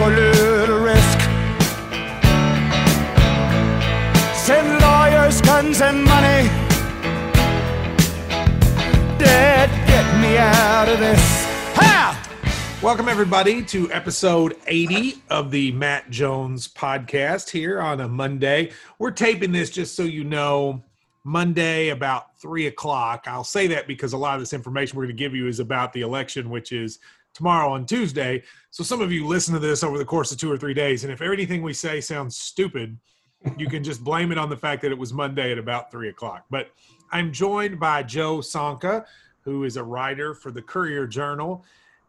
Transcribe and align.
a 0.00 0.08
little 0.08 0.80
risk. 0.80 1.20
Send 4.34 4.80
lawyers, 4.80 5.40
guns, 5.40 5.80
and 5.80 6.02
money. 6.04 6.48
Dad, 9.18 9.70
get 9.86 10.20
me 10.20 10.36
out 10.36 10.88
of 10.88 10.98
this. 10.98 11.44
Ha! 11.76 12.78
Welcome, 12.82 13.08
everybody, 13.08 13.64
to 13.66 13.90
episode 13.92 14.56
80 14.66 15.22
of 15.30 15.52
the 15.52 15.70
Matt 15.72 16.10
Jones 16.10 16.66
podcast 16.66 17.50
here 17.50 17.80
on 17.80 18.00
a 18.00 18.08
Monday. 18.08 18.72
We're 18.98 19.12
taping 19.12 19.52
this 19.52 19.70
just 19.70 19.94
so 19.94 20.02
you 20.02 20.24
know, 20.24 20.82
Monday 21.22 21.90
about 21.90 22.36
three 22.38 22.66
o'clock. 22.66 23.24
I'll 23.28 23.44
say 23.44 23.68
that 23.68 23.86
because 23.86 24.12
a 24.12 24.18
lot 24.18 24.34
of 24.34 24.40
this 24.40 24.52
information 24.52 24.98
we're 24.98 25.04
going 25.04 25.16
to 25.16 25.22
give 25.22 25.34
you 25.34 25.46
is 25.46 25.60
about 25.60 25.92
the 25.92 26.00
election, 26.00 26.50
which 26.50 26.72
is 26.72 26.98
tomorrow 27.34 27.70
on 27.72 27.84
Tuesday. 27.84 28.42
So 28.70 28.82
some 28.82 29.00
of 29.00 29.12
you 29.12 29.26
listen 29.26 29.52
to 29.54 29.60
this 29.60 29.82
over 29.82 29.98
the 29.98 30.04
course 30.04 30.32
of 30.32 30.38
two 30.38 30.50
or 30.50 30.56
three 30.56 30.74
days. 30.74 31.04
And 31.04 31.12
if 31.12 31.20
anything 31.20 31.62
we 31.62 31.74
say 31.74 32.00
sounds 32.00 32.36
stupid, 32.36 32.96
you 33.58 33.68
can 33.68 33.84
just 33.84 34.02
blame 34.02 34.32
it 34.32 34.38
on 34.38 34.48
the 34.48 34.56
fact 34.56 34.80
that 34.82 34.92
it 34.92 34.98
was 34.98 35.12
Monday 35.12 35.52
at 35.52 35.58
about 35.58 35.90
three 35.90 36.08
o'clock. 36.08 36.46
But 36.50 36.70
I'm 37.12 37.32
joined 37.32 37.78
by 37.78 38.02
Joe 38.02 38.38
Sonka, 38.38 39.04
who 39.42 39.64
is 39.64 39.76
a 39.76 39.84
writer 39.84 40.34
for 40.34 40.50
the 40.50 40.62
Courier 40.62 41.06
Journal 41.06 41.64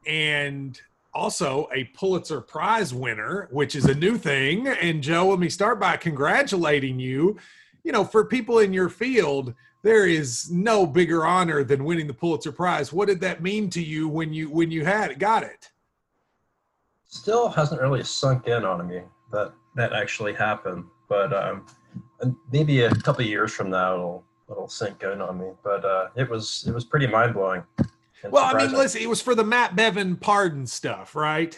and 0.08 0.80
also 1.14 1.68
a 1.74 1.86
Pulitzer 1.86 2.42
Prize 2.42 2.94
winner, 2.94 3.48
which 3.52 3.76
is 3.76 3.86
a 3.86 3.96
new 3.96 4.18
thing. 4.18 4.68
And 4.68 5.02
Joe, 5.02 5.30
let 5.30 5.40
me 5.40 5.50
start 5.50 5.80
by 5.80 5.98
congratulating 5.98 6.99
you. 6.99 7.38
You 7.84 7.92
know, 7.92 8.04
for 8.04 8.26
people 8.26 8.60
in 8.60 8.74
your 8.74 8.90
field, 8.90 9.54
there 9.86 10.08
is 10.08 10.50
no 10.50 10.84
bigger 10.84 11.28
honor 11.28 11.64
than 11.64 11.84
winning 11.84 12.08
the 12.08 12.14
Pulitzer 12.14 12.52
Prize. 12.52 12.91
What 12.91 13.08
did 13.08 13.22
that 13.22 13.44
mean 13.44 13.70
to 13.70 13.82
you 13.84 14.08
when 14.08 14.34
you 14.34 14.50
when 14.50 14.72
you 14.72 14.84
had 14.84 15.12
it, 15.12 15.20
got 15.20 15.44
it? 15.44 15.70
Still 17.05 17.50
hasn't 17.50 17.80
really 17.80 18.04
sunk 18.04 18.48
in 18.48 18.66
on 18.66 18.88
me 18.88 19.02
that 19.32 19.54
that 19.76 19.94
actually 19.94 20.34
happened, 20.34 20.86
but 21.08 21.32
um, 21.32 21.68
maybe 22.52 22.82
a 22.82 22.90
couple 22.90 23.22
of 23.22 23.27
years 23.27 23.54
from 23.54 23.70
now 23.70 23.94
it'll 23.94 24.24
it'll 24.50 24.68
sink 24.68 25.04
in 25.04 25.22
on 25.22 25.38
me. 25.38 25.52
But 25.64 25.86
uh, 25.86 26.08
it 26.16 26.27
was 26.27 26.66
it 26.68 26.74
was 26.74 26.84
pretty 26.84 27.05
mind 27.05 27.36
blowing. 27.36 27.64
Well, 28.32 28.44
I 28.44 28.58
mean, 28.58 28.72
listen, 28.76 29.04
it 29.04 29.10
was 29.10 29.22
for 29.22 29.36
the 29.36 29.44
Matt 29.44 29.76
Bevin 29.76 30.20
pardon 30.20 30.66
stuff, 30.66 31.16
right? 31.16 31.58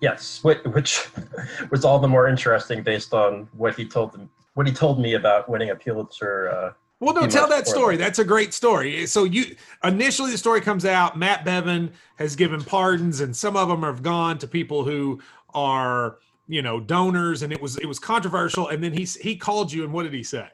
Yes, 0.00 0.42
which, 0.42 0.58
which 0.64 1.06
was 1.70 1.84
all 1.84 2.00
the 2.00 2.08
more 2.08 2.26
interesting 2.26 2.82
based 2.82 3.14
on 3.14 3.48
what 3.52 3.76
he 3.76 3.86
told 3.86 4.10
them, 4.10 4.28
what 4.54 4.66
he 4.66 4.72
told 4.72 4.98
me 4.98 5.14
about 5.14 5.48
winning 5.48 5.70
a 5.70 5.76
Pulitzer. 5.76 6.48
Uh, 6.50 6.72
well, 7.04 7.14
no, 7.14 7.26
tell 7.26 7.48
that 7.48 7.68
story. 7.68 7.96
That's 7.96 8.18
a 8.18 8.24
great 8.24 8.54
story. 8.54 9.06
So 9.06 9.24
you 9.24 9.56
initially 9.82 10.30
the 10.30 10.38
story 10.38 10.60
comes 10.60 10.84
out. 10.84 11.18
Matt 11.18 11.44
Bevin 11.44 11.90
has 12.16 12.34
given 12.34 12.62
pardons, 12.62 13.20
and 13.20 13.36
some 13.36 13.56
of 13.56 13.68
them 13.68 13.82
have 13.82 14.02
gone 14.02 14.38
to 14.38 14.48
people 14.48 14.84
who 14.84 15.20
are 15.52 16.18
you 16.48 16.62
know 16.62 16.80
donors, 16.80 17.42
and 17.42 17.52
it 17.52 17.60
was 17.60 17.76
it 17.76 17.86
was 17.86 17.98
controversial. 17.98 18.68
And 18.68 18.82
then 18.82 18.92
he 18.92 19.04
he 19.04 19.36
called 19.36 19.72
you, 19.72 19.84
and 19.84 19.92
what 19.92 20.04
did 20.04 20.14
he 20.14 20.22
say? 20.22 20.48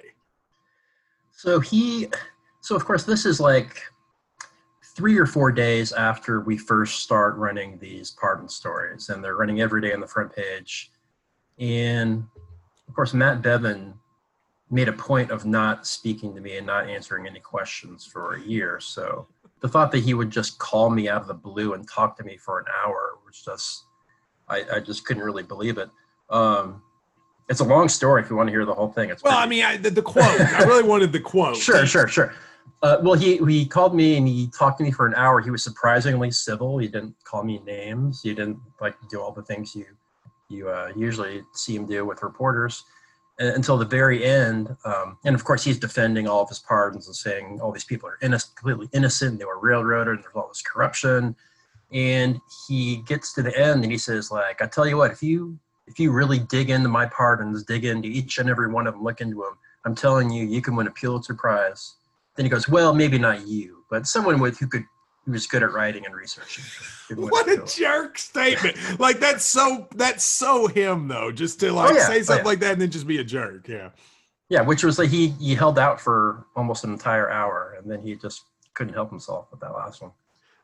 So 1.30 1.60
he, 1.60 2.08
so 2.60 2.74
of 2.76 2.84
course 2.84 3.04
this 3.04 3.24
is 3.24 3.40
like 3.40 3.80
three 4.96 5.16
or 5.16 5.26
four 5.26 5.52
days 5.52 5.92
after 5.92 6.40
we 6.40 6.58
first 6.58 7.00
start 7.00 7.36
running 7.36 7.78
these 7.78 8.10
pardon 8.10 8.48
stories, 8.48 9.08
and 9.08 9.22
they're 9.22 9.36
running 9.36 9.60
every 9.60 9.80
day 9.80 9.92
on 9.92 10.00
the 10.00 10.06
front 10.06 10.34
page. 10.34 10.90
And 11.58 12.24
of 12.88 12.94
course, 12.94 13.14
Matt 13.14 13.40
Bevin 13.40 13.94
made 14.70 14.88
a 14.88 14.92
point 14.92 15.30
of 15.30 15.44
not 15.44 15.86
speaking 15.86 16.34
to 16.34 16.40
me 16.40 16.56
and 16.56 16.66
not 16.66 16.88
answering 16.88 17.26
any 17.26 17.40
questions 17.40 18.04
for 18.06 18.34
a 18.34 18.40
year. 18.40 18.78
So 18.80 19.26
the 19.60 19.68
thought 19.68 19.90
that 19.92 20.04
he 20.04 20.14
would 20.14 20.30
just 20.30 20.58
call 20.58 20.90
me 20.90 21.08
out 21.08 21.22
of 21.22 21.28
the 21.28 21.34
blue 21.34 21.74
and 21.74 21.88
talk 21.88 22.16
to 22.18 22.24
me 22.24 22.36
for 22.36 22.60
an 22.60 22.66
hour 22.84 23.18
was 23.26 23.42
just, 23.44 23.84
I, 24.48 24.64
I 24.74 24.80
just 24.80 25.04
couldn't 25.04 25.24
really 25.24 25.42
believe 25.42 25.76
it. 25.78 25.90
Um, 26.30 26.82
it's 27.48 27.60
a 27.60 27.64
long 27.64 27.88
story 27.88 28.22
if 28.22 28.30
you 28.30 28.36
want 28.36 28.46
to 28.46 28.52
hear 28.52 28.64
the 28.64 28.74
whole 28.74 28.92
thing. 28.92 29.10
It's 29.10 29.24
well, 29.24 29.32
pretty- 29.32 29.62
I 29.62 29.72
mean, 29.72 29.80
I, 29.80 29.82
the, 29.82 29.90
the 29.90 30.02
quote. 30.02 30.24
I 30.24 30.62
really 30.66 30.84
wanted 30.84 31.10
the 31.10 31.20
quote. 31.20 31.56
Sure, 31.56 31.84
sure, 31.84 32.06
sure. 32.06 32.32
Uh, 32.82 32.98
well, 33.02 33.14
he 33.14 33.36
he 33.38 33.66
called 33.66 33.94
me 33.94 34.16
and 34.16 34.26
he 34.26 34.48
talked 34.56 34.78
to 34.78 34.84
me 34.84 34.90
for 34.90 35.06
an 35.06 35.14
hour. 35.14 35.40
He 35.40 35.50
was 35.50 35.62
surprisingly 35.62 36.30
civil. 36.30 36.78
He 36.78 36.86
didn't 36.86 37.14
call 37.24 37.42
me 37.42 37.60
names. 37.66 38.22
He 38.22 38.32
didn't 38.32 38.58
like 38.80 38.94
do 39.10 39.20
all 39.20 39.32
the 39.32 39.42
things 39.42 39.74
you 39.74 39.84
you 40.48 40.68
uh, 40.68 40.90
usually 40.96 41.42
see 41.52 41.76
him 41.76 41.86
do 41.86 42.06
with 42.06 42.22
reporters 42.22 42.84
until 43.40 43.76
the 43.76 43.84
very 43.84 44.24
end. 44.24 44.76
Um, 44.84 45.18
and 45.24 45.34
of 45.34 45.44
course, 45.44 45.64
he's 45.64 45.78
defending 45.78 46.28
all 46.28 46.42
of 46.42 46.48
his 46.48 46.58
pardons 46.58 47.06
and 47.06 47.16
saying 47.16 47.60
all 47.60 47.72
these 47.72 47.84
people 47.84 48.08
are 48.08 48.18
innocent, 48.22 48.54
completely 48.56 48.88
innocent. 48.92 49.38
They 49.38 49.44
were 49.44 49.58
railroaded. 49.58 50.14
And 50.14 50.22
there's 50.22 50.34
all 50.34 50.48
this 50.48 50.62
corruption. 50.62 51.34
And 51.92 52.38
he 52.68 53.02
gets 53.06 53.32
to 53.34 53.42
the 53.42 53.58
end 53.58 53.82
and 53.82 53.90
he 53.90 53.98
says, 53.98 54.30
like, 54.30 54.62
I 54.62 54.66
tell 54.66 54.86
you 54.86 54.96
what, 54.96 55.10
if 55.10 55.22
you 55.22 55.58
if 55.86 55.98
you 55.98 56.12
really 56.12 56.38
dig 56.38 56.70
into 56.70 56.88
my 56.88 57.06
pardons, 57.06 57.64
dig 57.64 57.84
into 57.84 58.06
each 58.06 58.38
and 58.38 58.48
every 58.48 58.70
one 58.72 58.86
of 58.86 58.94
them, 58.94 59.02
look 59.02 59.20
into 59.20 59.38
them, 59.38 59.58
I'm 59.84 59.96
telling 59.96 60.30
you, 60.30 60.46
you 60.46 60.62
can 60.62 60.76
win 60.76 60.86
a 60.86 60.90
Pulitzer 60.92 61.34
Prize 61.34 61.96
then 62.36 62.46
he 62.46 62.50
goes, 62.50 62.68
well, 62.68 62.94
maybe 62.94 63.18
not 63.18 63.46
you, 63.46 63.84
but 63.90 64.06
someone 64.06 64.40
with 64.40 64.58
who 64.58 64.66
could 64.66 64.84
who 65.24 65.32
was 65.32 65.46
good 65.46 65.62
at 65.62 65.72
writing 65.72 66.06
and 66.06 66.14
researching. 66.14 66.64
What 67.16 67.48
a 67.48 67.64
jerk 67.66 68.18
statement! 68.18 68.76
like 69.00 69.20
that's 69.20 69.44
so 69.44 69.88
that's 69.94 70.24
so 70.24 70.66
him 70.66 71.08
though, 71.08 71.32
just 71.32 71.60
to 71.60 71.72
like 71.72 71.92
oh, 71.92 71.96
yeah. 71.96 72.06
say 72.06 72.22
something 72.22 72.46
oh, 72.46 72.48
yeah. 72.48 72.52
like 72.52 72.60
that 72.60 72.72
and 72.72 72.82
then 72.82 72.90
just 72.90 73.06
be 73.06 73.18
a 73.18 73.24
jerk. 73.24 73.68
Yeah. 73.68 73.90
Yeah, 74.48 74.62
which 74.62 74.82
was 74.82 74.98
like 74.98 75.10
he 75.10 75.28
he 75.40 75.54
held 75.54 75.78
out 75.78 76.00
for 76.00 76.46
almost 76.56 76.84
an 76.84 76.92
entire 76.92 77.30
hour 77.30 77.76
and 77.78 77.90
then 77.90 78.02
he 78.02 78.16
just 78.16 78.44
couldn't 78.74 78.94
help 78.94 79.10
himself 79.10 79.46
with 79.50 79.60
that 79.60 79.72
last 79.72 80.02
one. 80.02 80.12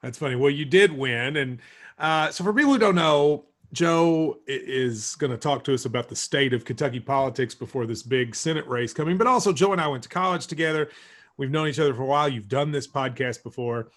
That's 0.03 0.19
funny. 0.19 0.37
Well, 0.37 0.51
you 0.51 0.65
did 0.65 0.93
win, 0.93 1.37
and 1.37 1.59
uh, 1.99 2.31
so 2.31 2.45
for 2.45 2.53
people 2.53 2.73
who 2.73 2.79
don't 2.79 2.95
know, 2.95 3.47
Joe 3.73 4.39
is 4.47 5.17
going 5.17 5.31
to 5.31 5.37
talk 5.37 5.65
to 5.65 5.75
us 5.75 5.85
about 5.85 6.09
the 6.09 6.17
state 6.17 6.53
of 6.53 6.65
Kentucky 6.65 7.01
politics 7.01 7.55
before 7.55 7.87
this 7.87 8.03
big 8.03 8.35
Senate 8.35 8.67
race 8.67 8.93
coming. 8.93 9.19
But 9.19 9.27
also, 9.27 9.53
Joe 9.53 9.73
and 9.73 9.81
I 9.81 9.89
went 9.89 10.03
to 10.05 10.09
college 10.09 10.47
together. 10.47 10.91
We've 11.37 11.51
known 11.51 11.69
each 11.69 11.79
other 11.79 11.95
for 11.95 12.03
a 12.03 12.07
while. 12.07 12.29
You've 12.29 12.49
done 12.49 12.71
this 12.71 12.87
podcast 12.87 13.43
before. 13.43 13.91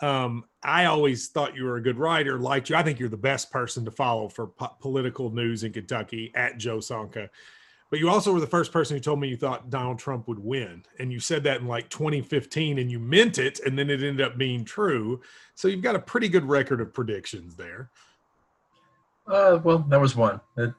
Um, 0.00 0.44
I 0.62 0.86
always 0.86 1.28
thought 1.28 1.56
you 1.56 1.64
were 1.64 1.76
a 1.76 1.82
good 1.82 1.98
writer, 1.98 2.38
liked 2.38 2.68
you. 2.68 2.76
I 2.76 2.82
think 2.82 2.98
you're 2.98 3.08
the 3.08 3.16
best 3.16 3.50
person 3.50 3.84
to 3.86 3.90
follow 3.90 4.28
for 4.28 4.48
po- 4.48 4.76
political 4.80 5.30
news 5.30 5.64
in 5.64 5.72
Kentucky 5.72 6.32
at 6.34 6.58
Joe 6.58 6.78
Sonka. 6.78 7.28
But 7.88 8.00
you 8.00 8.10
also 8.10 8.32
were 8.32 8.40
the 8.40 8.46
first 8.46 8.72
person 8.72 8.96
who 8.96 9.00
told 9.00 9.20
me 9.20 9.28
you 9.28 9.36
thought 9.36 9.70
Donald 9.70 9.98
Trump 9.98 10.26
would 10.26 10.40
win. 10.40 10.82
And 10.98 11.12
you 11.12 11.20
said 11.20 11.44
that 11.44 11.60
in 11.60 11.68
like 11.68 11.88
2015 11.88 12.78
and 12.78 12.90
you 12.90 12.98
meant 12.98 13.38
it. 13.38 13.60
And 13.60 13.78
then 13.78 13.90
it 13.90 14.02
ended 14.02 14.20
up 14.20 14.36
being 14.36 14.64
true. 14.64 15.20
So 15.54 15.68
you've 15.68 15.82
got 15.82 15.94
a 15.94 16.00
pretty 16.00 16.28
good 16.28 16.44
record 16.44 16.80
of 16.80 16.92
predictions 16.92 17.54
there. 17.54 17.90
Uh, 19.28 19.60
well, 19.62 19.78
that 19.88 20.00
was 20.00 20.16
one. 20.16 20.40
but 20.56 20.74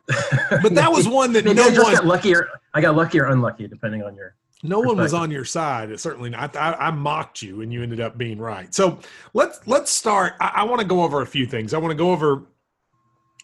that 0.75 0.91
was 0.91 1.07
one 1.07 1.33
that 1.33 1.45
no 1.45 1.53
one 1.53 1.73
got 1.73 2.05
lucky 2.05 2.33
I 2.73 2.81
got 2.81 2.95
lucky 2.95 3.19
or 3.19 3.25
unlucky, 3.25 3.67
depending 3.67 4.03
on 4.03 4.15
your 4.15 4.35
no 4.63 4.79
one 4.79 4.97
was 4.97 5.13
on 5.13 5.29
your 5.29 5.45
side. 5.45 5.91
It 5.91 5.99
certainly 5.99 6.29
not. 6.29 6.55
I, 6.55 6.73
I, 6.73 6.91
mocked 6.91 7.41
you, 7.41 7.61
and 7.61 7.71
you 7.71 7.83
ended 7.83 7.99
up 7.99 8.17
being 8.17 8.39
right. 8.39 8.73
So 8.73 8.99
let's 9.33 9.59
let's 9.67 9.91
start. 9.91 10.33
I, 10.41 10.51
I 10.55 10.63
want 10.63 10.81
to 10.81 10.87
go 10.87 11.03
over 11.03 11.21
a 11.21 11.27
few 11.27 11.45
things. 11.45 11.73
I 11.73 11.77
want 11.77 11.91
to 11.91 11.97
go 11.97 12.11
over 12.11 12.47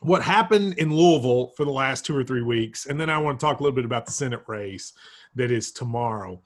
what 0.02 0.22
happened 0.22 0.74
in 0.80 0.94
Louisville 0.94 1.54
for 1.56 1.66
the 1.66 1.72
last 1.72 2.06
two 2.06 2.18
or 2.18 2.24
three 2.24 2.42
weeks, 2.42 2.88
and 2.88 3.00
then 3.00 3.10
I 3.10 3.18
want 3.20 3.40
to 3.40 3.46
talk 3.46 3.60
a 3.60 3.64
little 3.64 3.76
bit 3.76 3.86
about 3.86 4.06
the 4.06 4.12
Senate 4.12 4.42
race 4.48 4.94
that 5.36 5.52
is 5.52 5.72
tomorrow. 5.72 6.42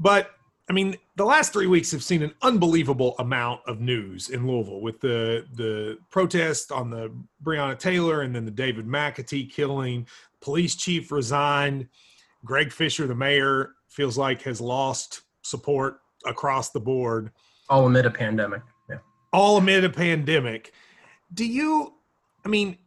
But 0.00 0.30
I 0.70 0.72
mean, 0.72 0.96
the 1.16 1.24
last 1.24 1.52
three 1.52 1.66
weeks 1.66 1.90
have 1.92 2.02
seen 2.02 2.22
an 2.22 2.34
unbelievable 2.42 3.14
amount 3.18 3.62
of 3.66 3.80
news 3.80 4.30
in 4.30 4.46
Louisville 4.46 4.80
with 4.80 5.00
the 5.00 5.46
the 5.54 5.98
protest 6.10 6.72
on 6.72 6.88
the 6.88 7.12
Breonna 7.42 7.78
Taylor 7.78 8.22
and 8.22 8.34
then 8.34 8.44
the 8.44 8.50
David 8.50 8.86
McAtee 8.86 9.50
killing. 9.50 10.06
Police 10.40 10.74
chief 10.76 11.10
resigned 11.12 11.88
Greg 12.44 12.72
Fischer, 12.72 13.06
the 13.06 13.14
mayor, 13.14 13.72
feels 13.88 14.16
like 14.16 14.42
has 14.42 14.60
lost 14.60 15.22
support 15.42 16.00
across 16.26 16.70
the 16.70 16.80
board. 16.80 17.30
All 17.68 17.86
amid 17.86 18.06
a 18.06 18.10
pandemic. 18.10 18.62
Yeah. 18.88 18.98
All 19.32 19.56
amid 19.56 19.84
a 19.84 19.90
pandemic. 19.90 20.72
Do 21.34 21.44
you, 21.44 21.94
I 22.44 22.48
mean, 22.48 22.78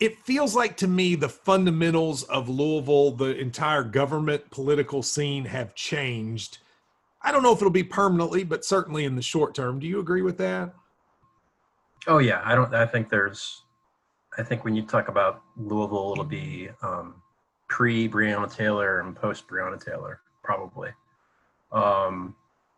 it 0.00 0.18
feels 0.20 0.54
like 0.54 0.76
to 0.78 0.88
me 0.88 1.14
the 1.14 1.28
fundamentals 1.28 2.22
of 2.24 2.48
Louisville, 2.48 3.10
the 3.10 3.36
entire 3.38 3.82
government 3.82 4.48
political 4.50 5.02
scene 5.02 5.44
have 5.44 5.74
changed. 5.74 6.58
I 7.22 7.32
don't 7.32 7.42
know 7.42 7.52
if 7.52 7.58
it'll 7.58 7.70
be 7.70 7.82
permanently, 7.82 8.44
but 8.44 8.64
certainly 8.64 9.04
in 9.04 9.16
the 9.16 9.22
short 9.22 9.54
term. 9.54 9.80
Do 9.80 9.86
you 9.86 9.98
agree 9.98 10.22
with 10.22 10.38
that? 10.38 10.72
Oh 12.06 12.18
yeah, 12.18 12.40
I 12.44 12.54
don't. 12.54 12.72
I 12.72 12.86
think 12.86 13.08
there's. 13.08 13.62
I 14.38 14.42
think 14.44 14.64
when 14.64 14.76
you 14.76 14.82
talk 14.82 15.08
about 15.08 15.42
Louisville, 15.56 16.12
it'll 16.12 16.24
be 16.24 16.68
um, 16.80 17.20
pre 17.68 18.08
Breonna 18.08 18.52
Taylor 18.52 19.00
and 19.00 19.14
post 19.14 19.46
Breonna 19.46 19.82
Taylor, 19.82 20.20
probably. 20.42 20.90
Um, 21.70 22.34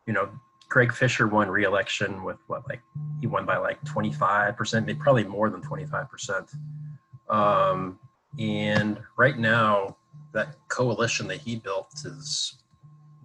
you 0.06 0.12
know, 0.12 0.28
Greg 0.68 0.92
Fischer 0.92 1.26
won 1.26 1.48
re-election 1.48 2.22
with 2.22 2.38
what, 2.46 2.68
like 2.68 2.80
he 3.20 3.26
won 3.26 3.44
by 3.44 3.56
like 3.56 3.82
25%, 3.84 4.86
maybe 4.86 4.98
probably 4.98 5.24
more 5.24 5.50
than 5.50 5.60
25%. 5.62 6.54
Um, 7.28 7.98
and 8.38 8.98
right 9.16 9.38
now, 9.38 9.96
that 10.32 10.56
coalition 10.68 11.26
that 11.28 11.40
he 11.40 11.56
built 11.56 11.92
is 12.04 12.56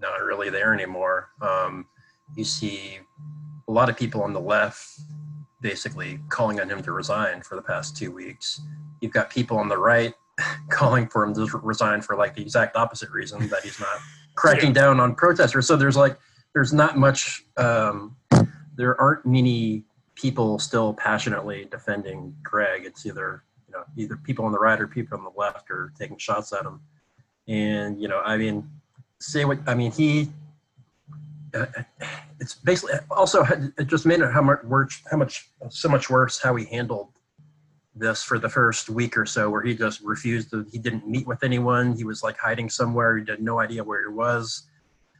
not 0.02 0.22
really 0.22 0.50
there 0.50 0.74
anymore. 0.74 1.30
Um, 1.42 1.86
you 2.36 2.44
see 2.44 3.00
a 3.68 3.72
lot 3.72 3.90
of 3.90 3.98
people 3.98 4.24
on 4.24 4.34
the 4.34 4.40
left 4.40 5.00
basically 5.62 6.20
calling 6.30 6.60
on 6.60 6.70
him 6.70 6.82
to 6.84 6.92
resign 6.92 7.42
for 7.42 7.56
the 7.56 7.62
past 7.62 7.96
two 7.96 8.12
weeks. 8.12 8.62
You've 9.02 9.14
got 9.14 9.30
people 9.30 9.58
on 9.58 9.70
the 9.70 9.78
right 9.78 10.14
calling 10.70 11.08
for 11.08 11.24
him 11.24 11.34
to 11.34 11.46
resign 11.60 12.02
for 12.02 12.16
like 12.16 12.36
the 12.36 12.42
exact 12.42 12.76
opposite 12.76 13.10
reason 13.10 13.48
that 13.50 13.64
he's 13.64 13.80
not 13.80 14.00
cracking 14.36 14.68
yeah. 14.68 14.82
down 14.82 15.00
on 15.00 15.16
protesters. 15.16 15.68
So 15.68 15.76
there's 15.76 15.98
like 15.98 16.18
there's 16.54 16.74
not 16.74 16.98
much. 16.98 17.46
Um, 17.58 18.16
there 18.76 19.00
aren't 19.00 19.26
many 19.26 19.84
people 20.16 20.60
still 20.60 20.94
passionately 20.94 21.68
defending 21.72 22.36
Greg. 22.44 22.86
It's 22.86 23.06
either 23.06 23.44
you 23.68 23.74
know 23.74 23.84
either 23.98 24.18
people 24.18 24.46
on 24.46 24.52
the 24.52 24.60
right 24.60 24.80
or 24.80 24.88
people 24.88 25.18
on 25.18 25.24
the 25.24 25.32
left 25.38 25.70
are 25.72 25.92
taking 25.98 26.18
shots 26.18 26.54
at 26.54 26.66
him. 26.66 26.82
And 27.48 28.02
you 28.02 28.08
know, 28.08 28.22
I 28.22 28.38
mean, 28.38 28.70
say 29.20 29.46
what 29.46 29.60
I 29.68 29.76
mean. 29.76 29.92
He 29.92 30.30
uh, 31.54 31.66
it's 32.40 32.56
basically 32.56 32.96
also 33.12 33.46
it 33.78 33.88
just 33.88 34.06
made 34.06 34.20
it 34.20 34.32
how 34.32 34.42
much 34.42 34.64
worse, 34.64 35.02
how 35.10 35.18
much 35.18 35.50
so 35.70 35.88
much 35.88 36.10
worse 36.10 36.42
how 36.42 36.56
he 36.56 36.66
handled 36.66 37.10
this 37.96 38.24
for 38.24 38.38
the 38.38 38.50
first 38.50 38.90
week 38.90 39.18
or 39.18 39.26
so, 39.26 39.50
where 39.50 39.62
he 39.62 39.76
just 39.76 40.02
refused 40.02 40.52
to. 40.52 40.66
He 40.72 40.78
didn't 40.78 41.08
meet 41.08 41.26
with 41.26 41.44
anyone. 41.44 41.96
He 41.96 42.04
was 42.04 42.24
like 42.24 42.38
hiding 42.38 42.70
somewhere. 42.70 43.18
He 43.18 43.26
had 43.28 43.42
no 43.42 43.60
idea 43.60 43.84
where 43.84 44.02
he 44.02 44.14
was. 44.14 44.64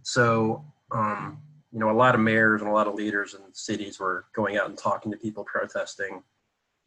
So, 0.04 0.64
um, 0.92 1.40
you 1.72 1.80
know, 1.80 1.90
a 1.90 1.94
lot 1.94 2.16
of 2.16 2.22
mayors 2.22 2.62
and 2.62 2.70
a 2.70 2.74
lot 2.74 2.88
of 2.88 2.96
leaders 2.96 3.34
in 3.34 3.42
cities 3.54 4.00
were 4.00 4.26
going 4.36 4.58
out 4.58 4.70
and 4.70 4.78
talking 4.78 5.12
to 5.12 5.18
people 5.18 5.44
protesting, 5.44 6.24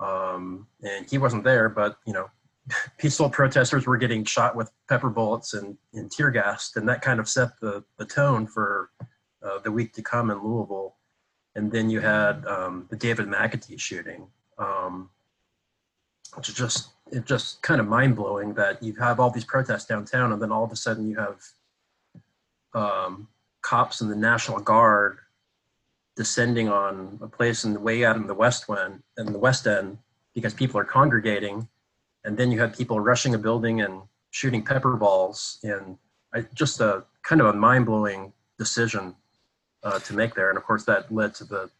um, 0.00 0.66
and 0.82 1.08
he 1.10 1.18
wasn't 1.18 1.44
there. 1.44 1.68
But 1.68 1.98
you 2.06 2.12
know, 2.12 2.30
peaceful 2.98 3.30
protesters 3.30 3.86
were 3.86 3.96
getting 3.96 4.24
shot 4.24 4.56
with 4.56 4.70
pepper 4.88 5.10
bullets 5.10 5.54
and, 5.54 5.76
and 5.94 6.10
tear 6.10 6.30
gas, 6.30 6.72
and 6.76 6.88
that 6.88 7.02
kind 7.02 7.20
of 7.20 7.28
set 7.28 7.58
the 7.60 7.84
the 7.98 8.04
tone 8.04 8.46
for 8.46 8.90
uh, 9.42 9.58
the 9.58 9.72
week 9.72 9.92
to 9.94 10.02
come 10.02 10.30
in 10.30 10.42
Louisville. 10.42 10.96
And 11.54 11.72
then 11.72 11.90
you 11.90 12.00
had 12.00 12.46
um, 12.46 12.86
the 12.88 12.96
David 12.96 13.26
McAtee 13.26 13.80
shooting, 13.80 14.28
um, 14.58 15.10
is 16.48 16.54
just 16.54 16.90
it 17.10 17.24
just 17.24 17.62
kind 17.62 17.80
of 17.80 17.86
mind 17.86 18.16
blowing 18.16 18.52
that 18.54 18.82
you 18.82 18.92
have 18.96 19.18
all 19.18 19.30
these 19.30 19.44
protests 19.44 19.86
downtown, 19.86 20.32
and 20.32 20.42
then 20.42 20.52
all 20.52 20.64
of 20.64 20.72
a 20.72 20.76
sudden 20.76 21.08
you 21.08 21.16
have 21.16 21.42
um, 22.74 23.28
cops 23.62 24.00
and 24.00 24.10
the 24.10 24.16
National 24.16 24.58
Guard 24.58 25.18
descending 26.16 26.68
on 26.68 27.18
a 27.22 27.28
place 27.28 27.64
in 27.64 27.72
the 27.72 27.80
way 27.80 28.04
out 28.04 28.16
in 28.16 28.26
the 28.26 28.34
west 28.34 28.68
end, 28.68 29.02
in 29.16 29.32
the 29.32 29.38
west 29.38 29.66
end, 29.66 29.96
because 30.34 30.52
people 30.52 30.78
are 30.78 30.84
congregating, 30.84 31.68
and 32.24 32.36
then 32.36 32.50
you 32.52 32.60
have 32.60 32.76
people 32.76 33.00
rushing 33.00 33.34
a 33.34 33.38
building 33.38 33.80
and 33.80 34.02
shooting 34.30 34.62
pepper 34.62 34.96
balls, 34.96 35.58
and 35.62 35.96
I, 36.34 36.44
just 36.54 36.80
a 36.80 37.04
kind 37.22 37.40
of 37.40 37.46
a 37.46 37.52
mind 37.52 37.86
blowing 37.86 38.32
decision 38.58 39.14
uh, 39.82 39.98
to 40.00 40.14
make 40.14 40.34
there. 40.34 40.50
And 40.50 40.58
of 40.58 40.64
course, 40.64 40.84
that 40.84 41.12
led 41.12 41.34
to 41.36 41.44
the 41.44 41.70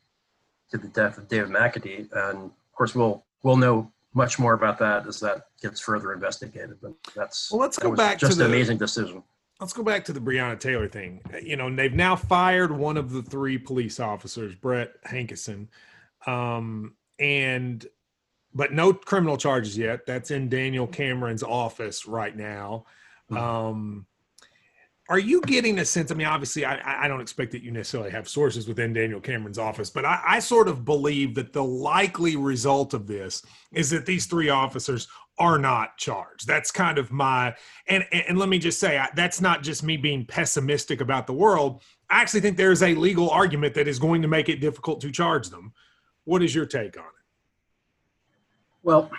to 0.70 0.78
the 0.78 0.88
death 0.88 1.18
of 1.18 1.28
David 1.28 1.50
McAtee. 1.50 2.08
And 2.12 2.38
of 2.44 2.72
course, 2.72 2.94
we'll 2.94 3.24
we'll 3.42 3.56
know 3.56 3.92
much 4.14 4.38
more 4.38 4.54
about 4.54 4.78
that 4.78 5.06
as 5.06 5.20
that 5.20 5.46
gets 5.60 5.80
further 5.80 6.12
investigated. 6.12 6.76
But 6.80 6.92
that's 7.14 7.50
well. 7.50 7.60
Let's 7.60 7.78
go 7.78 7.94
back 7.94 8.18
just 8.18 8.32
to 8.32 8.38
the, 8.38 8.44
an 8.44 8.50
amazing 8.50 8.78
decision. 8.78 9.22
Let's 9.60 9.72
go 9.72 9.82
back 9.82 10.04
to 10.06 10.12
the 10.12 10.20
Breonna 10.20 10.58
Taylor 10.58 10.88
thing. 10.88 11.20
You 11.42 11.56
know, 11.56 11.74
they've 11.74 11.92
now 11.92 12.14
fired 12.16 12.70
one 12.70 12.96
of 12.96 13.10
the 13.10 13.22
three 13.22 13.58
police 13.58 13.98
officers, 13.98 14.54
Brett 14.54 14.92
Hankison, 15.04 15.66
um, 16.26 16.94
and 17.18 17.84
but 18.54 18.72
no 18.72 18.92
criminal 18.92 19.36
charges 19.36 19.76
yet. 19.76 20.06
That's 20.06 20.30
in 20.30 20.48
Daniel 20.48 20.86
Cameron's 20.86 21.42
office 21.42 22.06
right 22.06 22.36
now. 22.36 22.86
Mm-hmm. 23.30 23.36
Um, 23.36 24.06
are 25.08 25.18
you 25.18 25.40
getting 25.42 25.78
a 25.78 25.84
sense? 25.84 26.10
I 26.10 26.14
mean, 26.14 26.26
obviously, 26.26 26.66
I, 26.66 27.04
I 27.04 27.08
don't 27.08 27.22
expect 27.22 27.52
that 27.52 27.62
you 27.62 27.70
necessarily 27.70 28.10
have 28.10 28.28
sources 28.28 28.68
within 28.68 28.92
Daniel 28.92 29.20
Cameron's 29.20 29.58
office, 29.58 29.88
but 29.88 30.04
I, 30.04 30.20
I 30.26 30.38
sort 30.38 30.68
of 30.68 30.84
believe 30.84 31.34
that 31.36 31.54
the 31.54 31.64
likely 31.64 32.36
result 32.36 32.92
of 32.92 33.06
this 33.06 33.42
is 33.72 33.88
that 33.90 34.04
these 34.04 34.26
three 34.26 34.50
officers 34.50 35.08
are 35.38 35.58
not 35.58 35.96
charged. 35.96 36.46
That's 36.46 36.70
kind 36.70 36.98
of 36.98 37.10
my 37.10 37.54
and 37.86 38.04
and 38.12 38.38
let 38.38 38.48
me 38.48 38.58
just 38.58 38.80
say 38.80 39.02
that's 39.14 39.40
not 39.40 39.62
just 39.62 39.82
me 39.82 39.96
being 39.96 40.26
pessimistic 40.26 41.00
about 41.00 41.26
the 41.26 41.32
world. 41.32 41.82
I 42.10 42.20
actually 42.20 42.40
think 42.40 42.56
there's 42.56 42.82
a 42.82 42.94
legal 42.94 43.30
argument 43.30 43.74
that 43.74 43.88
is 43.88 43.98
going 43.98 44.20
to 44.22 44.28
make 44.28 44.48
it 44.48 44.60
difficult 44.60 45.00
to 45.02 45.10
charge 45.10 45.48
them. 45.48 45.72
What 46.24 46.42
is 46.42 46.54
your 46.54 46.66
take 46.66 46.98
on 46.98 47.04
it? 47.04 47.10
Well, 48.82 49.10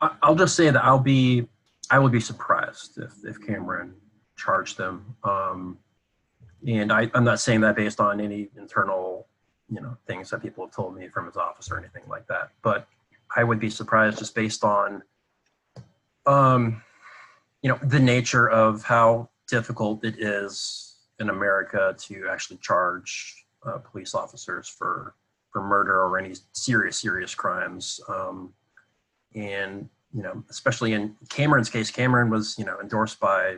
I'll 0.00 0.34
just 0.34 0.56
say 0.56 0.68
that 0.70 0.84
I'll 0.84 0.98
be 0.98 1.48
I 1.90 1.98
will 1.98 2.08
be 2.10 2.20
surprised 2.20 2.98
if 2.98 3.12
if 3.24 3.40
Cameron 3.46 3.94
charge 4.40 4.76
them. 4.76 5.14
Um, 5.22 5.78
and 6.66 6.92
I, 6.92 7.10
I'm 7.14 7.24
not 7.24 7.40
saying 7.40 7.60
that 7.60 7.76
based 7.76 8.00
on 8.00 8.20
any 8.20 8.48
internal, 8.56 9.26
you 9.70 9.80
know, 9.80 9.96
things 10.06 10.30
that 10.30 10.42
people 10.42 10.64
have 10.64 10.74
told 10.74 10.96
me 10.96 11.08
from 11.08 11.26
his 11.26 11.36
office 11.36 11.70
or 11.70 11.78
anything 11.78 12.02
like 12.08 12.26
that. 12.28 12.50
But 12.62 12.88
I 13.34 13.44
would 13.44 13.60
be 13.60 13.70
surprised 13.70 14.18
just 14.18 14.34
based 14.34 14.64
on, 14.64 15.02
um, 16.26 16.82
you 17.62 17.70
know, 17.70 17.78
the 17.82 18.00
nature 18.00 18.48
of 18.50 18.82
how 18.82 19.28
difficult 19.48 20.04
it 20.04 20.16
is 20.18 20.96
in 21.18 21.28
America 21.28 21.94
to 21.98 22.26
actually 22.30 22.56
charge 22.58 23.44
uh, 23.64 23.78
police 23.78 24.14
officers 24.14 24.68
for 24.68 25.14
for 25.50 25.62
murder 25.62 26.02
or 26.02 26.18
any 26.18 26.34
serious 26.52 26.96
serious 26.98 27.34
crimes. 27.34 28.00
Um, 28.08 28.52
and 29.34 29.88
you 30.14 30.22
know, 30.22 30.42
especially 30.50 30.92
in 30.92 31.16
Cameron's 31.28 31.70
case, 31.70 31.90
Cameron 31.90 32.30
was 32.30 32.58
you 32.58 32.64
know 32.64 32.78
endorsed 32.80 33.20
by 33.20 33.56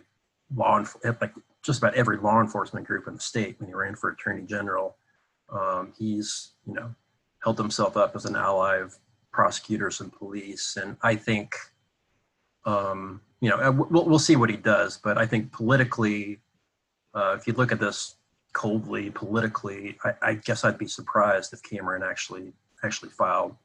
law 0.55 0.85
like 1.05 1.33
just 1.63 1.79
about 1.79 1.95
every 1.95 2.17
law 2.19 2.41
enforcement 2.41 2.87
group 2.87 3.07
in 3.07 3.15
the 3.15 3.21
state 3.21 3.57
when 3.59 3.69
he 3.69 3.75
ran 3.75 3.95
for 3.95 4.11
attorney 4.11 4.43
general. 4.43 4.97
Um, 5.51 5.93
he's 5.99 6.53
you 6.67 6.75
know 6.75 6.95
held 7.43 7.59
himself 7.59 7.97
up 7.97 8.15
as 8.15 8.25
an 8.25 8.37
ally 8.37 8.77
of 8.77 8.97
prosecutors 9.33 10.01
and 10.01 10.13
police, 10.13 10.77
and 10.81 10.97
I 11.03 11.17
think 11.17 11.55
um, 12.65 13.21
you 13.41 13.51
know 13.51 13.71
we'll, 13.91 14.07
we'll 14.07 14.19
see 14.19 14.37
what 14.37 14.51
he 14.51 14.57
does, 14.57 14.99
but 14.99 15.19
I 15.19 15.27
think 15.27 15.53
politically, 15.53 16.41
uh, 17.15 17.37
if 17.39 17.47
you 17.47 17.53
look 17.53 17.73
at 17.73 17.81
this 17.81 18.17
coldly 18.53 19.11
politically, 19.11 19.99
I, 20.05 20.15
I 20.23 20.35
guess 20.35 20.65
I'd 20.65 20.79
be 20.79 20.89
surprised 20.89 21.53
if 21.53 21.63
Cameron 21.63 22.03
actually 22.03 22.53
actually 22.85 23.11
filed 23.11 23.57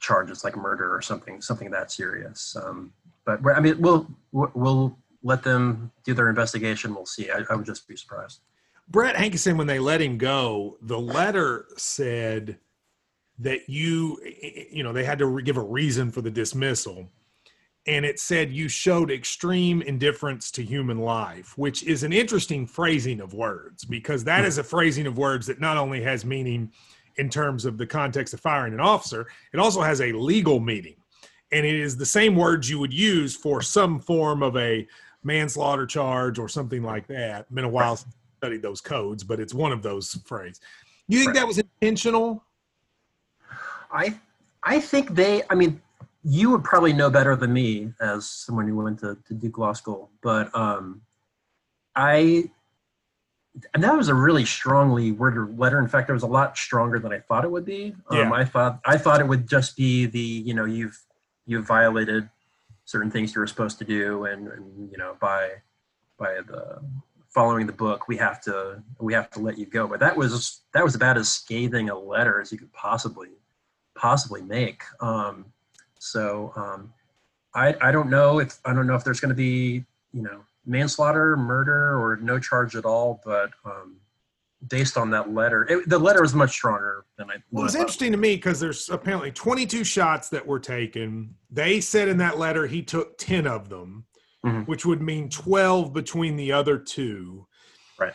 charges 0.00 0.44
like 0.44 0.56
murder 0.56 0.94
or 0.94 1.00
something 1.00 1.40
something 1.40 1.70
that 1.70 1.90
serious. 1.90 2.56
Um, 2.60 2.92
but 3.24 3.40
I 3.54 3.60
mean, 3.60 3.80
we'll 3.80 4.06
we'll 4.32 4.96
let 5.26 5.42
them 5.42 5.90
do 6.04 6.14
their 6.14 6.28
investigation. 6.28 6.94
We'll 6.94 7.04
see. 7.04 7.30
I, 7.30 7.42
I 7.50 7.56
would 7.56 7.66
just 7.66 7.88
be 7.88 7.96
surprised. 7.96 8.40
Brett 8.88 9.16
Hankison, 9.16 9.56
when 9.56 9.66
they 9.66 9.80
let 9.80 10.00
him 10.00 10.18
go, 10.18 10.78
the 10.80 10.98
letter 10.98 11.66
said 11.76 12.58
that 13.40 13.68
you, 13.68 14.20
you 14.70 14.84
know, 14.84 14.92
they 14.92 15.04
had 15.04 15.18
to 15.18 15.42
give 15.42 15.56
a 15.56 15.62
reason 15.62 16.12
for 16.12 16.22
the 16.22 16.30
dismissal. 16.30 17.08
And 17.88 18.04
it 18.04 18.20
said 18.20 18.52
you 18.52 18.68
showed 18.68 19.10
extreme 19.10 19.82
indifference 19.82 20.52
to 20.52 20.62
human 20.62 20.98
life, 21.00 21.58
which 21.58 21.82
is 21.82 22.04
an 22.04 22.12
interesting 22.12 22.64
phrasing 22.64 23.20
of 23.20 23.34
words 23.34 23.84
because 23.84 24.22
that 24.24 24.44
is 24.44 24.58
a 24.58 24.64
phrasing 24.64 25.06
of 25.08 25.18
words 25.18 25.46
that 25.48 25.60
not 25.60 25.76
only 25.76 26.02
has 26.02 26.24
meaning 26.24 26.70
in 27.16 27.28
terms 27.28 27.64
of 27.64 27.78
the 27.78 27.86
context 27.86 28.32
of 28.32 28.40
firing 28.40 28.74
an 28.74 28.80
officer, 28.80 29.26
it 29.52 29.58
also 29.58 29.82
has 29.82 30.00
a 30.00 30.12
legal 30.12 30.60
meaning. 30.60 30.96
And 31.52 31.66
it 31.66 31.74
is 31.74 31.96
the 31.96 32.06
same 32.06 32.34
words 32.36 32.70
you 32.70 32.78
would 32.78 32.92
use 32.92 33.36
for 33.36 33.62
some 33.62 34.00
form 34.00 34.42
of 34.42 34.56
a 34.56 34.86
manslaughter 35.26 35.84
charge 35.84 36.38
or 36.38 36.48
something 36.48 36.82
like 36.82 37.06
that. 37.08 37.52
Been 37.52 37.64
a 37.64 37.68
while 37.68 37.96
since 37.96 38.14
I 38.14 38.46
studied 38.46 38.62
those 38.62 38.80
codes, 38.80 39.24
but 39.24 39.40
it's 39.40 39.52
one 39.52 39.72
of 39.72 39.82
those 39.82 40.14
phrases. 40.24 40.60
You 41.08 41.18
think 41.18 41.28
right. 41.30 41.40
that 41.40 41.46
was 41.46 41.58
intentional? 41.58 42.42
I 43.92 44.18
I 44.62 44.80
think 44.80 45.14
they. 45.14 45.42
I 45.50 45.54
mean, 45.54 45.80
you 46.24 46.50
would 46.50 46.64
probably 46.64 46.92
know 46.92 47.10
better 47.10 47.36
than 47.36 47.52
me 47.52 47.92
as 48.00 48.26
someone 48.26 48.66
who 48.66 48.76
went 48.76 49.00
to, 49.00 49.16
to 49.26 49.34
Duke 49.34 49.58
Law 49.58 49.72
School, 49.72 50.10
but 50.22 50.54
um, 50.54 51.02
I 51.94 52.50
and 53.74 53.82
that 53.82 53.96
was 53.96 54.08
a 54.08 54.14
really 54.14 54.44
strongly 54.44 55.12
worded 55.12 55.58
letter. 55.58 55.78
In 55.78 55.88
fact, 55.88 56.10
it 56.10 56.12
was 56.12 56.22
a 56.22 56.28
lot 56.28 56.56
stronger 56.56 56.98
than 56.98 57.12
I 57.12 57.20
thought 57.20 57.44
it 57.44 57.50
would 57.50 57.64
be. 57.64 57.94
Um, 58.10 58.18
yeah. 58.18 58.32
I 58.32 58.44
thought 58.44 58.80
I 58.84 58.96
thought 58.98 59.20
it 59.20 59.28
would 59.28 59.48
just 59.48 59.76
be 59.76 60.06
the 60.06 60.20
you 60.20 60.54
know 60.54 60.64
you've 60.64 60.98
you've 61.46 61.66
violated 61.66 62.28
certain 62.86 63.10
things 63.10 63.34
you 63.34 63.40
were 63.40 63.46
supposed 63.46 63.78
to 63.78 63.84
do 63.84 64.24
and, 64.24 64.48
and 64.48 64.90
you 64.90 64.96
know 64.96 65.16
by 65.20 65.50
by 66.18 66.40
the 66.48 66.80
following 67.28 67.66
the 67.66 67.72
book 67.72 68.08
we 68.08 68.16
have 68.16 68.40
to 68.40 68.82
we 68.98 69.12
have 69.12 69.30
to 69.30 69.40
let 69.40 69.58
you 69.58 69.66
go 69.66 69.86
but 69.86 70.00
that 70.00 70.16
was 70.16 70.62
that 70.72 70.82
was 70.82 70.94
about 70.94 71.18
as 71.18 71.28
scathing 71.28 71.90
a 71.90 71.98
letter 71.98 72.40
as 72.40 72.50
you 72.50 72.56
could 72.56 72.72
possibly 72.72 73.28
possibly 73.94 74.40
make 74.40 74.82
um, 75.00 75.44
so 75.98 76.52
um, 76.56 76.92
I, 77.54 77.74
I 77.80 77.90
don't 77.90 78.10
know 78.10 78.38
if 78.38 78.58
I 78.64 78.72
don't 78.72 78.86
know 78.86 78.94
if 78.94 79.04
there's 79.04 79.20
going 79.20 79.30
to 79.30 79.34
be 79.34 79.84
you 80.12 80.22
know 80.22 80.44
manslaughter, 80.66 81.36
murder, 81.36 81.98
or 81.98 82.16
no 82.16 82.38
charge 82.38 82.76
at 82.76 82.84
all. 82.84 83.20
But 83.24 83.50
um, 83.64 83.96
based 84.68 84.96
on 84.96 85.10
that 85.10 85.32
letter. 85.32 85.66
It, 85.68 85.88
the 85.88 85.98
letter 85.98 86.24
is 86.24 86.34
much 86.34 86.50
stronger 86.50 87.04
than 87.16 87.30
I. 87.30 87.36
Well, 87.50 87.64
it's 87.64 87.74
interesting 87.74 88.12
to 88.12 88.18
me 88.18 88.36
because 88.36 88.60
there's 88.60 88.88
apparently 88.88 89.30
22 89.30 89.84
shots 89.84 90.28
that 90.30 90.46
were 90.46 90.60
taken. 90.60 91.34
They 91.50 91.80
said 91.80 92.08
in 92.08 92.18
that 92.18 92.38
letter 92.38 92.66
he 92.66 92.82
took 92.82 93.18
10 93.18 93.46
of 93.46 93.68
them, 93.68 94.04
mm-hmm. 94.44 94.62
which 94.62 94.86
would 94.86 95.02
mean 95.02 95.28
12 95.28 95.92
between 95.92 96.36
the 96.36 96.52
other 96.52 96.78
two. 96.78 97.46
Right. 97.98 98.14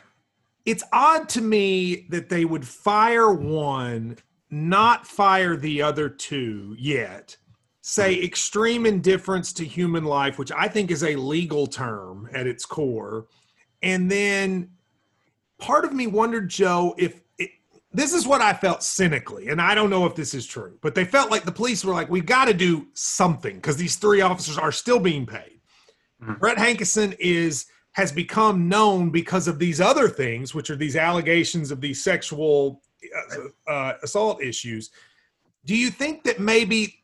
It's 0.66 0.84
odd 0.94 1.30
to 1.30 1.42
me 1.42 2.08
that 2.10 2.30
they 2.30 2.46
would 2.46 2.68
fire 2.68 3.32
one 3.32 4.18
not 4.52 5.08
fire 5.08 5.56
the 5.56 5.82
other 5.82 6.10
two 6.10 6.76
yet, 6.78 7.38
say 7.82 8.22
extreme 8.22 8.86
indifference 8.86 9.54
to 9.54 9.66
human 9.66 10.04
life, 10.04 10.38
which 10.38 10.52
I 10.52 10.68
think 10.68 10.92
is 10.92 11.04
a 11.04 11.16
legal 11.16 11.66
term 11.66 12.30
at 12.34 12.46
its 12.46 12.66
core, 12.66 13.28
and 13.82 14.12
then 14.12 14.72
part 15.62 15.86
of 15.86 15.94
me 15.94 16.08
wondered, 16.08 16.50
Joe, 16.50 16.94
if 16.98 17.22
it, 17.38 17.52
this 17.94 18.14
is 18.14 18.28
what 18.28 18.42
I 18.42 18.52
felt 18.54 18.84
cynically, 18.84 19.48
and 19.48 19.62
I 19.62 19.74
don't 19.76 19.90
know 19.90 20.06
if 20.06 20.16
this 20.16 20.34
is 20.34 20.46
true, 20.46 20.78
but 20.82 20.96
they 20.96 21.06
felt 21.06 21.32
like 21.32 21.44
the 21.44 21.52
police 21.52 21.86
were 21.86 21.94
like, 21.94 22.10
we've 22.10 22.26
got 22.26 22.46
to 22.46 22.54
do 22.54 22.88
something 22.94 23.56
because 23.56 23.78
these 23.78 23.96
three 23.96 24.20
officers 24.22 24.58
are 24.58 24.72
still 24.72 25.00
being 25.00 25.26
paid. 25.26 25.62
Mhm. 26.22 26.40
Brett 26.40 26.58
Hankison 26.58 27.16
is 27.20 27.68
has 27.94 28.12
become 28.12 28.70
known 28.70 29.10
because 29.10 29.50
of 29.50 29.60
these 29.60 29.82
other 29.82 30.08
things, 30.08 30.56
which 30.56 30.70
are 30.70 30.78
these 30.78 30.96
allegations 30.96 31.72
of 31.72 31.82
these 31.82 32.02
sexual 32.02 32.82
uh, 33.68 33.70
uh, 33.70 33.94
assault 34.02 34.42
issues. 34.42 34.92
Do 35.66 35.76
you 35.76 35.90
think 35.90 36.24
that 36.24 36.40
maybe 36.40 37.04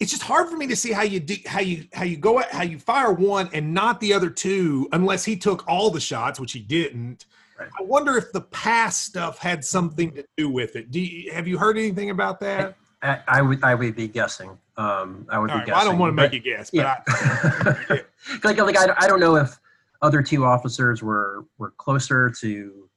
it's 0.00 0.10
just 0.10 0.22
hard 0.22 0.50
for 0.50 0.56
me 0.56 0.66
to 0.66 0.76
see 0.76 0.92
how 0.92 1.02
you 1.02 1.18
do 1.20 1.36
how 1.46 1.60
you 1.60 1.86
how 1.94 2.04
you 2.04 2.16
go 2.16 2.40
at 2.40 2.50
how 2.52 2.62
you 2.62 2.78
fire 2.78 3.12
one 3.12 3.48
and 3.52 3.72
not 3.72 4.00
the 4.00 4.12
other 4.12 4.30
two 4.30 4.88
unless 4.92 5.24
he 5.24 5.36
took 5.36 5.66
all 5.66 5.90
the 5.90 6.00
shots, 6.00 6.38
which 6.38 6.52
he 6.52 6.60
didn't. 6.60 7.24
Right. 7.58 7.68
I 7.78 7.82
wonder 7.82 8.16
if 8.16 8.30
the 8.32 8.42
past 8.42 9.04
stuff 9.04 9.38
had 9.38 9.64
something 9.64 10.12
to 10.12 10.24
do 10.36 10.48
with 10.48 10.76
it. 10.76 10.90
Do 10.90 11.00
you, 11.00 11.32
have 11.32 11.48
you 11.48 11.58
heard 11.58 11.76
anything 11.76 12.10
about 12.10 12.38
that? 12.40 12.76
I, 13.02 13.20
I 13.26 13.42
would 13.42 13.62
I 13.64 13.74
would 13.74 13.94
be 13.96 14.08
guessing. 14.08 14.56
Um, 14.76 15.26
I 15.28 15.38
would 15.38 15.50
All 15.50 15.56
be 15.56 15.60
right, 15.60 15.66
guessing. 15.66 15.72
well, 15.72 15.80
I 15.80 15.84
don't 15.84 15.98
want 15.98 16.10
to 16.10 16.14
make 16.22 16.32
you 16.32 16.40
guess, 16.40 16.70
but 16.70 16.78
Yeah. 16.78 17.00
I, 17.08 18.02
like 18.44 18.58
like 18.58 18.76
I, 18.78 18.86
don't- 18.86 19.02
I 19.02 19.06
don't 19.08 19.20
know 19.20 19.36
if 19.36 19.58
other 20.02 20.22
two 20.22 20.44
officers 20.44 21.02
were 21.02 21.44
were 21.58 21.70
closer 21.72 22.30
to 22.40 22.88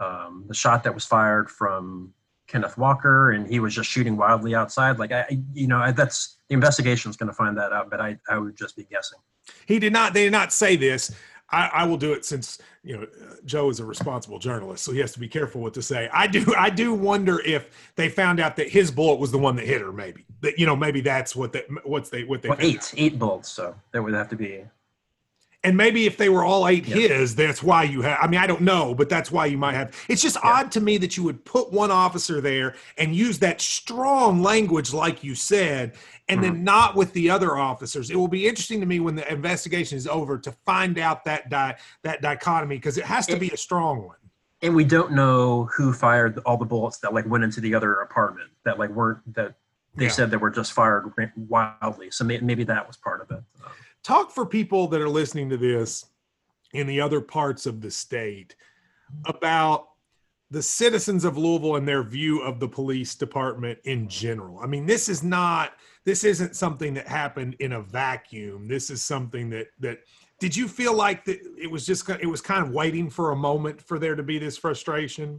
um, 0.00 0.44
the 0.48 0.54
shot 0.54 0.82
that 0.84 0.94
was 0.94 1.04
fired 1.04 1.50
from 1.50 2.12
Kenneth 2.46 2.78
Walker, 2.78 3.32
and 3.32 3.46
he 3.48 3.60
was 3.60 3.74
just 3.74 3.90
shooting 3.90 4.16
wildly 4.16 4.54
outside. 4.54 4.98
Like 4.98 5.12
I, 5.12 5.20
I- 5.22 5.42
you 5.52 5.66
know, 5.68 5.78
I, 5.78 5.92
that's 5.92 6.38
the 6.48 6.54
investigation's 6.54 7.16
going 7.16 7.28
to 7.28 7.34
find 7.34 7.56
that 7.58 7.72
out. 7.72 7.90
But 7.90 8.00
I, 8.00 8.16
I 8.28 8.38
would 8.38 8.56
just 8.56 8.76
be 8.76 8.84
guessing. 8.84 9.18
he 9.66 9.78
did 9.78 9.92
not. 9.92 10.12
They 10.14 10.24
did 10.24 10.32
not 10.32 10.52
say 10.52 10.76
this. 10.76 11.12
I, 11.50 11.66
I 11.68 11.84
will 11.84 11.96
do 11.96 12.12
it 12.12 12.24
since 12.24 12.58
you 12.84 12.96
know 12.96 13.06
Joe 13.44 13.70
is 13.70 13.80
a 13.80 13.84
responsible 13.84 14.38
journalist, 14.38 14.84
so 14.84 14.92
he 14.92 14.98
has 15.00 15.12
to 15.12 15.20
be 15.20 15.28
careful 15.28 15.60
what 15.60 15.74
to 15.74 15.82
say. 15.82 16.08
I 16.12 16.26
do. 16.26 16.54
I 16.58 16.70
do 16.70 16.92
wonder 16.94 17.40
if 17.40 17.92
they 17.96 18.08
found 18.08 18.40
out 18.40 18.56
that 18.56 18.68
his 18.68 18.90
bullet 18.90 19.18
was 19.18 19.30
the 19.30 19.38
one 19.38 19.56
that 19.56 19.66
hit 19.66 19.80
her. 19.80 19.92
Maybe 19.92 20.24
that 20.42 20.58
you 20.58 20.66
know. 20.66 20.76
Maybe 20.76 21.00
that's 21.00 21.34
what 21.34 21.52
they 21.52 21.64
what's 21.84 22.10
they 22.10 22.24
what 22.24 22.42
they 22.42 22.48
Well, 22.48 22.58
found 22.58 22.68
eight 22.68 22.94
eight 22.96 23.18
bullets, 23.18 23.48
so 23.48 23.74
there 23.92 24.02
would 24.02 24.14
have 24.14 24.28
to 24.30 24.36
be. 24.36 24.64
And 25.64 25.76
maybe 25.76 26.06
if 26.06 26.16
they 26.16 26.28
were 26.28 26.44
all 26.44 26.68
eight 26.68 26.86
Yeah. 26.86 27.08
his, 27.08 27.34
that's 27.34 27.62
why 27.64 27.82
you 27.82 28.02
have. 28.02 28.18
I 28.22 28.28
mean, 28.28 28.38
I 28.38 28.46
don't 28.46 28.60
know, 28.60 28.94
but 28.94 29.08
that's 29.08 29.32
why 29.32 29.46
you 29.46 29.58
might 29.58 29.74
have. 29.74 29.92
It's 30.08 30.22
just 30.22 30.36
Yeah. 30.36 30.50
odd 30.50 30.70
to 30.72 30.80
me 30.80 30.98
that 30.98 31.16
you 31.16 31.24
would 31.24 31.44
put 31.44 31.72
one 31.72 31.90
officer 31.90 32.40
there 32.40 32.76
and 32.96 33.14
use 33.14 33.40
that 33.40 33.60
strong 33.60 34.40
language, 34.40 34.92
like 34.92 35.24
you 35.24 35.34
said, 35.34 35.94
and 36.28 36.40
Mm-hmm. 36.40 36.54
then 36.54 36.64
not 36.64 36.94
with 36.94 37.12
the 37.12 37.28
other 37.30 37.56
officers. 37.56 38.08
It 38.08 38.14
will 38.16 38.28
be 38.28 38.46
interesting 38.46 38.78
to 38.80 38.86
me 38.86 39.00
when 39.00 39.16
the 39.16 39.30
investigation 39.32 39.98
is 39.98 40.06
over 40.06 40.38
to 40.38 40.52
find 40.64 40.96
out 40.96 41.24
that 41.24 41.50
di- 41.50 41.76
that 42.04 42.22
dichotomy 42.22 42.76
because 42.76 42.96
it 42.96 43.04
has 43.04 43.26
to 43.26 43.36
be 43.36 43.50
a 43.50 43.56
strong 43.56 44.04
one. 44.06 44.16
And 44.62 44.76
we 44.76 44.84
don't 44.84 45.12
know 45.12 45.64
who 45.76 45.92
fired 45.92 46.38
all 46.46 46.56
the 46.56 46.64
bullets 46.66 46.98
that 46.98 47.12
like 47.12 47.26
went 47.26 47.42
into 47.42 47.60
the 47.60 47.74
other 47.74 47.94
apartment 47.94 48.50
that 48.64 48.78
like 48.78 48.90
weren't 48.90 49.34
that 49.34 49.54
they 49.96 50.04
Yeah. 50.04 50.10
said 50.12 50.30
they 50.30 50.36
were 50.36 50.50
just 50.50 50.72
fired 50.72 51.12
wildly. 51.36 52.12
So 52.12 52.24
may, 52.24 52.38
maybe 52.38 52.62
that 52.64 52.86
was 52.86 52.96
part 52.96 53.20
of 53.22 53.30
it. 53.32 53.42
Um, 53.64 53.72
talk 54.08 54.30
for 54.30 54.46
people 54.46 54.88
that 54.88 55.02
are 55.02 55.08
listening 55.08 55.50
to 55.50 55.58
this 55.58 56.06
in 56.72 56.86
the 56.86 56.98
other 56.98 57.20
parts 57.20 57.66
of 57.66 57.82
the 57.82 57.90
state 57.90 58.56
about 59.26 59.88
the 60.50 60.62
citizens 60.62 61.26
of 61.26 61.36
Louisville 61.36 61.76
and 61.76 61.86
their 61.86 62.02
view 62.02 62.40
of 62.40 62.58
the 62.58 62.68
police 62.68 63.14
department 63.14 63.78
in 63.84 64.08
general. 64.08 64.60
I 64.60 64.66
mean, 64.66 64.86
this 64.86 65.10
is 65.10 65.22
not 65.22 65.74
this 66.06 66.24
isn't 66.24 66.56
something 66.56 66.94
that 66.94 67.06
happened 67.06 67.56
in 67.58 67.72
a 67.72 67.82
vacuum. 67.82 68.66
This 68.66 68.88
is 68.88 69.02
something 69.02 69.50
that 69.50 69.66
that 69.80 69.98
did 70.40 70.56
you 70.56 70.68
feel 70.68 70.94
like 70.94 71.26
that 71.26 71.40
it 71.60 71.70
was 71.70 71.84
just 71.84 72.08
it 72.08 72.26
was 72.26 72.40
kind 72.40 72.66
of 72.66 72.72
waiting 72.72 73.10
for 73.10 73.32
a 73.32 73.36
moment 73.36 73.82
for 73.82 73.98
there 73.98 74.16
to 74.16 74.22
be 74.22 74.38
this 74.38 74.56
frustration? 74.56 75.38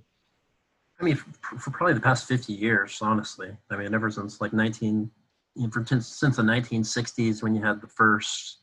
I 1.00 1.06
mean, 1.06 1.16
for, 1.16 1.72
probably 1.72 1.96
the 1.96 2.02
past 2.02 2.28
50 2.28 2.54
years, 2.54 3.00
honestly. 3.02 3.50
I 3.72 3.78
mean, 3.78 3.96
ever 3.96 4.12
since 4.12 4.42
like 4.42 4.54
19, 4.54 5.10
you 5.56 5.64
know, 5.64 5.70
from, 5.72 5.86
since 5.88 6.08
since 6.08 6.36
the 6.36 6.44
1960s 6.44 7.42
when 7.42 7.56
you 7.56 7.62
had 7.64 7.82
the 7.82 7.88
first, 7.88 8.59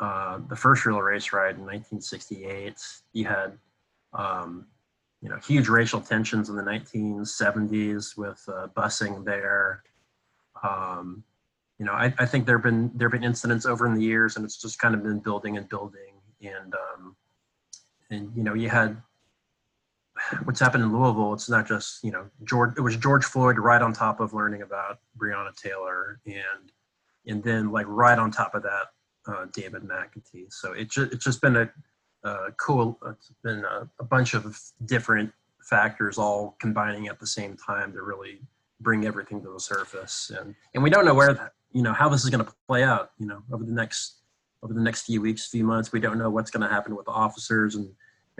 uh, 0.00 0.40
the 0.48 0.56
first 0.56 0.86
real 0.86 1.00
race 1.00 1.32
ride 1.32 1.56
in 1.56 1.66
1968, 1.66 2.74
you 3.12 3.26
had, 3.26 3.52
um, 4.14 4.66
you 5.20 5.28
know, 5.28 5.36
huge 5.36 5.68
racial 5.68 6.00
tensions 6.00 6.48
in 6.48 6.56
the 6.56 6.62
1970s 6.62 8.16
with 8.16 8.42
uh, 8.48 8.68
busing 8.74 9.24
there. 9.24 9.82
Um, 10.62 11.22
you 11.78 11.84
know, 11.84 11.92
I, 11.92 12.12
I 12.18 12.26
think 12.26 12.46
there've 12.46 12.62
been 12.62 12.90
there've 12.94 13.12
been 13.12 13.24
incidents 13.24 13.66
over 13.66 13.86
in 13.86 13.94
the 13.94 14.02
years, 14.02 14.36
and 14.36 14.44
it's 14.44 14.60
just 14.60 14.78
kind 14.78 14.94
of 14.94 15.02
been 15.02 15.18
building 15.18 15.56
and 15.56 15.68
building, 15.68 16.14
and 16.42 16.74
um, 16.74 17.16
and 18.10 18.32
you 18.34 18.42
know, 18.42 18.54
you 18.54 18.68
had 18.68 19.00
what's 20.44 20.60
happened 20.60 20.82
in 20.84 20.92
Louisville, 20.92 21.34
it's 21.34 21.48
not 21.48 21.66
just 21.66 22.02
you 22.04 22.10
know 22.10 22.26
George. 22.44 22.74
It 22.76 22.80
was 22.80 22.96
George 22.96 23.24
Floyd 23.24 23.58
right 23.58 23.80
on 23.80 23.92
top 23.92 24.20
of 24.20 24.32
learning 24.32 24.62
about 24.62 24.98
Breonna 25.18 25.54
Taylor, 25.56 26.20
and 26.26 26.72
and 27.26 27.42
then 27.42 27.70
like 27.70 27.86
right 27.88 28.18
on 28.18 28.30
top 28.30 28.54
of 28.54 28.62
that, 28.62 28.88
uh, 29.26 29.46
David 29.52 29.82
McAtee. 29.82 30.52
So 30.52 30.72
it 30.72 30.90
just 30.90 31.12
it's 31.12 31.24
just 31.24 31.40
been 31.40 31.56
a, 31.56 31.70
cool. 32.56 32.98
It's 33.06 33.32
been 33.42 33.64
a, 33.64 33.88
a 33.98 34.04
bunch 34.04 34.34
of 34.34 34.58
different 34.84 35.32
factors 35.62 36.18
all 36.18 36.56
combining 36.60 37.08
at 37.08 37.20
the 37.20 37.26
same 37.26 37.56
time 37.56 37.92
to 37.92 38.02
really 38.02 38.40
bring 38.80 39.04
everything 39.04 39.42
to 39.42 39.52
the 39.52 39.60
surface, 39.60 40.30
and 40.38 40.54
and 40.74 40.82
we 40.82 40.90
don't 40.90 41.04
know 41.04 41.14
where 41.14 41.34
that 41.34 41.52
you 41.72 41.82
know 41.82 41.92
how 41.92 42.08
this 42.08 42.24
is 42.24 42.30
going 42.30 42.44
to 42.44 42.52
play 42.66 42.82
out. 42.82 43.12
You 43.18 43.26
know 43.26 43.42
over 43.52 43.64
the 43.64 43.72
next 43.72 44.16
over 44.62 44.74
the 44.74 44.80
next 44.80 45.02
few 45.02 45.22
weeks, 45.22 45.48
few 45.48 45.64
months, 45.64 45.92
we 45.92 46.00
don't 46.00 46.18
know 46.18 46.28
what's 46.28 46.50
going 46.50 46.66
to 46.66 46.68
happen 46.68 46.94
with 46.94 47.06
the 47.06 47.12
officers 47.12 47.76
and 47.76 47.90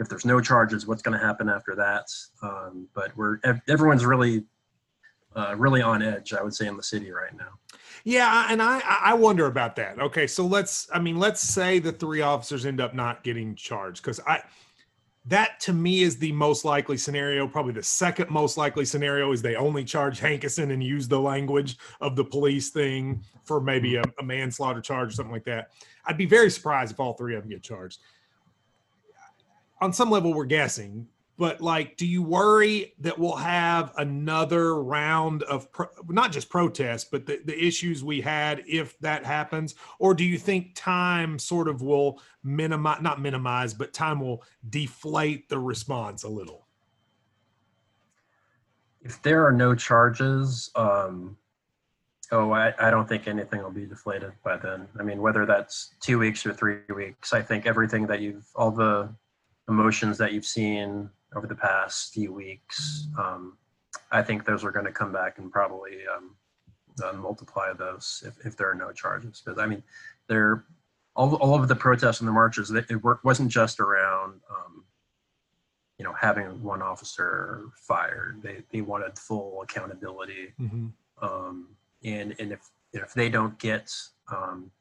if 0.01 0.09
there's 0.09 0.25
no 0.25 0.41
charges, 0.41 0.87
what's 0.87 1.03
going 1.03 1.17
to 1.17 1.23
happen 1.23 1.47
after 1.47 1.75
that? 1.75 2.07
Um, 2.41 2.87
but 2.93 3.15
we're 3.15 3.37
everyone's 3.69 4.03
really, 4.03 4.43
uh, 5.35 5.55
really 5.57 5.81
on 5.81 6.01
edge. 6.01 6.33
I 6.33 6.41
would 6.41 6.55
say 6.55 6.67
in 6.67 6.75
the 6.75 6.83
city 6.83 7.11
right 7.11 7.35
now. 7.37 7.59
Yeah, 8.03 8.47
and 8.49 8.61
I 8.61 8.81
I 8.85 9.13
wonder 9.13 9.45
about 9.45 9.75
that. 9.77 9.99
Okay, 9.99 10.27
so 10.27 10.45
let's 10.45 10.87
I 10.93 10.99
mean 10.99 11.17
let's 11.17 11.41
say 11.41 11.79
the 11.79 11.91
three 11.91 12.21
officers 12.21 12.65
end 12.65 12.81
up 12.81 12.93
not 12.93 13.23
getting 13.23 13.55
charged 13.55 14.03
because 14.03 14.19
I 14.27 14.41
that 15.25 15.59
to 15.61 15.73
me 15.73 16.01
is 16.01 16.17
the 16.17 16.31
most 16.31 16.65
likely 16.65 16.97
scenario. 16.97 17.47
Probably 17.47 17.73
the 17.73 17.83
second 17.83 18.29
most 18.31 18.57
likely 18.57 18.85
scenario 18.85 19.31
is 19.31 19.41
they 19.41 19.55
only 19.55 19.83
charge 19.83 20.19
Hankison 20.19 20.71
and 20.71 20.83
use 20.83 21.07
the 21.07 21.19
language 21.19 21.77
of 21.99 22.15
the 22.15 22.23
police 22.23 22.69
thing 22.69 23.23
for 23.43 23.61
maybe 23.61 23.93
mm-hmm. 23.93 24.09
a, 24.17 24.21
a 24.21 24.25
manslaughter 24.25 24.81
charge 24.81 25.09
or 25.09 25.11
something 25.11 25.33
like 25.33 25.45
that. 25.45 25.71
I'd 26.05 26.17
be 26.17 26.25
very 26.25 26.49
surprised 26.49 26.93
if 26.93 26.99
all 26.99 27.13
three 27.13 27.35
of 27.35 27.43
them 27.43 27.51
get 27.51 27.61
charged. 27.61 27.99
On 29.79 29.93
some 29.93 30.09
level, 30.09 30.33
we're 30.33 30.45
guessing, 30.45 31.07
but 31.41 31.59
like, 31.59 31.97
do 31.97 32.05
you 32.05 32.21
worry 32.21 32.93
that 32.99 33.17
we'll 33.17 33.35
have 33.35 33.93
another 33.97 34.75
round 34.75 35.41
of 35.41 35.71
pro- 35.71 35.87
not 36.07 36.31
just 36.31 36.51
protests, 36.51 37.03
but 37.03 37.25
the, 37.25 37.41
the 37.43 37.59
issues 37.59 38.03
we 38.03 38.21
had 38.21 38.63
if 38.67 38.95
that 38.99 39.25
happens? 39.25 39.73
Or 39.97 40.13
do 40.13 40.23
you 40.23 40.37
think 40.37 40.73
time 40.75 41.39
sort 41.39 41.67
of 41.67 41.81
will 41.81 42.21
minimize, 42.43 43.01
not 43.01 43.19
minimize, 43.19 43.73
but 43.73 43.91
time 43.91 44.19
will 44.19 44.43
deflate 44.69 45.49
the 45.49 45.57
response 45.57 46.21
a 46.21 46.29
little? 46.29 46.67
If 49.01 49.19
there 49.23 49.43
are 49.43 49.51
no 49.51 49.73
charges, 49.73 50.69
um, 50.75 51.35
oh, 52.31 52.51
I, 52.51 52.71
I 52.77 52.91
don't 52.91 53.09
think 53.09 53.27
anything 53.27 53.63
will 53.63 53.71
be 53.71 53.87
deflated 53.87 54.33
by 54.43 54.57
then. 54.57 54.87
I 54.99 55.01
mean, 55.01 55.19
whether 55.23 55.47
that's 55.47 55.95
two 56.01 56.19
weeks 56.19 56.45
or 56.45 56.53
three 56.53 56.81
weeks, 56.95 57.33
I 57.33 57.41
think 57.41 57.65
everything 57.65 58.05
that 58.05 58.21
you've, 58.21 58.45
all 58.55 58.69
the 58.69 59.09
emotions 59.67 60.19
that 60.19 60.33
you've 60.33 60.45
seen 60.45 61.09
over 61.35 61.47
the 61.47 61.55
past 61.55 62.13
few 62.13 62.33
weeks, 62.33 63.07
um, 63.17 63.57
I 64.11 64.21
think 64.21 64.45
those 64.45 64.63
are 64.63 64.71
going 64.71 64.85
to 64.85 64.91
come 64.91 65.11
back 65.11 65.37
and 65.37 65.51
probably 65.51 65.99
um, 66.13 66.35
uh, 67.03 67.13
multiply 67.13 67.73
those 67.73 68.23
if, 68.25 68.45
if 68.45 68.57
there 68.57 68.69
are 68.69 68.75
no 68.75 68.91
charges. 68.91 69.41
Because 69.43 69.59
I 69.59 69.65
mean, 69.65 69.83
they're 70.27 70.65
all, 71.15 71.35
all 71.35 71.55
of 71.55 71.67
the 71.67 71.75
protests 71.75 72.19
and 72.19 72.27
the 72.27 72.33
marches. 72.33 72.71
It, 72.71 72.85
it 72.89 73.01
wasn't 73.23 73.49
just 73.49 73.79
around, 73.79 74.39
um, 74.49 74.83
you 75.97 76.05
know, 76.05 76.13
having 76.13 76.61
one 76.63 76.81
officer 76.81 77.65
fired. 77.75 78.41
They 78.41 78.63
they 78.71 78.81
wanted 78.81 79.17
full 79.17 79.61
accountability, 79.61 80.53
um, 81.21 81.67
and 82.03 82.35
and 82.39 82.51
if 82.51 82.69
if 82.93 83.13
they 83.13 83.29
don't 83.29 83.57
get 83.59 83.91
um, 84.31 84.71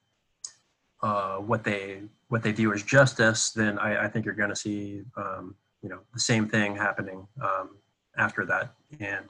uh, 1.02 1.36
what 1.36 1.64
they 1.64 2.02
what 2.28 2.42
they 2.42 2.52
view 2.52 2.72
as 2.72 2.82
justice, 2.82 3.50
then 3.50 3.78
I, 3.78 4.04
I 4.04 4.08
think 4.08 4.24
you're 4.24 4.34
going 4.34 4.50
to 4.50 4.56
see 4.56 5.02
um, 5.16 5.54
you 5.82 5.88
know 5.88 6.00
the 6.12 6.20
same 6.20 6.48
thing 6.48 6.76
happening 6.76 7.26
um, 7.42 7.76
after 8.16 8.44
that. 8.46 8.74
And 8.98 9.26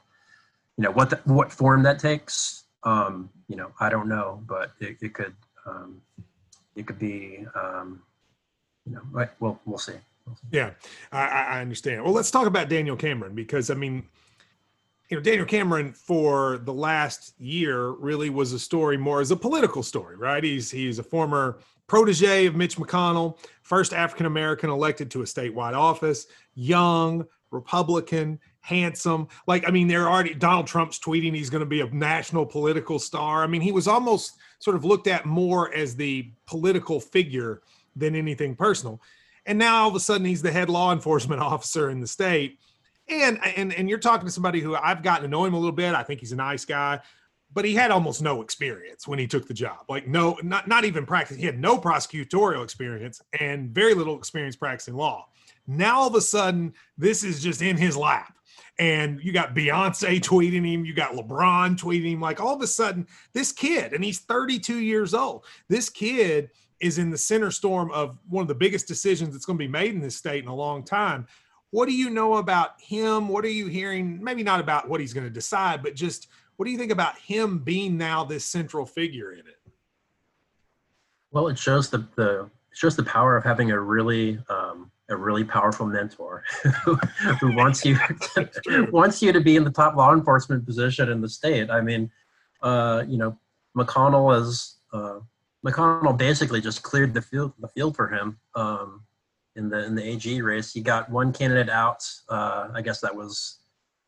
you 0.76 0.84
know 0.84 0.90
what 0.90 1.10
the, 1.10 1.16
what 1.24 1.52
form 1.52 1.82
that 1.84 1.98
takes, 1.98 2.64
um, 2.84 3.30
you 3.48 3.56
know, 3.56 3.72
I 3.80 3.88
don't 3.88 4.08
know, 4.08 4.42
but 4.46 4.72
it, 4.80 4.96
it 5.00 5.14
could 5.14 5.34
um, 5.66 6.00
it 6.76 6.86
could 6.86 6.98
be 6.98 7.46
um, 7.54 8.02
you 8.86 8.92
know, 8.92 9.02
but 9.12 9.34
we'll 9.40 9.60
we'll 9.64 9.78
see. 9.78 9.94
Yeah, 10.50 10.70
I 11.12 11.26
I 11.26 11.60
understand. 11.60 12.04
Well, 12.04 12.12
let's 12.12 12.30
talk 12.30 12.46
about 12.46 12.68
Daniel 12.68 12.96
Cameron 12.96 13.34
because 13.34 13.70
I 13.70 13.74
mean, 13.74 14.04
you 15.10 15.16
know, 15.16 15.22
Daniel 15.22 15.46
Cameron 15.46 15.92
for 15.92 16.58
the 16.58 16.72
last 16.72 17.34
year 17.40 17.90
really 17.90 18.30
was 18.30 18.52
a 18.52 18.58
story 18.58 18.96
more 18.96 19.20
as 19.20 19.30
a 19.30 19.36
political 19.36 19.82
story, 19.82 20.16
right? 20.16 20.42
He's 20.42 20.70
he's 20.70 20.98
a 20.98 21.02
former 21.02 21.58
protege 21.90 22.46
of 22.46 22.54
Mitch 22.54 22.76
McConnell, 22.76 23.36
first 23.62 23.92
African 23.92 24.26
American 24.26 24.70
elected 24.70 25.10
to 25.10 25.22
a 25.22 25.24
statewide 25.24 25.74
office, 25.74 26.28
young, 26.54 27.26
Republican, 27.50 28.38
handsome. 28.60 29.26
Like, 29.48 29.66
I 29.66 29.72
mean, 29.72 29.88
they're 29.88 30.08
already 30.08 30.34
Donald 30.34 30.68
Trump's 30.68 31.00
tweeting 31.00 31.34
he's 31.34 31.50
going 31.50 31.64
to 31.64 31.66
be 31.66 31.80
a 31.80 31.90
national 31.90 32.46
political 32.46 33.00
star. 33.00 33.42
I 33.42 33.48
mean, 33.48 33.60
he 33.60 33.72
was 33.72 33.88
almost 33.88 34.36
sort 34.60 34.76
of 34.76 34.84
looked 34.84 35.08
at 35.08 35.26
more 35.26 35.74
as 35.74 35.96
the 35.96 36.30
political 36.46 37.00
figure 37.00 37.60
than 37.96 38.14
anything 38.14 38.54
personal. 38.54 39.02
And 39.44 39.58
now 39.58 39.82
all 39.82 39.88
of 39.88 39.96
a 39.96 40.00
sudden 40.00 40.24
he's 40.24 40.42
the 40.42 40.52
head 40.52 40.70
law 40.70 40.92
enforcement 40.92 41.40
officer 41.42 41.90
in 41.90 41.98
the 41.98 42.06
state. 42.06 42.60
And 43.08 43.40
and 43.56 43.74
and 43.74 43.88
you're 43.88 43.98
talking 43.98 44.26
to 44.26 44.32
somebody 44.32 44.60
who 44.60 44.76
I've 44.76 45.02
gotten 45.02 45.22
to 45.22 45.28
know 45.28 45.44
him 45.44 45.54
a 45.54 45.58
little 45.58 45.72
bit. 45.72 45.96
I 45.96 46.04
think 46.04 46.20
he's 46.20 46.30
a 46.30 46.36
nice 46.36 46.64
guy 46.64 47.00
but 47.52 47.64
he 47.64 47.74
had 47.74 47.90
almost 47.90 48.22
no 48.22 48.42
experience 48.42 49.08
when 49.08 49.18
he 49.18 49.26
took 49.26 49.46
the 49.46 49.54
job. 49.54 49.78
Like 49.88 50.06
no, 50.06 50.38
not 50.42 50.68
not 50.68 50.84
even 50.84 51.06
practice. 51.06 51.36
He 51.36 51.46
had 51.46 51.58
no 51.58 51.78
prosecutorial 51.78 52.62
experience 52.62 53.20
and 53.38 53.70
very 53.70 53.94
little 53.94 54.16
experience 54.16 54.56
practicing 54.56 54.94
law. 54.94 55.26
Now 55.66 56.00
all 56.00 56.08
of 56.08 56.14
a 56.14 56.20
sudden, 56.20 56.74
this 56.96 57.24
is 57.24 57.42
just 57.42 57.62
in 57.62 57.76
his 57.76 57.96
lap. 57.96 58.36
And 58.78 59.22
you 59.22 59.32
got 59.32 59.54
Beyonce 59.54 60.20
tweeting 60.20 60.66
him, 60.66 60.84
you 60.86 60.94
got 60.94 61.12
LeBron 61.12 61.78
tweeting 61.78 62.12
him. 62.12 62.20
Like 62.20 62.40
all 62.40 62.54
of 62.54 62.62
a 62.62 62.66
sudden, 62.66 63.06
this 63.34 63.52
kid, 63.52 63.92
and 63.92 64.02
he's 64.02 64.20
32 64.20 64.78
years 64.78 65.12
old, 65.12 65.44
this 65.68 65.90
kid 65.90 66.50
is 66.80 66.96
in 66.96 67.10
the 67.10 67.18
center 67.18 67.50
storm 67.50 67.90
of 67.92 68.18
one 68.28 68.40
of 68.42 68.48
the 68.48 68.54
biggest 68.54 68.88
decisions 68.88 69.32
that's 69.32 69.44
going 69.44 69.58
to 69.58 69.62
be 69.62 69.68
made 69.68 69.94
in 69.94 70.00
this 70.00 70.16
state 70.16 70.42
in 70.42 70.48
a 70.48 70.54
long 70.54 70.82
time. 70.82 71.26
What 71.72 71.86
do 71.86 71.94
you 71.94 72.10
know 72.10 72.36
about 72.36 72.80
him? 72.80 73.28
What 73.28 73.44
are 73.44 73.50
you 73.50 73.66
hearing? 73.66 74.22
Maybe 74.24 74.42
not 74.42 74.60
about 74.60 74.88
what 74.88 75.00
he's 75.00 75.12
going 75.12 75.26
to 75.26 75.32
decide, 75.32 75.82
but 75.82 75.94
just 75.94 76.28
what 76.60 76.66
do 76.66 76.72
you 76.72 76.76
think 76.76 76.92
about 76.92 77.16
him 77.16 77.60
being 77.60 77.96
now 77.96 78.22
this 78.22 78.44
central 78.44 78.84
figure 78.84 79.32
in 79.32 79.38
it? 79.38 79.56
Well, 81.30 81.48
it 81.48 81.58
shows 81.58 81.88
the 81.88 82.06
the 82.16 82.50
it 82.70 82.76
shows 82.76 82.94
the 82.94 83.02
power 83.02 83.34
of 83.34 83.42
having 83.44 83.70
a 83.70 83.80
really 83.80 84.38
um, 84.50 84.90
a 85.08 85.16
really 85.16 85.42
powerful 85.42 85.86
mentor 85.86 86.44
who 86.84 87.56
wants 87.56 87.82
you 87.86 87.96
wants 88.92 89.22
you 89.22 89.32
to 89.32 89.40
be 89.40 89.56
in 89.56 89.64
the 89.64 89.70
top 89.70 89.96
law 89.96 90.12
enforcement 90.12 90.66
position 90.66 91.08
in 91.08 91.22
the 91.22 91.30
state. 91.30 91.70
I 91.70 91.80
mean, 91.80 92.10
uh, 92.60 93.04
you 93.08 93.16
know, 93.16 93.38
McConnell 93.74 94.38
is 94.38 94.80
uh, 94.92 95.20
McConnell 95.66 96.18
basically 96.18 96.60
just 96.60 96.82
cleared 96.82 97.14
the 97.14 97.22
field 97.22 97.54
the 97.60 97.68
field 97.68 97.96
for 97.96 98.08
him 98.08 98.38
um, 98.54 99.06
in 99.56 99.70
the 99.70 99.86
in 99.86 99.94
the 99.94 100.04
AG 100.04 100.42
race. 100.42 100.74
He 100.74 100.82
got 100.82 101.10
one 101.10 101.32
candidate 101.32 101.70
out. 101.70 102.06
Uh, 102.28 102.68
I 102.74 102.82
guess 102.82 103.00
that 103.00 103.16
was 103.16 103.59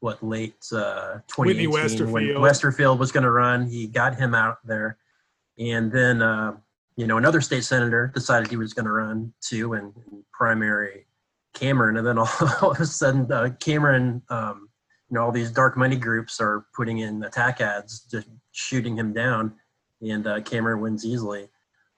what 0.03 0.23
late 0.23 0.57
uh, 0.73 1.19
2018 1.29 1.71
Westerfield. 1.71 2.11
when 2.11 2.25
Westerfield 2.41 2.99
was 2.99 3.13
going 3.13 3.23
to 3.23 3.31
run. 3.31 3.67
He 3.67 3.87
got 3.87 4.17
him 4.17 4.35
out 4.35 4.59
there, 4.65 4.99
and 5.59 5.93
then 5.93 6.21
uh, 6.21 6.57
you 6.97 7.07
know 7.07 7.19
another 7.19 7.41
state 7.41 7.63
senator 7.63 8.11
decided 8.13 8.51
he 8.51 8.57
was 8.57 8.75
going 8.75 8.87
to 8.87 8.91
run 8.91 9.33
too, 9.41 9.75
and, 9.75 9.93
and, 10.11 10.25
primary 10.33 11.07
Cameron, 11.55 11.99
and 11.99 12.07
then 12.07 12.19
all, 12.19 12.29
all 12.63 12.73
of 12.73 12.81
a 12.81 12.87
sudden 12.87 13.31
uh, 13.31 13.51
Cameron, 13.61 14.23
um, 14.29 14.69
you 15.09 15.15
know, 15.15 15.23
all 15.23 15.31
these 15.31 15.53
dark 15.53 15.77
money 15.77 15.97
groups 15.97 16.41
are 16.41 16.67
putting 16.75 16.99
in 16.99 17.23
attack 17.23 17.61
ads, 17.61 18.01
just 18.01 18.27
shooting 18.51 18.97
him 18.97 19.13
down, 19.13 19.55
and 20.01 20.27
uh, 20.27 20.41
Cameron 20.41 20.81
wins 20.81 21.07
easily. 21.07 21.49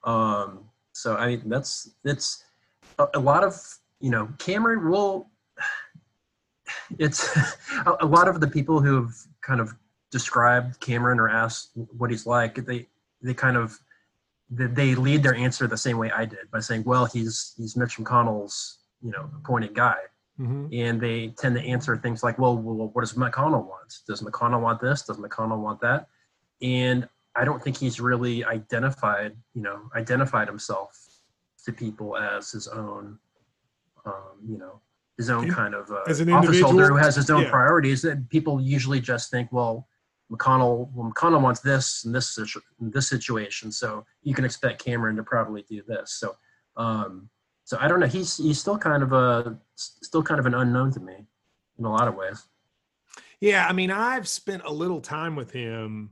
Um, 0.03 0.65
so 0.93 1.15
I 1.15 1.27
mean 1.27 1.41
that's 1.49 1.89
it's 2.03 2.45
a, 2.99 3.07
a 3.15 3.19
lot 3.19 3.43
of 3.43 3.55
you 3.99 4.11
know 4.11 4.29
Cameron 4.37 4.87
will 4.91 5.27
it's 6.99 7.37
a 8.01 8.05
lot 8.05 8.27
of 8.27 8.39
the 8.39 8.47
people 8.47 8.81
who 8.81 8.95
have 9.01 9.13
kind 9.41 9.59
of 9.59 9.73
described 10.11 10.79
Cameron 10.79 11.19
or 11.19 11.29
asked 11.29 11.71
what 11.97 12.09
he's 12.09 12.25
like, 12.25 12.65
they 12.65 12.87
they 13.21 13.33
kind 13.33 13.57
of 13.57 13.79
they 14.49 14.93
lead 14.93 15.23
their 15.23 15.35
answer 15.35 15.65
the 15.67 15.77
same 15.77 15.97
way 15.97 16.11
I 16.11 16.25
did 16.25 16.51
by 16.51 16.59
saying, 16.59 16.83
"Well, 16.85 17.05
he's 17.05 17.53
he's 17.57 17.75
Mitch 17.75 17.97
McConnell's 17.97 18.79
you 19.01 19.11
know 19.11 19.29
appointed 19.35 19.73
guy," 19.73 19.97
mm-hmm. 20.39 20.67
and 20.71 21.01
they 21.01 21.29
tend 21.29 21.55
to 21.55 21.61
answer 21.61 21.97
things 21.97 22.23
like, 22.23 22.37
well, 22.37 22.55
"Well, 22.55 22.89
what 22.93 23.01
does 23.01 23.13
McConnell 23.13 23.65
want? 23.65 23.99
Does 24.07 24.21
McConnell 24.21 24.61
want 24.61 24.79
this? 24.79 25.01
Does 25.01 25.17
McConnell 25.17 25.59
want 25.59 25.81
that?" 25.81 26.07
And 26.61 27.09
I 27.35 27.43
don't 27.43 27.61
think 27.61 27.77
he's 27.77 27.99
really 27.99 28.45
identified 28.45 29.35
you 29.53 29.63
know 29.63 29.89
identified 29.95 30.47
himself 30.47 30.91
to 31.65 31.73
people 31.73 32.15
as 32.15 32.51
his 32.51 32.67
own 32.67 33.17
um, 34.05 34.37
you 34.47 34.57
know 34.57 34.79
his 35.17 35.29
own 35.29 35.49
kind 35.49 35.73
of 35.73 35.89
uh, 35.91 36.01
As 36.07 36.19
an 36.19 36.29
office 36.31 36.59
holder 36.59 36.87
who 36.89 36.95
has 36.95 37.15
his 37.15 37.29
own 37.29 37.43
Yeah. 37.43 37.49
priorities. 37.49 38.03
And 38.03 38.29
people 38.29 38.59
usually 38.59 38.99
just 38.99 39.31
think, 39.31 39.51
well, 39.51 39.87
McConnell, 40.31 40.91
well, 40.93 41.11
McConnell 41.11 41.41
wants 41.41 41.61
this 41.61 42.03
in 42.03 42.11
this 42.11 42.37
in 42.81 42.91
this 42.91 43.07
situation, 43.07 43.71
so 43.71 44.05
you 44.23 44.33
can 44.33 44.43
expect 44.43 44.83
Cameron 44.83 45.15
to 45.17 45.23
probably 45.23 45.61
do 45.69 45.83
this. 45.87 46.13
So, 46.13 46.35
um, 46.77 47.29
so 47.63 47.77
I 47.79 47.87
don't 47.87 47.99
know. 47.99 48.07
He's 48.07 48.37
he's 48.37 48.59
still 48.59 48.77
kind 48.77 49.03
of 49.03 49.13
a 49.13 49.57
still 49.75 50.23
kind 50.23 50.39
of 50.39 50.45
an 50.47 50.53
unknown 50.55 50.91
to 50.93 50.99
me 50.99 51.27
in 51.77 51.85
a 51.85 51.91
lot 51.91 52.07
of 52.07 52.15
ways. 52.15 52.47
Yeah, 53.39 53.67
I 53.67 53.73
mean, 53.73 53.91
I've 53.91 54.27
spent 54.27 54.63
a 54.65 54.71
little 54.71 54.99
time 55.01 55.35
with 55.35 55.51
him 55.51 56.11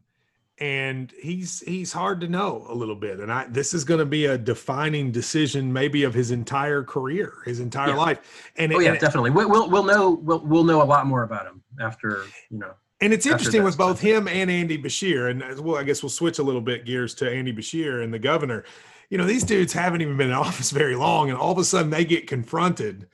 and 0.60 1.12
he's 1.20 1.62
he's 1.62 1.92
hard 1.92 2.22
to 2.22 2.28
know 2.28 2.66
a 2.70 2.74
little 2.76 2.96
bit 2.96 3.20
and 3.20 3.32
i 3.32 3.46
this 3.48 3.74
is 3.74 3.84
going 3.84 4.00
to 4.00 4.06
be 4.06 4.26
a 4.26 4.38
defining 4.38 5.12
decision 5.12 5.74
maybe 5.74 6.04
of 6.04 6.14
his 6.14 6.30
entire 6.30 6.84
career 6.84 7.34
his 7.46 7.60
entire 7.60 7.90
Yeah. 7.90 7.96
life 7.96 8.52
and 8.58 8.72
Oh 8.72 8.80
it- 8.80 8.84
yeah, 8.84 8.92
and, 8.92 9.00
definitely. 9.00 9.32
We, 9.32 9.46
we'll 9.46 9.70
we'll 9.70 9.84
know 9.84 10.12
we'll 10.12 10.46
we'll 10.46 10.64
know 10.64 10.82
a 10.82 10.86
lot 10.86 11.08
more 11.08 11.24
about 11.24 11.48
him 11.48 11.64
after 11.82 12.26
you 12.52 12.60
know. 12.60 12.74
and 13.02 13.12
it's 13.14 13.26
interesting 13.26 13.64
with 13.64 13.78
both 13.78 14.00
him 14.00 14.28
and 14.28 14.52
andy 14.52 14.78
beshear 14.78 15.32
and 15.32 15.42
as 15.44 15.60
well 15.60 15.78
i 15.78 15.84
guess 15.84 16.04
we'll 16.04 16.10
switch 16.12 16.38
a 16.38 16.44
little 16.44 16.62
bit 16.62 16.86
gears 16.86 17.16
to 17.16 17.30
andy 17.32 17.52
beshear 17.52 18.04
and 18.04 18.14
the 18.14 18.20
governor 18.20 18.64
you 19.10 19.18
know 19.18 19.26
these 19.26 19.44
dudes 19.44 19.74
haven't 19.74 20.02
even 20.02 20.18
been 20.18 20.28
in 20.28 20.34
office 20.48 20.70
very 20.70 20.96
long 20.96 21.30
and 21.32 21.38
all 21.38 21.52
of 21.52 21.58
a 21.58 21.64
sudden 21.64 21.90
they 21.90 22.06
get 22.06 22.28
confronted 22.28 23.08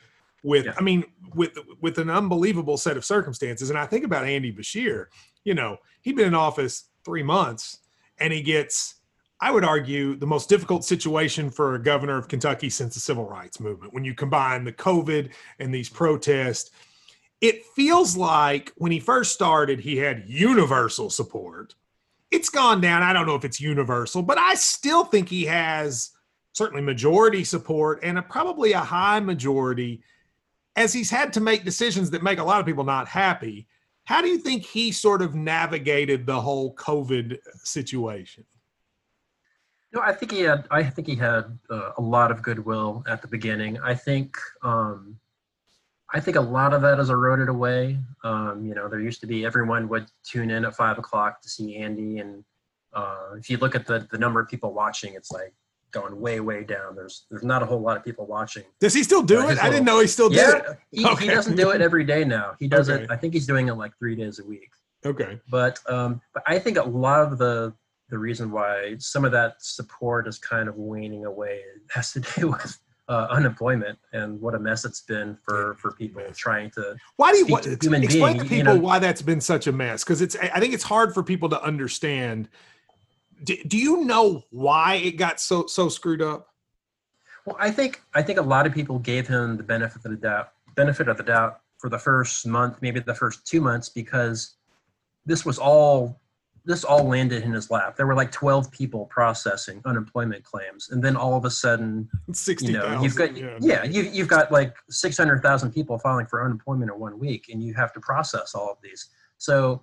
with 0.43 0.65
Yeah. 0.65 0.73
i 0.78 0.82
mean 0.82 1.06
with 1.36 1.58
with 1.80 1.99
an 1.99 2.10
unbelievable 2.10 2.75
set 2.75 2.97
of 2.97 3.06
circumstances 3.06 3.69
and 3.69 3.80
i 3.80 3.86
think 3.86 4.04
about 4.04 4.25
andy 4.25 4.52
beshear 4.52 5.06
you 5.45 5.54
know 5.54 5.78
he'd 6.02 6.17
been 6.17 6.28
in 6.28 6.36
office 6.36 6.88
three 7.03 7.23
months 7.23 7.79
and 8.19 8.33
he 8.33 8.41
gets 8.41 8.95
i 9.41 9.51
would 9.51 9.63
argue 9.63 10.15
the 10.15 10.27
most 10.27 10.49
difficult 10.49 10.83
situation 10.83 11.49
for 11.49 11.75
a 11.75 11.81
governor 11.81 12.17
of 12.17 12.27
kentucky 12.27 12.69
since 12.69 12.93
the 12.93 12.99
civil 12.99 13.27
rights 13.27 13.59
movement. 13.59 13.93
When 13.93 14.03
you 14.03 14.13
combine 14.13 14.63
the 14.63 14.73
covid 14.73 15.31
and 15.59 15.73
these 15.73 15.89
protests 15.89 16.71
it 17.41 17.65
feels 17.75 18.17
like 18.17 18.73
when 18.75 18.91
he 18.91 18.99
first 18.99 19.33
started 19.33 19.79
he 19.79 19.97
had 19.97 20.27
universal 20.27 21.09
support. 21.09 21.73
It's 22.31 22.49
gone 22.49 22.81
down. 22.81 23.01
I 23.01 23.13
don't 23.13 23.25
know 23.25 23.35
if 23.35 23.45
it's 23.45 23.62
universal 23.62 24.21
but 24.21 24.38
i 24.38 24.55
still 24.55 25.03
think 25.03 25.29
he 25.29 25.45
has 25.45 26.12
certainly 26.53 26.81
majority 26.81 27.43
support 27.43 27.99
and 28.03 28.17
a, 28.17 28.21
probably 28.21 28.73
a 28.73 28.79
high 28.79 29.19
majority 29.19 30.01
as 30.75 30.93
he's 30.93 31.09
had 31.09 31.33
to 31.33 31.41
make 31.41 31.63
decisions 31.63 32.09
that 32.09 32.23
make 32.23 32.39
a 32.39 32.43
lot 32.43 32.59
of 32.59 32.65
people 32.65 32.83
not 32.83 33.07
happy 33.07 33.67
how 34.09 34.21
do 34.23 34.27
you 34.27 34.39
think 34.39 34.65
he 34.65 34.91
sort 34.91 35.21
of 35.21 35.35
navigated 35.35 36.25
the 36.25 36.41
whole 36.41 36.73
covid 36.73 37.37
situation 37.63 38.43
No, 39.93 40.01
I 40.01 40.13
think 40.13 40.31
he 40.31 40.41
had. 40.41 40.65
I 40.69 40.83
think 40.83 41.07
he 41.07 41.15
had 41.15 41.45
uh, 41.69 41.91
a 41.97 42.01
lot 42.01 42.29
of 42.31 42.41
goodwill 42.41 43.03
at 43.07 43.21
the 43.21 43.27
beginning. 43.27 43.79
I 43.91 43.95
think. 43.95 44.29
Um, 44.63 45.19
I 46.11 46.19
think 46.19 46.37
a 46.37 46.41
lot 46.57 46.73
of 46.73 46.81
that 46.81 46.97
has 46.97 47.09
eroded 47.11 47.49
away. 47.49 47.99
Um, 48.23 48.65
you 48.67 48.73
know, 48.73 48.87
there 48.89 48.99
used 48.99 49.21
to 49.21 49.27
be 49.27 49.45
everyone 49.45 49.87
would 49.89 50.07
tune 50.23 50.49
in 50.49 50.65
at 50.65 50.75
five 50.75 50.97
o'clock 50.97 51.41
to 51.43 51.49
see 51.49 51.77
Andy, 51.77 52.17
and 52.19 52.43
uh, 52.93 53.29
if 53.37 53.49
you 53.49 53.57
look 53.57 53.75
at 53.79 53.85
the 53.85 54.07
the 54.13 54.17
number 54.17 54.39
of 54.39 54.47
people 54.53 54.73
watching, 54.73 55.13
it's 55.13 55.31
like 55.31 55.53
going 55.91 56.19
way 56.19 56.39
way 56.39 56.63
down. 56.63 56.95
There's 56.95 57.25
there's 57.30 57.43
not 57.43 57.63
a 57.63 57.65
whole 57.65 57.82
lot 57.82 57.97
of 57.97 58.04
people 58.04 58.25
watching. 58.25 58.63
does 58.80 58.93
he 58.93 59.04
still 59.04 59.21
do 59.23 59.39
Uh, 59.39 59.43
it 59.45 59.49
his 59.52 59.60
i 59.60 59.69
didn't 59.69 59.86
know 59.86 59.99
he 59.99 60.08
still 60.08 60.30
did 60.30 60.38
Yeah, 60.38 60.71
it 60.71 60.78
he, 60.91 61.06
Okay. 61.06 61.25
he 61.25 61.32
doesn't 61.32 61.56
do 61.56 61.69
it 61.71 61.82
every 61.82 62.04
day 62.04 62.23
now. 62.23 62.56
He 62.60 62.67
does 62.67 62.89
Okay. 62.89 63.04
it. 63.04 63.12
I 63.12 63.15
think 63.15 63.34
he's 63.34 63.47
doing 63.47 63.67
it 63.67 63.73
like 63.73 63.97
three 63.97 64.15
days 64.15 64.39
a 64.39 64.45
week. 64.45 64.69
okay 65.06 65.39
But 65.49 65.80
um, 65.89 66.21
but 66.34 66.43
I 66.47 66.60
think 66.60 66.78
a 66.78 66.84
lot 66.84 67.21
of 67.21 67.38
the 67.38 67.73
the 68.10 68.17
reason 68.17 68.52
why 68.52 68.95
some 68.99 69.23
of 69.25 69.32
that 69.34 69.56
support 69.60 70.28
is 70.28 70.38
kind 70.39 70.67
of 70.67 70.75
waning 70.75 71.25
away 71.25 71.62
has 71.91 72.12
to 72.13 72.19
do 72.36 72.49
with 72.49 72.78
uh, 73.08 73.25
unemployment 73.32 73.97
and 74.13 74.39
what 74.39 74.54
a 74.54 74.60
mess 74.60 74.86
it's 74.86 75.02
been 75.02 75.36
for 75.43 75.75
for 75.80 75.91
people 75.93 76.21
trying 76.36 76.69
to. 76.71 76.95
Why 77.17 77.32
do 77.32 77.39
you 77.39 77.47
what, 77.47 77.63
to 77.63 77.78
human 77.82 78.04
explain 78.04 78.38
being, 78.38 78.47
to 78.47 78.56
you 78.56 78.62
people 78.62 78.75
know- 78.75 78.80
why 78.82 78.99
that's 78.99 79.21
been 79.23 79.41
such 79.41 79.65
a 79.67 79.71
mess? 79.71 80.04
Because 80.04 80.21
it's 80.21 80.36
I 80.36 80.60
think 80.60 80.73
it's 80.75 80.84
hard 80.84 81.13
for 81.15 81.23
people 81.23 81.49
to 81.49 81.62
understand. 81.63 82.49
Do, 83.43 83.56
do 83.67 83.78
you 83.78 84.06
know 84.06 84.43
why 84.49 84.95
it 84.95 85.12
got 85.12 85.39
so 85.39 85.65
so 85.67 85.89
screwed 85.89 86.21
up? 86.21 86.47
Well, 87.45 87.58
I 87.60 87.71
think 87.71 88.02
I 88.13 88.21
think 88.21 88.39
a 88.39 88.43
lot 88.43 88.67
of 88.67 88.73
people 88.73 88.99
gave 88.99 89.28
him 89.28 89.58
the 89.58 89.63
benefit 89.63 90.04
of 90.06 90.12
the 90.12 90.17
doubt 90.17 90.52
benefit 90.75 91.08
of 91.08 91.17
the 91.17 91.23
doubt 91.23 91.62
for 91.78 91.89
the 91.89 91.99
first 91.99 92.45
month, 92.45 92.78
maybe 92.82 92.99
the 92.99 93.15
first 93.15 93.45
two 93.47 93.62
months, 93.62 93.89
because 93.89 94.56
this 95.25 95.45
was 95.45 95.58
all 95.58 96.19
this 96.65 96.84
all 96.84 97.08
landed 97.08 97.43
in 97.43 97.54
his 97.54 97.71
lap. 97.71 97.95
There 97.95 98.06
were 98.06 98.15
like 98.15 98.32
twelve 98.32 98.69
people 98.71 99.06
processing 99.06 99.82
unemployment 99.86 100.43
claims, 100.43 100.89
and 100.89 101.02
then 101.04 101.15
all 101.15 101.36
of 101.36 101.45
a 101.45 101.49
sudden 101.49 102.10
Sixty 102.34 102.67
you 102.67 102.73
know 102.73 103.02
you've 103.02 103.15
got 103.15 103.30
thousand. 103.30 103.63
yeah, 103.63 103.84
you, 103.86 104.04
you've 104.04 104.28
got 104.28 104.52
like 104.52 104.75
600000 104.89 105.71
people 105.71 105.97
filing 105.97 106.25
for 106.25 106.43
unemployment 106.43 106.91
in 106.91 106.99
one 106.99 107.17
week 107.17 107.45
and 107.49 107.63
you 107.63 107.73
have 107.73 107.93
to 107.93 107.99
process 107.99 108.54
all 108.54 108.69
of 108.69 108.78
these 108.84 109.08
So, 109.38 109.82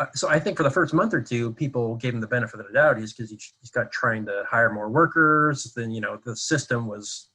Uh, 0.00 0.06
so 0.14 0.30
I 0.30 0.38
think 0.38 0.56
for 0.56 0.62
the 0.62 0.70
first 0.70 0.94
month 0.94 1.12
or 1.12 1.20
two, 1.20 1.52
people 1.52 1.94
gave 1.96 2.14
him 2.14 2.22
the 2.22 2.26
benefit 2.26 2.58
of 2.58 2.66
the 2.66 2.72
doubt. 2.72 2.98
He's 2.98 3.12
because 3.12 3.30
he, 3.30 3.38
he's 3.60 3.70
got 3.70 3.92
trying 3.92 4.24
to 4.26 4.44
hire 4.48 4.72
more 4.72 4.88
workers. 4.88 5.74
Then 5.76 5.90
you 5.90 6.00
know 6.00 6.18
the 6.24 6.34
system 6.34 6.86
was 6.86 7.28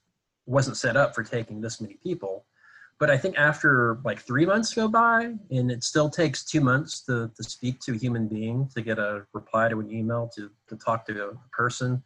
wasn't 0.47 0.75
set 0.75 0.97
up 0.97 1.13
for 1.13 1.23
taking 1.23 1.61
this 1.61 1.79
many 1.79 1.97
people. 2.03 2.45
But 2.97 3.11
I 3.11 3.17
think 3.17 3.37
after 3.37 3.99
like 4.03 4.19
three 4.19 4.47
months 4.47 4.73
go 4.73 4.87
by, 4.87 5.33
and 5.51 5.71
it 5.71 5.83
still 5.83 6.09
takes 6.09 6.43
two 6.43 6.61
months 6.61 7.01
to, 7.01 7.29
to 7.35 7.43
speak 7.43 7.81
to 7.81 7.93
a 7.93 7.97
human 7.97 8.27
being, 8.27 8.69
to 8.73 8.81
get 8.81 8.97
a 8.97 9.25
reply 9.33 9.67
to 9.67 9.79
an 9.79 9.91
email, 9.91 10.31
to, 10.35 10.49
to 10.69 10.75
talk 10.77 11.05
to 11.07 11.29
a 11.29 11.33
person. 11.51 12.01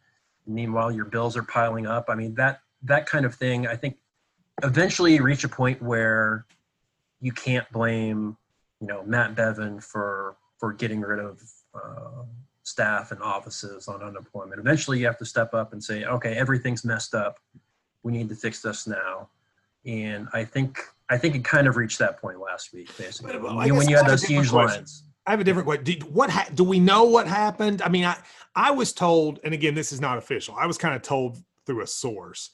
Meanwhile, 0.46 0.90
your 0.92 1.04
bills 1.04 1.36
are 1.36 1.44
piling 1.44 1.86
up. 1.86 2.06
I 2.08 2.16
mean, 2.16 2.34
that 2.34 2.60
that 2.82 3.06
kind 3.06 3.24
of 3.24 3.34
thing, 3.34 3.66
I 3.66 3.76
think 3.76 3.96
eventually 4.62 5.14
you 5.14 5.22
reach 5.22 5.44
a 5.44 5.48
point 5.48 5.80
where 5.80 6.44
you 7.20 7.32
can't 7.32 7.70
blame, 7.72 8.36
you 8.80 8.86
know, 8.86 9.02
Matt 9.04 9.34
Bevin 9.34 9.82
for 9.82 10.36
for 10.60 10.72
getting 10.72 11.00
rid 11.00 11.18
of 11.18 11.42
uh, 11.74 12.22
staff 12.62 13.10
and 13.10 13.20
offices 13.20 13.88
on 13.88 14.00
unemployment. 14.02 14.60
Eventually, 14.60 15.00
you 15.00 15.06
have 15.06 15.18
to 15.18 15.24
step 15.24 15.54
up 15.54 15.72
and 15.72 15.82
say, 15.82 16.04
okay, 16.04 16.34
everything's 16.34 16.84
messed 16.84 17.14
up. 17.14 17.40
We 18.04 18.12
need 18.12 18.28
to 18.28 18.36
fix 18.36 18.62
this 18.62 18.86
now 18.86 19.30
and 19.86 20.28
I 20.32 20.44
think 20.44 20.78
I 21.08 21.18
think 21.18 21.34
it 21.34 21.44
kind 21.44 21.66
of 21.66 21.76
reached 21.76 21.98
that 21.98 22.20
point 22.20 22.38
last 22.40 22.72
week, 22.72 22.96
basically. 22.96 23.38
Well, 23.38 23.56
when 23.56 23.76
when 23.76 23.88
you 23.88 23.96
had 23.96 24.04
have 24.04 24.06
a 24.06 24.10
those 24.12 24.20
different 24.22 24.42
huge 24.44 24.50
question. 24.50 24.80
lines. 24.80 25.04
I 25.26 25.32
have 25.32 25.40
a 25.40 25.44
different 25.44 25.66
question. 25.66 25.84
Did, 25.84 26.02
what 26.04 26.30
ha- 26.30 26.48
do 26.54 26.64
we 26.64 26.80
know 26.80 27.04
what 27.04 27.26
happened? 27.26 27.82
I 27.82 27.88
mean, 27.88 28.04
I 28.04 28.16
I 28.54 28.70
was 28.70 28.92
told, 28.92 29.40
and 29.44 29.54
again, 29.54 29.74
this 29.74 29.92
is 29.92 30.00
not 30.00 30.18
official. 30.18 30.54
I 30.58 30.66
was 30.66 30.78
kind 30.78 30.94
of 30.94 31.02
told 31.02 31.42
through 31.66 31.82
a 31.82 31.86
source 31.86 32.50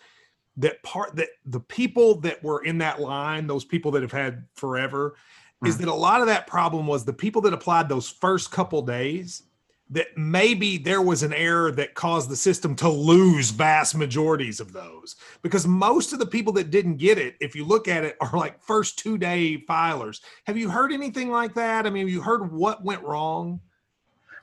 that 0.59 0.83
part 0.83 1.17
that 1.17 1.29
the 1.45 1.61
people 1.61 2.21
that 2.21 2.43
were 2.43 2.65
in 2.65 2.79
that 2.79 3.01
line, 3.01 3.47
those 3.47 3.65
people 3.65 3.91
that 3.93 4.03
have 4.03 4.13
had 4.13 4.45
forever, 4.55 5.17
is 5.65 5.77
Mhm. 5.77 5.79
that 5.81 5.89
a 5.89 5.95
lot 5.95 6.21
of 6.21 6.27
that 6.27 6.47
problem 6.47 6.87
was 6.87 7.05
the 7.05 7.13
people 7.13 7.41
that 7.43 7.53
applied 7.53 7.89
those 7.89 8.09
first 8.09 8.51
couple 8.51 8.83
days. 8.83 9.43
That 9.89 10.19
maybe 10.19 10.79
there 10.79 11.01
was 11.01 11.23
an 11.23 11.33
error 11.33 11.71
that 11.71 11.95
caused 11.95 12.29
the 12.29 12.35
system 12.35 12.75
to 12.77 12.89
lose 12.89 13.51
vast 13.51 13.95
majorities 13.95 14.59
of 14.59 14.73
those 14.73 15.15
because 15.43 15.65
most 15.65 16.13
of 16.13 16.19
the 16.19 16.27
people 16.27 16.53
that 16.55 16.73
didn't 16.73 16.97
get 16.97 17.19
it, 17.19 17.37
if 17.39 17.55
you 17.55 17.65
look 17.65 17.87
at 17.87 18.03
it, 18.03 18.17
are 18.21 18.37
like 18.37 18.61
first 18.61 18.99
two 18.99 19.17
day 19.17 19.65
filers. 19.69 20.21
Have 20.49 20.57
you 20.57 20.69
heard 20.71 20.91
anything 20.93 21.31
like 21.31 21.55
that? 21.55 21.87
I 21.87 21.91
mean, 21.91 22.09
have 22.09 22.13
you 22.13 22.21
heard 22.21 22.51
what 22.51 22.83
went 22.83 23.01
wrong? 23.05 23.61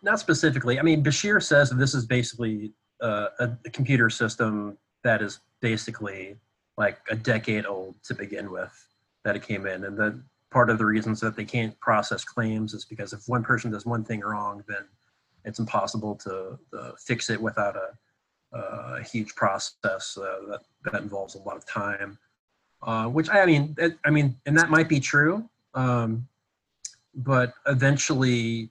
Not 0.01 0.17
specifically. 0.17 0.79
I 0.79 0.81
mean, 0.81 1.03
Beshear 1.03 1.43
says 1.43 1.69
that 1.71 1.75
this 1.77 1.93
is 1.93 2.05
basically 2.05 2.71
uh, 3.01 3.27
a, 3.39 3.49
a 3.65 3.69
computer 3.69 4.09
system 4.09 4.77
that 5.03 5.21
is 5.21 5.41
basically 5.59 6.37
like 6.77 6.99
a 7.09 7.15
decade 7.17 7.65
old 7.65 8.01
to 8.03 8.13
begin 8.13 8.49
with 8.49 8.71
that 9.25 9.35
it 9.35 9.43
came 9.43 9.67
in, 9.67 9.83
and 9.83 9.97
that 9.97 10.17
part 10.53 10.69
of 10.69 10.77
the 10.77 10.85
reasons 10.85 11.19
that 11.19 11.35
they 11.35 11.43
can't 11.43 11.77
process 11.79 12.23
claims 12.23 12.73
is 12.73 12.85
because 12.85 13.11
if 13.11 13.27
one 13.27 13.43
person 13.43 13.71
does 13.71 13.85
one 13.85 14.03
thing 14.03 14.21
wrong, 14.21 14.63
then 14.67 14.85
it's 15.43 15.59
impossible 15.59 16.15
to 16.15 16.57
uh, 16.77 16.91
fix 16.97 17.29
it 17.29 17.41
without 17.41 17.75
a, 17.75 18.57
a 18.57 19.03
huge 19.03 19.35
process 19.35 20.17
uh, 20.17 20.39
that 20.49 20.61
that 20.85 21.01
involves 21.01 21.35
a 21.35 21.39
lot 21.39 21.57
of 21.57 21.65
time. 21.65 22.17
Uh, 22.83 23.07
which 23.07 23.29
I 23.29 23.45
mean, 23.45 23.75
it, 23.77 23.97
I 24.05 24.11
mean, 24.11 24.35
and 24.45 24.57
that 24.57 24.69
might 24.69 24.87
be 24.87 24.99
true, 24.99 25.49
um, 25.73 26.27
but 27.15 27.53
eventually 27.65 28.69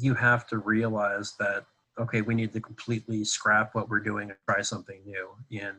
you 0.00 0.14
have 0.14 0.46
to 0.48 0.58
realize 0.58 1.34
that 1.38 1.64
okay, 1.98 2.22
we 2.22 2.34
need 2.34 2.52
to 2.52 2.60
completely 2.60 3.24
scrap 3.24 3.74
what 3.74 3.88
we're 3.88 4.00
doing 4.00 4.30
and 4.30 4.38
try 4.48 4.62
something 4.62 5.00
new. 5.04 5.28
And 5.60 5.76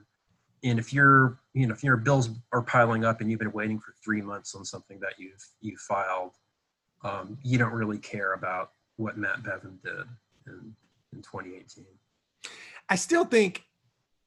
and 0.63 0.79
if 0.79 0.93
you're 0.93 1.39
you 1.53 1.67
know 1.67 1.73
if 1.73 1.83
your 1.83 1.97
bills 1.97 2.29
are 2.51 2.61
piling 2.61 3.03
up 3.05 3.21
and 3.21 3.29
you've 3.29 3.39
been 3.39 3.51
waiting 3.51 3.79
for 3.79 3.93
three 4.03 4.21
months 4.21 4.55
on 4.55 4.63
something 4.65 4.99
that 4.99 5.13
you've 5.17 5.45
you 5.61 5.77
filed, 5.77 6.33
um, 7.03 7.37
you 7.43 7.57
don't 7.57 7.73
really 7.73 7.97
care 7.99 8.33
about 8.33 8.71
what 8.97 9.17
Matt 9.17 9.43
Bevin 9.43 9.81
did 9.83 10.05
in, 10.47 10.75
in 11.13 11.21
2018. 11.21 11.85
I 12.89 12.95
still 12.95 13.25
think 13.25 13.63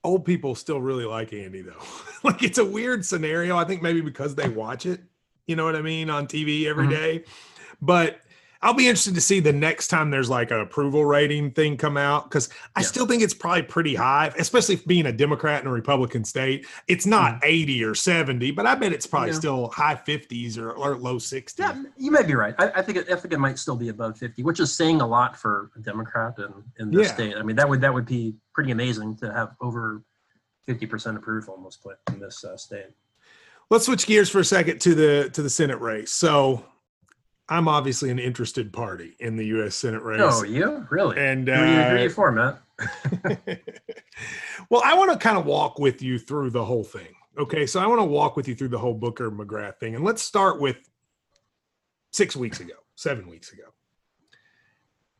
old 0.04 0.24
people 0.24 0.54
still 0.54 0.80
really 0.80 1.04
like 1.04 1.32
Andy 1.32 1.62
though. 1.62 1.82
like 2.22 2.42
it's 2.42 2.58
a 2.58 2.64
weird 2.64 3.04
scenario. 3.04 3.56
I 3.56 3.64
think 3.64 3.82
maybe 3.82 4.00
because 4.00 4.34
they 4.34 4.48
watch 4.48 4.86
it, 4.86 5.00
you 5.46 5.56
know 5.56 5.64
what 5.64 5.76
I 5.76 5.82
mean, 5.82 6.10
on 6.10 6.26
TV 6.26 6.66
every 6.66 6.86
Mhm. 6.86 6.90
day. 6.90 7.24
But 7.80 8.20
I'll 8.62 8.74
be 8.74 8.86
interested 8.88 9.14
to 9.14 9.20
see 9.20 9.40
the 9.40 9.52
next 9.52 9.88
time 9.88 10.10
there's 10.10 10.30
like 10.30 10.50
an 10.50 10.60
approval 10.60 11.04
rating 11.04 11.50
thing 11.50 11.76
come 11.76 11.96
out 11.96 12.24
because 12.24 12.48
I 12.74 12.80
Yeah. 12.80 12.86
still 12.86 13.06
think 13.06 13.22
it's 13.22 13.34
probably 13.34 13.62
pretty 13.62 13.94
high, 13.94 14.32
especially 14.38 14.76
being 14.86 15.06
a 15.06 15.12
Democrat 15.12 15.60
in 15.62 15.68
a 15.68 15.72
Republican 15.72 16.24
state. 16.24 16.66
It's 16.88 17.06
not 17.06 17.38
80 17.44 17.84
or 17.84 17.94
70, 17.94 18.50
but 18.52 18.66
I 18.66 18.74
bet 18.74 18.92
it's 18.92 19.06
probably 19.06 19.30
Yeah. 19.30 19.34
still 19.38 19.68
high 19.68 19.94
50s 19.94 20.58
or, 20.58 20.72
or 20.72 20.96
low 20.96 21.18
60s. 21.18 21.58
Yeah, 21.58 21.82
you 21.96 22.10
might 22.10 22.26
be 22.26 22.34
right. 22.34 22.54
I, 22.58 22.70
I 22.76 22.82
think 22.82 22.98
it, 22.98 23.10
I 23.10 23.16
think 23.16 23.34
it 23.34 23.38
might 23.40 23.58
still 23.58 23.76
be 23.76 23.88
above 23.90 24.18
50, 24.18 24.42
which 24.42 24.60
is 24.60 24.72
saying 24.72 25.00
a 25.00 25.06
lot 25.06 25.36
for 25.36 25.70
a 25.76 25.80
Democrat 25.80 26.34
in, 26.38 26.52
in 26.78 26.90
this 26.90 27.08
Yeah. 27.08 27.14
state. 27.14 27.36
I 27.36 27.42
mean, 27.42 27.56
that 27.56 27.68
would 27.68 27.80
that 27.82 27.92
would 27.92 28.06
be 28.06 28.34
pretty 28.54 28.70
amazing 28.70 29.16
to 29.18 29.32
have 29.32 29.54
over 29.60 30.02
50% 30.66 31.16
approval 31.16 31.54
almost 31.54 31.86
in 32.12 32.18
this 32.18 32.42
uh, 32.44 32.56
state. 32.56 32.86
Let's 33.70 33.86
switch 33.86 34.06
gears 34.06 34.28
for 34.30 34.40
a 34.40 34.44
second 34.44 34.80
to 34.82 34.94
the 34.94 35.30
to 35.32 35.42
the 35.42 35.50
Senate 35.50 35.80
race. 35.80 36.10
So 36.12 36.64
I'm 37.48 37.68
obviously 37.68 38.10
an 38.10 38.18
interested 38.18 38.72
party 38.72 39.14
in 39.20 39.36
the 39.36 39.46
U.S. 39.46 39.76
Senate 39.76 40.02
race. 40.02 40.20
Oh, 40.22 40.42
you 40.42 40.86
really? 40.90 41.16
And 41.18 41.46
who, 41.46 41.54
you, 41.54 41.58
who 41.60 41.96
uh, 41.96 42.02
you 42.02 42.10
for, 42.10 42.32
Matt? 42.32 42.60
well, 44.68 44.82
I 44.84 44.94
want 44.94 45.12
to 45.12 45.18
kind 45.18 45.38
of 45.38 45.46
walk 45.46 45.78
with 45.78 46.02
you 46.02 46.18
through 46.18 46.50
the 46.50 46.64
whole 46.64 46.84
thing. 46.84 47.14
Okay, 47.38 47.66
so 47.66 47.80
I 47.80 47.86
want 47.86 48.00
to 48.00 48.04
walk 48.04 48.36
with 48.36 48.48
you 48.48 48.54
through 48.54 48.68
the 48.68 48.78
whole 48.78 48.94
Booker 48.94 49.30
McGrath 49.30 49.78
thing, 49.78 49.94
and 49.94 50.04
let's 50.04 50.22
start 50.22 50.60
with 50.60 50.78
six 52.10 52.34
weeks 52.34 52.60
ago, 52.60 52.74
seven 52.94 53.28
weeks 53.28 53.52
ago. 53.52 53.64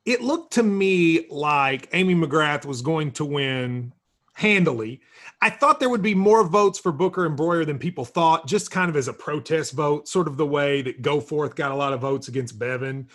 It 0.05 0.23
looked 0.23 0.55
to 0.55 0.63
me 0.63 1.27
like 1.29 1.89
Amy 1.93 2.15
McGrath 2.15 2.65
was 2.65 2.81
going 2.81 3.13
to 3.13 3.25
win 3.25 3.93
handily. 4.37 5.01
I 5.41 5.49
thought 5.49 5.81
there 5.81 5.89
would 5.89 6.03
be 6.03 6.15
more 6.15 6.45
votes 6.45 6.79
for 6.79 6.93
Booker 6.93 7.25
and 7.25 7.39
Broihier 7.39 7.65
than 7.65 7.79
people 7.79 8.05
thought, 8.05 8.47
just 8.47 8.71
kind 8.71 8.91
of 8.91 8.97
as 8.97 9.09
a 9.09 9.13
protest 9.13 9.73
vote, 9.73 10.09
sort 10.09 10.29
of 10.29 10.37
the 10.37 10.47
way 10.47 10.83
that 10.83 11.01
Goforth 11.01 11.57
got 11.57 11.73
a 11.73 11.75
lot 11.75 11.95
of 11.95 12.03
votes 12.03 12.29
against 12.29 12.59
Bevin. 12.59 13.09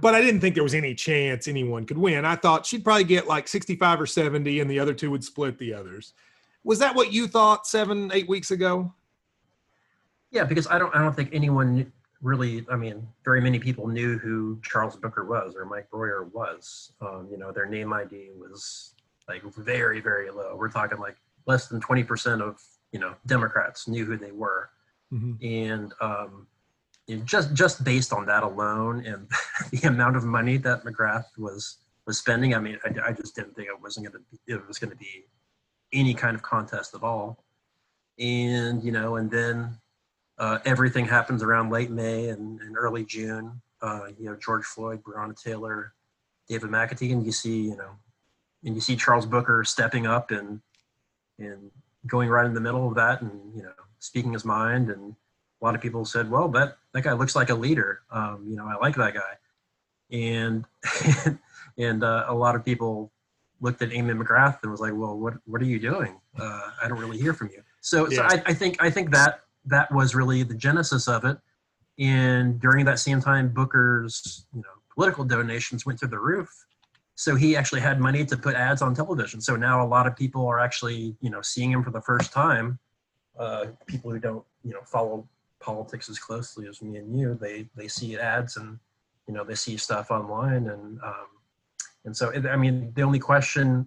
But 0.00 0.14
I 0.14 0.22
didn't 0.22 0.40
think 0.40 0.54
there 0.54 0.64
was 0.64 0.74
any 0.74 0.94
chance 0.94 1.48
anyone 1.48 1.84
could 1.84 1.98
win. 1.98 2.24
I 2.24 2.36
thought 2.36 2.64
she'd 2.64 2.82
probably 2.82 3.04
get 3.04 3.26
like 3.26 3.46
65 3.46 4.00
or 4.00 4.06
70, 4.06 4.60
and 4.60 4.70
the 4.70 4.80
other 4.80 4.94
two 4.94 5.10
would 5.10 5.22
split 5.22 5.58
the 5.58 5.74
others. 5.74 6.14
Was 6.64 6.78
that 6.78 6.94
what 6.94 7.12
you 7.12 7.28
thought 7.28 7.66
seven, 7.66 8.10
eight 8.14 8.26
weeks 8.28 8.50
ago? 8.50 8.94
Yeah, 10.30 10.44
because 10.44 10.66
I 10.66 10.78
don't 10.78 10.94
I 10.96 10.98
don't 11.00 11.14
think 11.14 11.28
anyone 11.32 11.92
really. 12.22 12.64
I 12.72 12.76
mean, 12.76 13.06
very 13.22 13.42
many 13.42 13.58
people 13.58 13.86
knew 13.86 14.18
who 14.18 14.58
Charles 14.62 14.96
Booker 14.96 15.26
was 15.26 15.54
or 15.54 15.66
Mike 15.66 15.90
Broihier 15.90 16.32
was. 16.32 16.92
Um, 17.02 17.28
you 17.30 17.36
know, 17.36 17.52
their 17.52 17.66
name 17.66 17.92
ID 17.92 18.30
was 18.36 18.93
like 19.28 19.42
very 19.54 20.00
very 20.00 20.30
low. 20.30 20.56
We're 20.56 20.70
talking 20.70 20.98
like 20.98 21.16
less 21.46 21.68
than 21.68 21.80
20% 21.80 22.40
of 22.40 22.60
you 22.92 23.00
know 23.00 23.14
Democrats 23.26 23.88
knew 23.88 24.04
who 24.04 24.16
they 24.16 24.32
were. 24.32 24.70
and 25.42 25.92
um, 26.00 26.46
you 27.06 27.18
know, 27.18 27.24
just 27.24 27.52
just 27.54 27.84
based 27.84 28.12
on 28.12 28.26
that 28.26 28.42
alone 28.42 29.04
and 29.04 29.28
the 29.70 29.86
amount 29.88 30.16
of 30.16 30.24
money 30.24 30.56
that 30.58 30.84
McGrath 30.84 31.26
was 31.38 31.78
was 32.06 32.18
spending, 32.18 32.54
I 32.54 32.58
mean, 32.58 32.78
I, 32.84 33.08
I 33.08 33.12
just 33.12 33.34
didn't 33.34 33.54
think 33.56 33.68
it 33.68 33.80
wasn't 33.80 34.10
going 34.10 34.22
to 34.22 34.54
it 34.54 34.66
was 34.66 34.78
going 34.78 34.90
to 34.90 34.96
be 34.96 35.24
any 35.92 36.14
kind 36.14 36.34
of 36.34 36.42
contest 36.42 36.94
at 36.94 37.02
all. 37.02 37.44
And 38.18 38.82
you 38.82 38.92
know, 38.92 39.16
and 39.16 39.30
then 39.30 39.78
uh, 40.38 40.58
everything 40.64 41.06
happens 41.06 41.42
around 41.42 41.70
late 41.70 41.90
May 41.90 42.28
and, 42.28 42.60
and 42.60 42.76
early 42.76 43.04
June. 43.04 43.60
Uh, 43.82 44.06
you 44.18 44.26
know, 44.26 44.36
George 44.36 44.64
Floyd, 44.64 45.02
Breonna 45.02 45.40
Taylor, 45.40 45.92
David 46.48 46.70
McAtee, 46.70 47.12
and 47.12 47.24
you 47.24 47.32
see, 47.32 47.62
you 47.62 47.76
know, 47.76 47.90
and 48.64 48.74
you 48.74 48.80
see 48.80 48.96
Charles 48.96 49.26
Booker 49.26 49.62
stepping 49.64 50.06
up 50.06 50.30
and 50.30 50.60
and 51.38 51.70
going 52.06 52.28
right 52.28 52.46
in 52.46 52.54
the 52.54 52.60
middle 52.60 52.88
of 52.88 52.94
that 52.94 53.22
and 53.22 53.54
you 53.54 53.62
know 53.62 53.72
speaking 53.98 54.32
his 54.32 54.44
mind. 54.44 54.90
And 54.90 55.14
a 55.60 55.64
lot 55.64 55.74
of 55.74 55.80
people 55.80 56.04
said 56.04 56.30
well 56.30 56.48
that 56.48 56.78
that 56.92 57.04
guy 57.04 57.12
looks 57.12 57.36
like 57.36 57.50
a 57.50 57.54
leader. 57.54 58.00
Um, 58.10 58.46
you 58.48 58.56
know 58.56 58.66
i 58.66 58.76
like 58.76 58.96
that 58.96 59.14
guy. 59.14 59.34
And 60.10 60.64
and 61.78 62.04
uh, 62.04 62.26
a 62.28 62.34
lot 62.34 62.56
of 62.56 62.64
people 62.64 63.12
looked 63.60 63.80
at 63.82 63.92
amy 63.92 64.12
mcgrath 64.12 64.58
and 64.62 64.70
was 64.70 64.80
like 64.80 64.92
well 64.94 65.18
what 65.18 65.34
what 65.46 65.60
are 65.60 65.66
you 65.66 65.78
doing? 65.78 66.20
Uh, 66.38 66.70
i 66.82 66.88
don't 66.88 66.98
really 66.98 67.18
hear 67.18 67.34
from 67.34 67.50
you. 67.50 67.62
So, 67.80 68.08
so 68.08 68.22
I, 68.22 68.42
I 68.46 68.54
think 68.54 68.82
i 68.82 68.90
think 68.90 69.10
that 69.12 69.40
that 69.66 69.90
was 69.92 70.14
really 70.14 70.42
the 70.42 70.54
genesis 70.54 71.08
of 71.08 71.24
it. 71.24 71.38
And 71.98 72.58
during 72.60 72.84
that 72.86 72.98
same 72.98 73.20
time 73.20 73.48
booker's 73.48 74.46
you 74.54 74.60
know 74.60 74.68
political 74.94 75.24
donations 75.24 75.84
went 75.84 75.98
through 75.98 76.10
the 76.10 76.18
roof 76.18 76.48
so 77.16 77.36
he 77.36 77.54
actually 77.56 77.80
had 77.80 78.00
money 78.00 78.24
to 78.24 78.36
put 78.36 78.54
ads 78.54 78.82
on 78.82 78.94
television 78.94 79.40
so 79.40 79.54
now 79.56 79.84
a 79.84 79.86
lot 79.86 80.06
of 80.06 80.16
people 80.16 80.46
are 80.46 80.58
actually 80.60 81.14
you 81.20 81.30
know 81.30 81.40
seeing 81.42 81.70
him 81.70 81.82
for 81.82 81.90
the 81.90 82.00
first 82.00 82.32
time 82.32 82.78
uh, 83.38 83.66
people 83.86 84.10
who 84.10 84.18
don't 84.18 84.44
you 84.62 84.72
know 84.72 84.80
follow 84.84 85.26
politics 85.60 86.08
as 86.08 86.18
closely 86.18 86.66
as 86.68 86.82
me 86.82 86.96
and 86.98 87.18
you 87.18 87.36
they 87.40 87.66
they 87.76 87.88
see 87.88 88.18
ads 88.18 88.56
and 88.56 88.78
you 89.26 89.34
know 89.34 89.44
they 89.44 89.54
see 89.54 89.76
stuff 89.76 90.10
online 90.10 90.68
and 90.68 90.98
um, 91.02 91.26
and 92.04 92.16
so 92.16 92.32
i 92.50 92.56
mean 92.56 92.92
the 92.94 93.02
only 93.02 93.18
question 93.18 93.86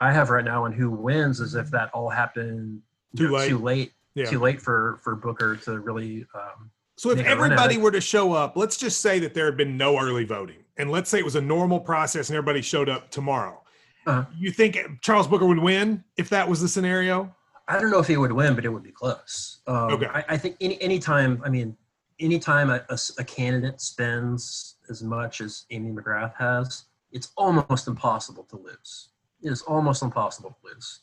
i 0.00 0.12
have 0.12 0.30
right 0.30 0.44
now 0.44 0.64
on 0.64 0.72
who 0.72 0.90
wins 0.90 1.40
is 1.40 1.54
if 1.54 1.70
that 1.70 1.90
all 1.94 2.08
happened 2.10 2.80
Too 3.16 3.28
know, 3.28 3.34
late. 3.34 3.48
too 3.48 3.58
late 3.58 3.92
Yeah. 4.14 4.28
too 4.28 4.40
late 4.40 4.60
for 4.60 4.98
for 5.02 5.14
booker 5.14 5.56
to 5.64 5.78
really 5.80 6.26
um, 6.34 6.70
So 6.96 7.10
if 7.10 7.16
Make 7.18 7.26
a 7.26 7.30
run 7.30 7.52
at 7.52 7.52
everybody 7.52 7.78
were 7.78 7.92
to 7.92 8.00
show 8.00 8.32
up, 8.34 8.56
let's 8.56 8.76
just 8.76 9.00
say 9.00 9.18
that 9.20 9.32
there 9.32 9.46
had 9.46 9.56
been 9.56 9.76
no 9.78 9.98
early 9.98 10.24
voting, 10.24 10.62
and 10.80 10.90
let's 10.90 11.10
say 11.10 11.18
it 11.18 11.24
was 11.24 11.36
a 11.36 11.40
normal 11.40 11.78
process 11.78 12.30
and 12.30 12.36
everybody 12.36 12.62
showed 12.62 12.88
up 12.88 13.10
tomorrow. 13.10 13.62
Uh-huh. 14.06 14.24
You 14.36 14.50
think 14.50 14.78
Charles 15.02 15.26
Booker 15.26 15.46
would 15.46 15.58
win 15.58 16.02
if 16.16 16.28
that 16.30 16.48
was 16.48 16.60
the 16.60 16.68
scenario? 16.68 17.34
I 17.68 17.78
don't 17.78 17.90
know 17.90 17.98
if 17.98 18.06
he 18.06 18.16
would 18.16 18.32
win, 18.32 18.54
but 18.54 18.64
it 18.64 18.68
would 18.68 18.82
be 18.82 18.90
close. 18.90 19.60
Um, 19.66 19.92
Okay. 19.92 20.06
I, 20.06 20.24
I 20.30 20.36
think 20.38 20.56
any 20.60 20.80
anytime, 20.80 21.40
I 21.44 21.50
mean, 21.50 21.76
anytime 22.18 22.70
a 22.70 23.24
candidate 23.24 23.80
spends 23.80 24.76
as 24.88 25.02
much 25.02 25.40
as 25.40 25.66
Amy 25.70 25.90
McGrath 25.92 26.34
has, 26.36 26.84
it's 27.12 27.32
almost 27.36 27.86
impossible 27.86 28.44
to 28.44 28.56
lose. 28.56 29.10
It 29.42 29.50
is 29.50 29.62
almost 29.62 30.02
impossible 30.02 30.50
to 30.50 30.74
lose. 30.74 31.00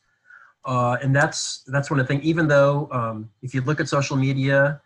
Uh, 0.66 0.98
and 1.02 1.16
that's 1.16 1.64
that's 1.68 1.90
one 1.90 2.00
of 2.00 2.08
the 2.08 2.14
things. 2.14 2.26
Even 2.26 2.48
though 2.48 2.90
um, 2.92 3.30
if 3.42 3.54
you 3.54 3.62
look 3.62 3.80
at 3.80 3.88
social 3.88 4.18
media, 4.18 4.82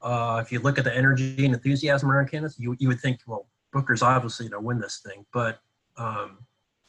uh, 0.00 0.42
if 0.44 0.50
you 0.50 0.58
look 0.58 0.78
at 0.78 0.84
the 0.84 0.96
energy 0.96 1.44
and 1.44 1.54
enthusiasm 1.54 2.10
around 2.10 2.30
candidates, 2.30 2.58
you 2.58 2.74
you 2.80 2.88
would 2.88 3.00
think, 3.00 3.20
well, 3.26 3.46
Booker's 3.72 4.02
obviously 4.02 4.48
going 4.48 4.62
to 4.62 4.66
win 4.66 4.78
this 4.78 5.00
thing. 5.04 5.24
But 5.32 5.60
um, 5.96 6.38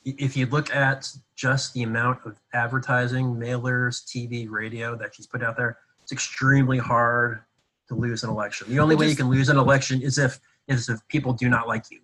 if 0.06 0.36
you 0.36 0.46
look 0.48 0.74
at 0.76 1.10
just 1.36 1.74
the 1.74 1.84
amount 1.84 2.20
of 2.26 2.40
advertising, 2.54 3.36
mailers, 3.36 4.04
TV, 4.06 4.50
radio 4.50 4.96
that 4.96 5.16
she's 5.16 5.28
put 5.28 5.44
out 5.44 5.56
there, 5.56 5.78
it's 6.02 6.12
extremely 6.12 6.78
hard 6.78 7.42
to 7.88 7.96
lose 7.96 8.24
an 8.24 8.30
election. 8.30 8.70
The 8.70 8.80
only 8.80 8.96
way 8.96 9.10
you 9.10 9.16
can 9.16 9.30
lose 9.30 9.50
an 9.50 9.58
election 9.58 10.02
is 10.02 10.18
if 10.18 10.40
is 10.68 10.90
if 10.90 11.06
people 11.08 11.34
do 11.34 11.50
not 11.50 11.68
like 11.68 11.86
you. 11.92 12.00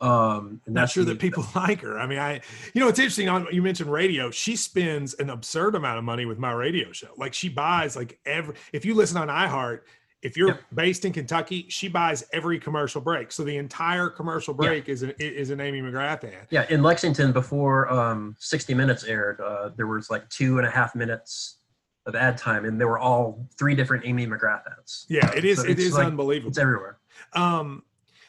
Um, 0.00 0.60
and 0.66 0.74
Not 0.74 0.90
sure 0.90 1.04
that 1.04 1.20
people 1.20 1.46
like 1.54 1.80
her. 1.82 1.98
I 1.98 2.06
mean, 2.06 2.18
I, 2.18 2.40
you 2.74 2.80
know, 2.80 2.88
it's 2.88 2.98
interesting. 2.98 3.28
On 3.28 3.46
you 3.52 3.62
mentioned 3.62 3.90
radio. 3.90 4.30
She 4.30 4.56
spends 4.56 5.14
an 5.14 5.30
absurd 5.30 5.74
amount 5.76 5.98
of 5.98 6.04
money 6.04 6.26
with 6.26 6.38
my 6.38 6.52
radio 6.52 6.92
show. 6.92 7.08
Like 7.16 7.34
she 7.34 7.48
buys 7.48 7.94
like 7.94 8.18
every. 8.26 8.56
If 8.72 8.84
you 8.84 8.94
listen 8.94 9.16
on 9.16 9.28
iHeart, 9.28 9.80
if 10.22 10.36
you're 10.36 10.48
Yeah. 10.50 10.56
based 10.74 11.04
in 11.04 11.12
Kentucky, 11.12 11.66
she 11.68 11.88
buys 11.88 12.24
every 12.32 12.58
commercial 12.58 13.00
break. 13.00 13.32
So 13.32 13.42
the 13.44 13.56
entire 13.56 14.08
commercial 14.08 14.56
Yeah. 14.60 14.68
break 14.68 14.88
is 14.88 15.02
an 15.02 15.12
is 15.18 15.50
an 15.50 15.60
Amy 15.60 15.80
McGrath 15.82 16.24
ad. 16.24 16.46
Yeah, 16.50 16.64
in 16.70 16.82
Lexington 16.82 17.32
before 17.32 17.92
um, 17.92 18.36
60 18.38 18.72
Minutes 18.74 19.04
aired, 19.04 19.40
uh, 19.40 19.70
there 19.76 19.86
was 19.86 20.10
like 20.10 20.28
two 20.28 20.58
and 20.58 20.66
a 20.66 20.70
half 20.70 20.94
minutes 20.94 21.58
of 22.06 22.14
ad 22.14 22.36
time, 22.38 22.64
and 22.64 22.80
they 22.80 22.84
were 22.84 22.98
all 22.98 23.46
three 23.58 23.74
different 23.74 24.04
Amy 24.06 24.26
McGrath 24.26 24.62
ads. 24.78 25.06
Yeah, 25.08 25.30
it 25.32 25.44
is. 25.44 25.60
So 25.60 25.66
it 25.68 25.78
is 25.78 25.92
like- 25.94 26.06
unbelievable. 26.06 26.48
It's 26.50 26.58
everywhere. 26.58 26.98
Um, 27.34 27.82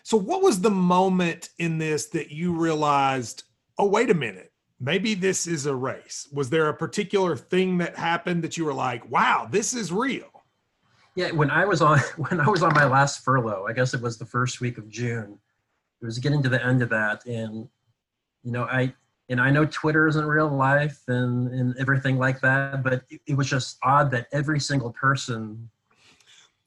so 0.04 0.18
what 0.18 0.42
was 0.44 0.62
the 0.62 0.70
moment 0.70 1.50
in 1.60 1.78
this 1.78 2.08
that 2.08 2.30
you 2.32 2.54
realized, 2.54 3.44
oh, 3.78 3.86
wait 3.88 4.10
a 4.10 4.14
minute, 4.14 4.52
maybe 4.80 5.14
this 5.16 5.48
is 5.48 5.66
a 5.66 5.74
race? 5.74 6.28
Was 6.32 6.50
there 6.50 6.68
a 6.70 6.74
particular 6.74 7.36
thing 7.38 7.78
that 7.80 7.96
happened 7.96 8.44
that 8.44 8.58
you 8.58 8.66
were 8.66 8.74
like, 8.74 9.10
wow, 9.10 9.48
this 9.50 9.74
is 9.74 9.92
real? 9.92 10.26
Yeah, 11.16 11.32
when 11.32 11.52
I 11.52 11.66
was 11.66 11.82
on 11.82 12.00
when 12.18 12.40
I 12.40 12.50
was 12.50 12.64
on 12.64 12.74
my 12.74 12.86
last 12.86 13.24
furlough, 13.24 13.66
I 13.68 13.74
guess 13.74 13.94
it 13.94 14.02
was 14.02 14.18
the 14.18 14.26
first 14.26 14.62
week 14.62 14.78
of 14.78 14.90
June. 14.90 15.38
It 16.02 16.06
was 16.06 16.20
getting 16.20 16.44
to 16.44 16.50
the 16.50 16.64
end 16.64 16.82
of 16.82 16.90
that, 16.90 17.26
and 17.26 17.70
you 18.44 18.52
know, 18.52 18.64
I 18.64 18.94
and 19.30 19.40
I 19.40 19.52
know 19.52 19.66
Twitter 19.66 20.08
isn't 20.08 20.26
real 20.26 20.50
life 20.50 21.00
and 21.08 21.48
and 21.54 21.76
everything 21.78 22.18
like 22.18 22.42
that, 22.42 22.84
but 22.84 22.94
it, 22.94 23.22
it 23.28 23.38
was 23.38 23.50
just 23.50 23.78
odd 23.84 24.12
that 24.12 24.28
every 24.32 24.60
single 24.60 24.92
person, 24.92 25.70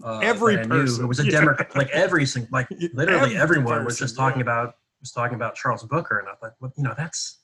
uh, 0.03 0.21
Every 0.21 0.57
that 0.57 0.65
I 0.65 0.69
knew 0.69 0.83
person, 0.83 1.03
who 1.03 1.09
was 1.09 1.21
a 1.21 1.25
yeah. 1.25 1.41
Democrat, 1.41 1.77
like 1.77 1.91
every 1.91 2.25
single, 2.25 2.49
like 2.53 2.69
literally 2.95 3.37
Every 3.37 3.59
everyone 3.59 3.85
was 3.85 3.95
person, 3.95 4.07
just 4.07 4.17
talking 4.17 4.39
yeah. 4.39 4.45
about 4.45 4.75
was 5.01 5.13
talking 5.13 5.35
about 5.35 5.55
Charles 5.55 5.85
Booker, 5.85 6.19
and 6.19 6.29
I 6.29 6.35
thought, 6.35 6.55
well, 6.61 6.73
you 6.77 6.85
know, 6.85 6.95
that's 6.97 7.41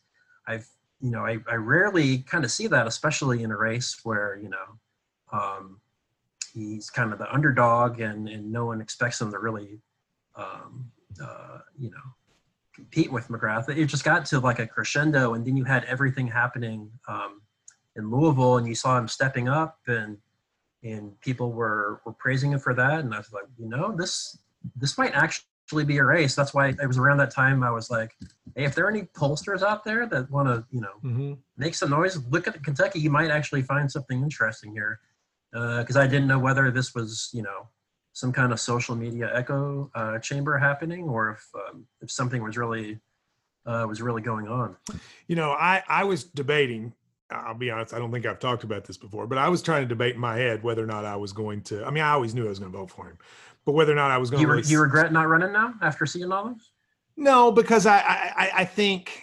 I've 0.47 0.67
you 1.01 1.11
know 1.11 1.27
I 1.27 1.39
I 1.51 1.57
rarely 1.57 2.19
kind 2.19 2.45
of 2.45 2.51
see 2.51 2.69
that, 2.69 2.87
especially 2.87 3.43
in 3.43 3.51
a 3.51 3.57
race 3.57 3.99
where 4.05 4.39
you 4.41 4.49
know. 4.49 4.79
Um, 5.33 5.82
he's 6.53 6.91
kind 6.91 7.13
of 7.13 7.19
the 7.19 7.33
underdog 7.33 8.01
and, 8.01 8.29
and 8.29 8.51
no 8.53 8.67
one 8.67 8.81
expects 8.81 9.21
him 9.21 9.31
to 9.33 9.39
really 9.39 9.81
um, 10.37 10.91
uh, 11.23 11.59
you 11.79 11.91
know 11.91 11.97
compete 12.75 13.13
with 13.13 13.29
mcgrath 13.29 13.69
it 13.69 13.85
just 13.87 14.05
got 14.05 14.25
to 14.25 14.41
like 14.41 14.59
a 14.59 14.67
crescendo 14.67 15.35
and 15.35 15.45
then 15.47 15.57
you 15.57 15.65
had 15.65 15.85
everything 15.85 16.27
happening 16.27 16.91
um, 17.09 17.43
in 17.97 18.11
louisville 18.11 18.57
and 18.57 18.67
you 18.67 18.75
saw 18.75 18.97
him 18.99 19.07
stepping 19.07 19.49
up 19.49 19.79
and 19.87 20.17
and 20.83 21.21
people 21.21 21.53
were 21.53 22.01
were 22.07 22.15
praising 22.15 22.53
him 22.53 22.59
for 22.59 22.75
that 22.75 23.01
and 23.01 23.13
i 23.15 23.19
was 23.19 23.33
like 23.33 23.45
you 23.59 23.69
know 23.69 23.95
this 23.95 24.39
this 24.77 24.97
might 24.97 25.13
actually 25.13 25.85
be 25.85 25.99
a 25.99 26.05
race 26.05 26.35
that's 26.35 26.55
why 26.55 26.69
it 26.69 26.87
was 26.87 26.97
around 26.99 27.19
that 27.19 27.31
time 27.31 27.63
i 27.63 27.71
was 27.71 27.91
like 27.91 28.13
hey 28.57 28.65
if 28.65 28.75
there 28.75 28.87
are 28.87 28.91
any 28.91 29.03
pollsters 29.03 29.63
out 29.63 29.85
there 29.85 30.07
that 30.07 30.31
want 30.31 30.49
to 30.49 30.65
you 30.71 30.81
know 30.81 30.89
Mm-hmm. 31.05 31.33
make 31.57 31.75
some 31.75 31.91
noise. 31.91 32.25
Look 32.31 32.47
at 32.47 32.63
Kentucky. 32.63 33.01
You 33.01 33.11
might 33.11 33.31
actually 33.31 33.63
find 33.63 33.91
something 33.91 34.23
interesting 34.23 34.71
here, 34.73 35.01
because 35.53 35.97
I 35.97 36.07
didn't 36.07 36.29
know 36.29 36.39
whether 36.39 36.71
this 36.71 36.95
was, 36.95 37.29
you 37.33 37.43
know, 37.43 37.69
some 38.15 38.33
kind 38.33 38.53
of 38.53 38.61
social 38.61 38.95
media 38.95 39.31
echo 39.35 39.91
uh, 39.95 40.19
chamber 40.19 40.59
happening, 40.59 41.05
or 41.09 41.31
if 41.31 41.47
um, 41.55 41.87
if 42.01 42.11
something 42.11 42.43
was 42.43 42.57
really 42.57 42.99
uh, 43.67 43.87
was 43.89 44.03
really 44.03 44.23
going 44.23 44.49
on. 44.49 44.77
You 45.29 45.37
know, 45.37 45.53
I 45.53 45.83
I 45.89 46.05
was 46.05 46.25
debating. 46.25 46.93
I'll 47.31 47.55
be 47.55 47.71
honest. 47.71 47.95
I 47.95 47.99
don't 47.99 48.13
think 48.13 48.27
I've 48.27 48.39
talked 48.39 48.65
about 48.65 48.85
this 48.85 48.99
before, 48.99 49.27
but 49.27 49.39
I 49.39 49.49
was 49.49 49.63
trying 49.63 49.83
to 49.83 49.89
debate 49.89 50.15
in 50.15 50.21
my 50.21 50.37
head 50.37 50.63
whether 50.63 50.83
or 50.83 50.87
not 50.87 51.07
I 51.07 51.17
was 51.17 51.33
going 51.33 51.63
to. 51.63 51.83
I 51.85 51.91
mean, 51.91 52.03
I 52.05 52.11
always 52.11 52.35
knew 52.35 52.45
I 52.45 52.49
was 52.51 52.59
going 52.59 52.71
to 52.71 52.77
vote 52.77 52.91
for 52.91 53.07
him, 53.07 53.17
but 53.65 53.73
whether 53.73 53.93
or 53.93 53.97
not 53.97 54.11
I 54.11 54.19
was 54.19 54.31
going 54.31 54.43
You, 54.43 54.49
to. 54.49 54.53
re- 54.55 54.63
you 54.67 54.81
regret 54.81 55.13
not 55.13 55.29
running 55.29 55.53
now 55.53 55.73
after 55.81 56.05
seeing 56.05 56.31
all 56.31 56.51
this? 56.53 56.71
No, 57.17 57.51
because 57.51 57.87
I 57.87 57.99
I- 57.99 58.51
I 58.57 58.65
think 58.67 59.23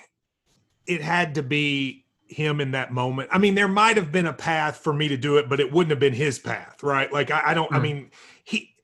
it 0.87 1.01
had 1.01 1.35
to 1.35 1.43
be 1.43 2.05
him 2.29 2.61
in 2.61 2.71
that 2.71 2.91
moment. 2.93 3.29
I 3.31 3.37
mean, 3.39 3.55
there 3.55 3.67
might 3.67 3.97
have 3.97 4.11
been 4.11 4.27
a 4.27 4.33
path 4.33 4.77
for 4.77 4.93
me 4.93 5.07
to 5.07 5.17
do 5.17 5.37
it, 5.37 5.49
but 5.49 5.59
it 5.59 5.71
wouldn't 5.71 5.89
have 5.89 5.99
been 5.99 6.13
his 6.13 6.39
path, 6.39 6.81
right? 6.83 7.11
Like 7.11 7.31
I, 7.31 7.41
I 7.47 7.53
don't. 7.53 7.71
I 7.73 7.79
Mhm. 7.79 7.81
mean, 7.81 8.11
he 8.43 8.75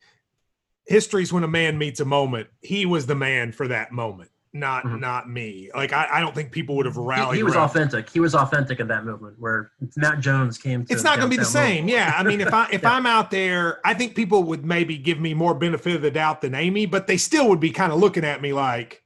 history's 0.85 1.33
when 1.33 1.43
a 1.43 1.47
man 1.47 1.77
meets 1.77 1.99
a 1.99 2.05
moment. 2.05 2.47
He 2.61 2.85
was 2.85 3.05
the 3.07 3.15
man 3.15 3.51
for 3.51 3.67
that 3.67 3.91
moment, 3.91 4.29
not 4.53 4.83
Mhm. 4.83 4.99
not 4.99 5.29
me. 5.29 5.69
Like 5.75 5.93
I, 5.93 6.07
I 6.13 6.19
don't 6.19 6.33
think 6.35 6.51
people 6.51 6.75
would 6.77 6.85
have 6.85 6.97
rallied. 6.97 7.37
he 7.37 7.43
was 7.43 7.55
around. 7.55 7.65
authentic. 7.65 8.09
He 8.09 8.19
was 8.19 8.35
authentic 8.35 8.79
in 8.79 8.87
that 8.89 9.03
movement 9.05 9.35
where 9.39 9.71
Matt 9.97 10.19
Jones 10.19 10.57
came. 10.57 10.85
To 10.85 10.93
It's 10.93 11.03
not 11.03 11.17
going 11.17 11.29
to 11.29 11.35
be 11.35 11.39
the 11.39 11.45
same. 11.45 11.87
Yeah. 11.87 12.13
I 12.17 12.23
mean, 12.23 12.41
if 12.41 12.53
I 12.53 12.67
if 12.71 12.83
Yeah. 12.83 12.93
I'm 12.93 13.05
out 13.05 13.31
there, 13.31 13.79
I 13.85 13.93
think 13.93 14.15
people 14.15 14.43
would 14.43 14.65
maybe 14.65 14.97
give 14.97 15.19
me 15.19 15.33
more 15.33 15.53
benefit 15.55 15.95
of 15.95 16.01
the 16.01 16.11
doubt 16.11 16.41
than 16.41 16.53
Amy, 16.55 16.85
but 16.85 17.07
they 17.07 17.17
still 17.17 17.49
would 17.49 17.59
be 17.59 17.71
kind 17.71 17.91
of 17.91 17.99
looking 17.99 18.23
at 18.25 18.41
me 18.41 18.53
like 18.53 19.01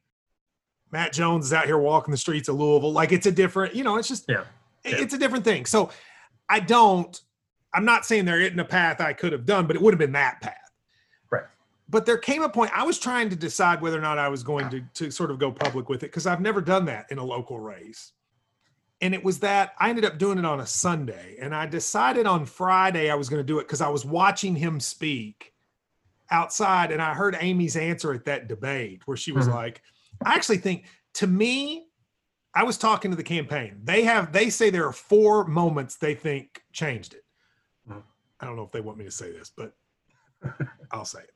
Matt 0.92 1.14
Jones 1.14 1.46
is 1.46 1.54
out 1.54 1.66
here 1.66 1.78
walking 1.78 2.12
the 2.12 2.18
streets 2.18 2.50
of 2.50 2.56
Louisville. 2.56 2.92
Like 2.92 3.12
it's 3.12 3.26
a 3.26 3.32
different, 3.32 3.76
you 3.76 3.84
know, 3.84 3.98
it's 3.98 4.08
just 4.08 4.26
Yeah. 4.28 4.44
Yeah. 4.86 4.98
it's 4.98 5.14
a 5.14 5.18
different 5.18 5.44
thing. 5.46 5.66
So 5.66 5.92
I 6.50 6.60
don't. 6.60 7.20
I'm 7.74 7.86
not 7.86 8.06
saying 8.06 8.26
there 8.26 8.42
isn't 8.42 8.60
a 8.60 8.66
path 8.66 9.00
I 9.00 9.14
could 9.14 9.32
have 9.32 9.46
done, 9.46 9.68
but 9.68 9.76
it 9.76 9.82
would 9.82 9.94
have 9.94 10.00
been 10.00 10.14
that 10.14 10.42
path. 10.42 10.72
Right. 11.30 11.44
But 11.88 12.06
there 12.08 12.18
came 12.18 12.42
a 12.42 12.50
point 12.50 12.72
I 12.76 12.84
was 12.84 12.98
trying 12.98 13.30
to 13.30 13.36
decide 13.36 13.82
whether 13.82 13.98
or 13.98 14.02
not 14.02 14.18
I 14.18 14.28
was 14.30 14.42
going 14.42 14.70
to 14.72 14.82
to 14.96 15.12
sort 15.12 15.30
of 15.30 15.38
go 15.38 15.52
public 15.52 15.88
with 15.90 16.02
it 16.04 16.08
because 16.08 16.26
I've 16.26 16.42
never 16.42 16.62
done 16.62 16.86
that 16.86 17.06
in 17.12 17.20
a 17.20 17.24
local 17.24 17.60
race. 17.60 18.14
And 19.02 19.14
it 19.14 19.24
was 19.24 19.40
that 19.40 19.76
I 19.80 19.90
ended 19.90 20.04
up 20.04 20.18
doing 20.18 20.38
it 20.40 20.46
on 20.46 20.60
a 20.60 20.66
Sunday. 20.66 21.38
And 21.40 21.56
I 21.56 21.66
decided 21.68 22.26
on 22.26 22.46
Friday 22.46 23.10
I 23.10 23.16
was 23.16 23.30
going 23.30 23.40
to 23.40 23.46
do 23.48 23.60
it 23.60 23.64
because 23.68 23.80
I 23.82 23.88
was 23.90 24.04
watching 24.04 24.56
him 24.56 24.80
speak 24.80 25.54
outside 26.32 26.92
and 26.92 27.02
I 27.02 27.14
heard 27.14 27.38
Amy's 27.40 27.76
answer 27.78 28.14
at 28.14 28.26
that 28.26 28.48
debate 28.48 29.02
where 29.06 29.16
she 29.18 29.32
was 29.32 29.48
Mhm. 29.48 29.54
like, 29.54 29.82
I 30.26 30.36
actually 30.36 30.58
think 30.58 30.86
to 31.16 31.28
me, 31.28 31.88
I 32.54 32.64
was 32.64 32.78
talking 32.78 33.12
to 33.12 33.18
the 33.18 33.24
campaign. 33.24 33.80
They 33.84 34.04
have 34.04 34.32
they 34.32 34.50
say 34.50 34.70
there 34.70 34.86
are 34.88 34.92
four 34.94 35.46
moments 35.46 35.96
they 35.96 36.16
think 36.16 36.62
changed 36.74 37.14
it. 37.14 37.24
Mhm. 37.90 38.04
I 38.40 38.46
don't 38.46 38.56
know 38.56 38.64
if 38.64 38.72
they 38.72 38.82
want 38.82 38.98
me 38.98 39.06
to 39.06 39.12
say 39.12 39.32
this, 39.32 39.52
but 39.56 39.74
I'll 40.92 41.06
say 41.06 41.20
it. 41.22 41.32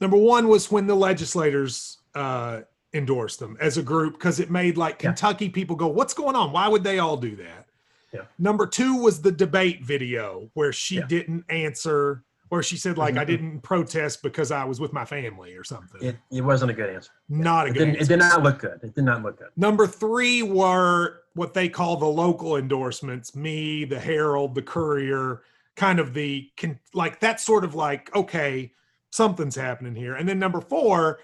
Number 0.00 0.16
one 0.16 0.48
was 0.48 0.70
when 0.70 0.86
the 0.86 0.94
legislators 0.94 1.98
uh, 2.14 2.62
endorsed 2.94 3.38
them 3.38 3.56
as 3.60 3.76
a 3.78 3.82
group 3.82 4.14
because 4.14 4.40
it 4.40 4.50
made 4.50 4.76
like 4.76 5.02
Yeah. 5.02 5.10
Kentucky 5.10 5.48
people 5.48 5.76
go, 5.76 5.88
"What's 5.88 6.14
going 6.14 6.36
on? 6.36 6.52
Why 6.52 6.68
would 6.68 6.84
they 6.84 6.98
all 6.98 7.16
do 7.16 7.36
that?" 7.36 7.66
Yeah. 8.12 8.22
Number 8.38 8.66
two 8.66 8.96
was 8.96 9.20
the 9.20 9.32
debate 9.32 9.82
video 9.84 10.50
where 10.54 10.72
she 10.72 10.96
Yeah. 10.96 11.06
didn't 11.06 11.44
answer, 11.50 12.24
or 12.50 12.62
she 12.62 12.76
said 12.76 12.96
like, 12.98 13.16
"I 13.16 13.24
Mhm. 13.24 13.26
didn't 13.26 13.60
protest 13.60 14.22
because 14.22 14.50
I 14.50 14.64
was 14.64 14.80
with 14.80 14.92
my 14.92 15.04
family" 15.04 15.54
or 15.54 15.64
something. 15.64 16.02
It, 16.02 16.16
it 16.30 16.42
wasn't 16.42 16.70
a 16.70 16.74
good 16.74 16.90
answer. 16.90 17.10
Not 17.28 17.66
a 17.66 17.70
It 17.70 17.72
good. 17.72 17.78
didn't, 17.78 17.96
it 18.02 18.08
did 18.08 18.18
not 18.18 18.42
look 18.42 18.58
good. 18.60 18.80
It 18.82 18.94
did 18.94 19.04
not 19.04 19.22
look 19.22 19.38
good. 19.38 19.48
Number 19.56 19.86
three 19.86 20.42
were 20.42 21.22
what 21.34 21.54
they 21.54 21.68
call 21.68 21.96
the 21.96 22.06
local 22.06 22.56
endorsements 22.56 23.34
me, 23.36 23.84
the 23.84 23.98
Herald, 23.98 24.54
the 24.54 24.62
Courier, 24.62 25.42
kind 25.74 25.98
of 26.00 26.14
the, 26.14 26.50
like, 26.94 27.20
that's 27.20 27.44
sort 27.44 27.62
of 27.62 27.74
like, 27.74 28.14
okay, 28.16 28.72
something's 29.10 29.54
happening 29.56 29.94
here. 29.94 30.14
And 30.14 30.26
then 30.26 30.38
number 30.38 30.60
four 30.62 31.18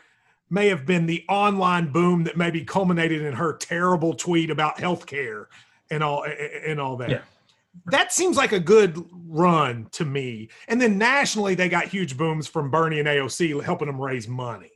may 0.50 0.68
have 0.68 0.84
been 0.84 1.06
the 1.06 1.24
online 1.30 1.90
boom 1.90 2.24
that 2.24 2.36
maybe 2.36 2.62
culminated 2.62 3.22
in 3.22 3.32
her 3.32 3.54
terrible 3.56 4.12
tweet 4.12 4.50
about 4.50 4.76
healthcare 4.76 5.46
and 5.90 6.02
all 6.02 6.26
and 6.66 6.78
all 6.78 6.96
that. 6.98 7.08
Yeah. 7.08 7.20
That 7.86 8.12
seems 8.12 8.36
like 8.36 8.52
a 8.52 8.60
good 8.60 9.02
run 9.26 9.86
to 9.92 10.04
me. 10.04 10.48
And 10.68 10.80
then 10.80 10.98
nationally, 10.98 11.54
they 11.54 11.68
got 11.68 11.86
huge 11.86 12.16
booms 12.16 12.46
from 12.46 12.70
Bernie 12.70 12.98
and 13.00 13.08
AOC 13.08 13.62
helping 13.64 13.86
them 13.86 14.00
raise 14.00 14.28
money. 14.28 14.70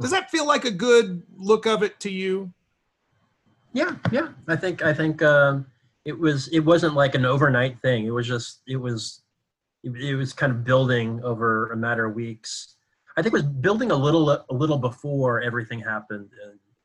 Does 0.00 0.10
that 0.12 0.30
feel 0.30 0.46
like 0.46 0.64
a 0.64 0.70
good 0.70 1.22
look 1.36 1.66
of 1.66 1.82
it 1.82 2.00
to 2.00 2.10
you? 2.10 2.52
Yeah, 3.74 3.96
yeah. 4.10 4.28
I 4.48 4.56
think 4.56 4.82
I 4.82 4.94
think 4.94 5.22
um, 5.22 5.66
it 6.04 6.18
was 6.18 6.48
it 6.48 6.60
wasn't 6.60 6.94
like 6.94 7.14
an 7.14 7.24
overnight 7.26 7.78
thing. 7.80 8.06
It 8.06 8.10
was 8.10 8.26
just 8.26 8.62
it 8.66 8.76
was 8.76 9.20
it, 9.84 9.90
it 9.96 10.16
was 10.16 10.32
kind 10.32 10.50
of 10.50 10.64
building 10.64 11.20
over 11.22 11.70
a 11.72 11.76
matter 11.76 12.06
of 12.06 12.14
weeks. 12.14 12.76
I 13.16 13.22
think 13.22 13.34
it 13.34 13.36
was 13.36 13.42
building 13.42 13.90
a 13.90 13.94
little 13.96 14.30
a 14.30 14.44
little 14.48 14.78
before 14.78 15.42
everything 15.42 15.78
happened 15.80 16.30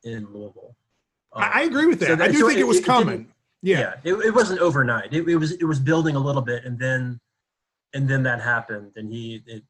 in, 0.04 0.12
in 0.12 0.26
Louisville. 0.34 0.76
Um, 1.32 1.44
I, 1.54 1.62
agree 1.64 1.86
with 1.86 2.00
that. 2.02 2.08
so 2.08 2.16
that- 2.18 2.30
I 2.30 2.32
do 2.32 2.40
so 2.40 2.48
think 2.48 2.60
it, 2.60 2.62
it- 2.62 2.68
was 2.68 2.82
coming. 2.82 3.32
Yeah. 3.66 3.96
it, 4.04 4.14
it 4.14 4.34
wasn't 4.34 4.60
overnight. 4.60 5.12
It, 5.12 5.28
it 5.28 5.38
was 5.38 5.54
it 5.54 5.66
was 5.66 5.80
building 5.80 6.16
a 6.16 6.20
little 6.20 6.42
bit, 6.42 6.66
and 6.66 6.78
then 6.78 7.20
and 7.94 8.08
then 8.08 8.24
that 8.24 8.42
happened, 8.42 8.94
and 8.96 9.12
he, 9.12 9.42
it, 9.48 9.64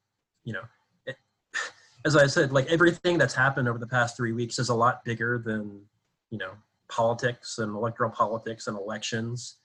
you 0.44 0.54
know, 0.54 0.64
it, 1.06 1.16
as 2.06 2.18
I 2.18 2.28
said, 2.28 2.52
like 2.52 2.68
everything 2.68 3.18
that's 3.18 3.34
happened 3.34 3.68
over 3.70 3.80
the 3.80 3.88
past 3.88 4.18
three 4.18 4.34
weeks 4.34 4.60
is 4.60 4.70
a 4.70 4.76
lot 4.76 5.06
bigger 5.06 5.38
than 5.38 5.82
you 6.30 6.38
know 6.38 6.52
politics 6.90 7.58
and 7.60 7.74
electoral 7.74 8.12
politics 8.12 8.68
and 8.68 8.78
elections. 8.78 9.58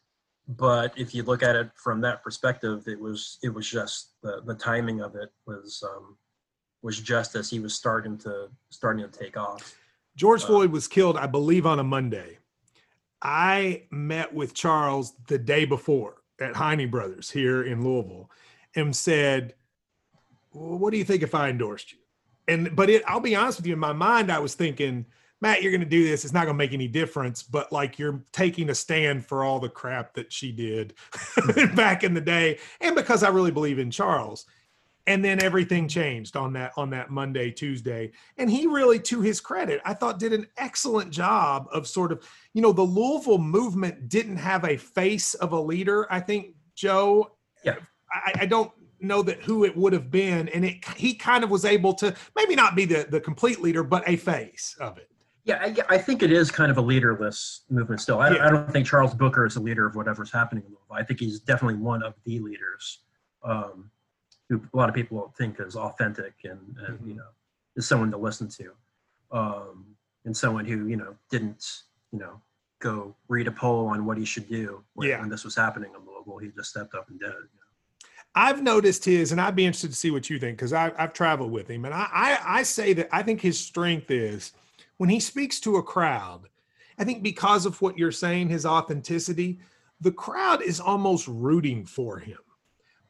But 0.46 0.92
if 0.96 1.14
you 1.14 1.22
look 1.24 1.42
at 1.42 1.56
it 1.56 1.70
from 1.74 2.00
that 2.02 2.22
perspective, 2.22 2.86
it 2.86 3.00
was 3.00 3.38
it 3.42 3.52
was 3.52 3.68
just 3.68 4.12
the 4.22 4.42
the 4.46 4.54
timing 4.54 5.00
of 5.00 5.16
it 5.16 5.32
was 5.44 5.82
um, 5.82 6.16
was 6.82 7.00
just 7.00 7.34
as 7.34 7.50
he 7.50 7.58
was 7.58 7.74
starting 7.74 8.16
to 8.18 8.48
starting 8.68 9.08
to 9.08 9.18
take 9.18 9.36
off. 9.36 9.76
George 10.16 10.44
Uh, 10.44 10.46
Floyd 10.46 10.70
was 10.70 10.86
killed, 10.86 11.16
I 11.16 11.26
believe, 11.26 11.66
on 11.66 11.80
a 11.80 11.84
Monday. 11.84 12.38
I 13.22 13.84
met 13.90 14.32
with 14.32 14.54
Charles 14.54 15.14
the 15.26 15.38
day 15.38 15.64
before 15.64 16.22
at 16.40 16.56
Heine 16.56 16.90
Brothers 16.90 17.30
here 17.30 17.62
in 17.62 17.84
Louisville 17.84 18.30
and 18.74 18.94
said, 18.94 19.54
well, 20.52 20.78
What 20.78 20.90
do 20.90 20.98
you 20.98 21.04
think 21.04 21.22
if 21.22 21.34
I 21.34 21.48
endorsed 21.48 21.92
you? 21.92 21.98
And, 22.48 22.74
but 22.74 22.90
it, 22.90 23.02
I'll 23.06 23.20
be 23.20 23.36
honest 23.36 23.58
with 23.58 23.66
you, 23.66 23.74
in 23.74 23.78
my 23.78 23.92
mind, 23.92 24.32
I 24.32 24.38
was 24.38 24.54
thinking, 24.54 25.06
Matt, 25.40 25.62
you're 25.62 25.72
going 25.72 25.80
to 25.80 25.86
do 25.86 26.04
this. 26.04 26.24
It's 26.24 26.34
not 26.34 26.44
going 26.44 26.54
to 26.54 26.58
make 26.58 26.72
any 26.72 26.88
difference, 26.88 27.42
but 27.42 27.72
like 27.72 27.98
you're 27.98 28.22
taking 28.32 28.70
a 28.70 28.74
stand 28.74 29.24
for 29.24 29.44
all 29.44 29.58
the 29.58 29.68
crap 29.68 30.14
that 30.14 30.32
she 30.32 30.52
did 30.52 30.94
hmm. 31.14 31.74
back 31.74 32.04
in 32.04 32.14
the 32.14 32.20
day. 32.20 32.58
And 32.80 32.94
because 32.94 33.22
I 33.22 33.28
really 33.28 33.50
believe 33.50 33.78
in 33.78 33.90
Charles. 33.90 34.46
And 35.06 35.24
then 35.24 35.42
everything 35.42 35.88
changed 35.88 36.36
on 36.36 36.52
that 36.52 36.72
on 36.76 36.90
that 36.90 37.10
Monday, 37.10 37.50
Tuesday. 37.50 38.12
And 38.36 38.50
he 38.50 38.66
really, 38.66 39.00
to 39.00 39.20
his 39.20 39.40
credit, 39.40 39.80
I 39.84 39.94
thought 39.94 40.18
did 40.18 40.32
an 40.32 40.46
excellent 40.56 41.10
job 41.10 41.68
of 41.72 41.86
sort 41.86 42.12
of, 42.12 42.22
you 42.52 42.62
know, 42.62 42.72
the 42.72 42.82
Louisville 42.82 43.38
movement 43.38 44.08
didn't 44.08 44.36
have 44.36 44.64
a 44.64 44.76
face 44.76 45.34
of 45.34 45.52
a 45.52 45.60
leader. 45.60 46.06
I 46.12 46.20
think 46.20 46.54
Joe, 46.74 47.32
Yeah. 47.64 47.76
I, 48.12 48.40
I 48.40 48.46
don't 48.46 48.70
know 49.00 49.22
that 49.22 49.42
who 49.42 49.64
it 49.64 49.76
would 49.76 49.92
have 49.94 50.10
been. 50.10 50.48
And 50.50 50.64
it 50.64 50.84
he 50.96 51.14
kind 51.14 51.42
of 51.42 51.50
was 51.50 51.64
able 51.64 51.94
to 51.94 52.14
maybe 52.36 52.54
not 52.54 52.76
be 52.76 52.84
the, 52.84 53.06
the 53.08 53.20
complete 53.20 53.60
leader, 53.60 53.82
but 53.82 54.06
a 54.06 54.16
face 54.16 54.76
of 54.80 54.98
it. 54.98 55.08
Yeah, 55.44 55.56
I, 55.62 55.94
I 55.94 55.98
think 55.98 56.22
it 56.22 56.30
is 56.30 56.50
kind 56.50 56.70
of 56.70 56.76
a 56.76 56.82
leaderless 56.82 57.62
movement 57.70 58.02
still. 58.02 58.20
I, 58.20 58.34
Yeah. 58.34 58.46
I 58.46 58.50
don't 58.50 58.70
think 58.70 58.86
Charles 58.86 59.14
Booker 59.14 59.46
is 59.46 59.56
a 59.56 59.60
leader 59.60 59.86
of 59.86 59.96
whatever's 59.96 60.30
happening 60.30 60.64
in 60.64 60.70
Louisville. 60.70 60.96
I 60.96 61.02
think 61.02 61.18
he's 61.18 61.40
definitely 61.40 61.76
one 61.80 62.02
of 62.02 62.14
the 62.26 62.38
leaders 62.40 63.00
um, 63.42 63.90
who 64.50 64.60
a 64.74 64.76
lot 64.76 64.88
of 64.88 64.94
people 64.94 65.32
think 65.38 65.60
is 65.60 65.76
authentic 65.76 66.34
and, 66.44 66.76
and 66.86 66.98
you 67.06 67.14
Mhm. 67.14 67.18
know 67.18 67.28
is 67.76 67.86
someone 67.86 68.10
to 68.10 68.16
listen 68.18 68.48
to, 68.48 68.72
um, 69.30 69.86
and 70.24 70.36
someone 70.36 70.64
who 70.66 70.86
you 70.88 70.96
know 70.96 71.16
didn't 71.30 71.84
you 72.12 72.18
know 72.18 72.40
go 72.80 73.14
read 73.28 73.46
a 73.46 73.52
poll 73.52 73.86
on 73.86 74.04
what 74.04 74.18
he 74.18 74.24
should 74.24 74.48
do 74.48 74.82
when, 74.94 75.08
Yeah. 75.08 75.20
when 75.20 75.28
this 75.30 75.44
was 75.44 75.54
happening 75.54 75.92
in 75.94 76.04
Louisville. 76.06 76.38
He 76.38 76.48
just 76.48 76.70
stepped 76.70 76.94
up 76.94 77.08
and 77.08 77.18
did 77.20 77.28
it. 77.28 77.34
you 77.34 77.42
know. 77.42 78.08
I've 78.34 78.62
noticed 78.62 79.04
his, 79.04 79.32
and 79.32 79.40
I'd 79.40 79.54
be 79.56 79.66
interested 79.66 79.90
to 79.90 79.96
see 79.96 80.10
what 80.10 80.28
you 80.30 80.38
think 80.38 80.56
because 80.58 80.72
I've 80.72 81.12
traveled 81.12 81.52
with 81.52 81.68
him, 81.68 81.84
and 81.84 81.94
I, 81.94 82.08
I 82.12 82.38
I 82.58 82.62
say 82.64 82.92
that 82.94 83.08
I 83.12 83.22
think 83.22 83.40
his 83.40 83.58
strength 83.58 84.10
is 84.10 84.52
when 84.98 85.08
he 85.10 85.20
speaks 85.20 85.60
to 85.60 85.76
a 85.76 85.82
crowd. 85.82 86.48
I 86.98 87.04
think 87.04 87.22
because 87.22 87.64
of 87.66 87.80
what 87.80 87.96
you're 87.96 88.12
saying, 88.12 88.48
his 88.50 88.66
authenticity, 88.66 89.58
the 90.00 90.12
crowd 90.12 90.60
is 90.62 90.80
almost 90.80 91.26
rooting 91.28 91.86
for 91.86 92.18
him. 92.18 92.38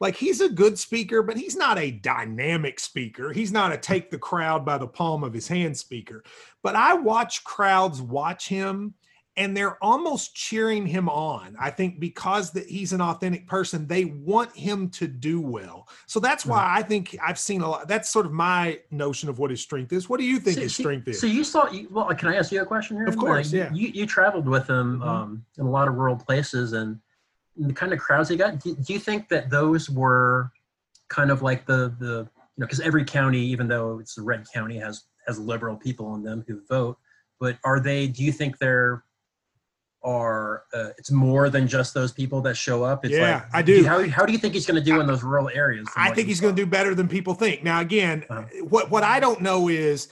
Like 0.01 0.15
he's 0.17 0.41
a 0.41 0.49
good 0.49 0.79
speaker, 0.79 1.21
but 1.21 1.37
he's 1.37 1.55
not 1.55 1.77
a 1.77 1.91
dynamic 1.91 2.79
speaker. 2.79 3.31
He's 3.31 3.51
not 3.51 3.71
a 3.71 3.77
take 3.77 4.09
the 4.09 4.17
crowd 4.17 4.65
by 4.65 4.79
the 4.79 4.87
palm 4.87 5.23
of 5.23 5.31
his 5.31 5.47
hand 5.47 5.77
speaker. 5.77 6.23
But 6.63 6.75
I 6.75 6.95
watch 6.95 7.43
crowds 7.43 8.01
watch 8.01 8.47
him 8.49 8.95
and 9.37 9.55
they're 9.55 9.81
almost 9.81 10.35
cheering 10.35 10.85
him 10.87 11.07
on. 11.07 11.55
I 11.59 11.69
think 11.69 11.99
because 11.99 12.51
that 12.51 12.65
he's 12.67 12.93
an 12.93 12.99
authentic 12.99 13.47
person, 13.47 13.87
they 13.87 14.05
want 14.05 14.53
him 14.57 14.89
to 14.89 15.07
do 15.07 15.39
well. 15.39 15.87
So 16.07 16.19
that's 16.19 16.45
why 16.47 16.67
I 16.75 16.81
think 16.81 17.15
I've 17.23 17.39
seen 17.39 17.61
a 17.61 17.69
lot. 17.69 17.87
That's 17.87 18.09
sort 18.09 18.25
of 18.25 18.33
my 18.33 18.79
notion 18.89 19.29
of 19.29 19.37
what 19.39 19.51
his 19.51 19.61
strength 19.61 19.93
is. 19.93 20.09
What 20.09 20.19
do 20.19 20.25
you 20.25 20.39
think 20.39 20.55
So- 20.55 20.61
his 20.63 20.75
so- 20.75 20.81
strength 20.83 21.07
is? 21.07 21.21
So 21.21 21.27
you 21.27 21.43
saw, 21.43 21.69
well, 21.91 22.07
can 22.15 22.27
I 22.27 22.35
ask 22.37 22.51
you 22.51 22.61
a 22.61 22.65
question 22.65 22.97
here? 22.97 23.05
Of 23.05 23.17
course, 23.17 23.53
Like, 23.53 23.57
yeah. 23.59 23.71
You, 23.73 23.87
you 23.89 24.05
traveled 24.07 24.47
with 24.47 24.67
him 24.67 24.99
Mhm. 24.99 25.07
um, 25.07 25.45
in 25.59 25.65
a 25.65 25.69
lot 25.69 25.87
of 25.87 25.93
rural 25.93 26.17
places 26.17 26.73
and 26.73 26.99
the 27.57 27.73
kind 27.73 27.93
of 27.93 27.99
crowds 27.99 28.29
he 28.29 28.37
got. 28.37 28.59
Do, 28.59 28.75
do 28.75 28.93
you 28.93 28.99
think 28.99 29.29
that 29.29 29.49
those 29.49 29.89
were 29.89 30.51
kind 31.09 31.31
of 31.31 31.41
like 31.41 31.65
the, 31.65 31.93
the 31.99 32.27
you 32.55 32.57
know, 32.57 32.65
because 32.65 32.79
every 32.79 33.03
county, 33.05 33.39
even 33.39 33.67
though 33.67 33.99
it's 33.99 34.17
a 34.17 34.21
red 34.21 34.45
county, 34.53 34.77
has, 34.77 35.03
has 35.27 35.39
liberal 35.39 35.75
people 35.75 36.15
in 36.15 36.23
them 36.23 36.43
who 36.47 36.61
vote, 36.69 36.97
but 37.39 37.57
are 37.63 37.79
they, 37.79 38.07
do 38.07 38.23
you 38.23 38.31
think 38.31 38.57
they're, 38.57 39.03
are 40.03 40.63
uh, 40.73 40.89
it's 40.97 41.11
more 41.11 41.49
than 41.49 41.67
just 41.67 41.93
those 41.93 42.11
people 42.11 42.41
that 42.41 42.55
show 42.57 42.83
up? 42.83 43.05
It's 43.05 43.13
Yeah, 43.15 43.43
like, 43.43 43.43
I 43.53 43.61
do. 43.61 43.85
How, 43.85 44.07
how 44.09 44.25
do 44.25 44.33
you 44.33 44.39
think 44.39 44.55
he's 44.55 44.65
going 44.65 44.83
to 44.83 44.83
do 44.83 44.99
in 44.99 45.05
those 45.05 45.21
rural 45.21 45.49
areas? 45.49 45.87
I 45.95 46.11
think 46.11 46.27
he's 46.27 46.41
going 46.41 46.55
to 46.55 46.61
do 46.61 46.65
better 46.65 46.95
than 46.95 47.07
people 47.07 47.35
think. 47.35 47.63
Now, 47.63 47.81
again, 47.81 48.25
Uh-huh. 48.29 48.41
what 48.63 48.89
what 48.89 49.03
I 49.03 49.19
don't 49.19 49.41
know 49.41 49.67
is 49.69 50.07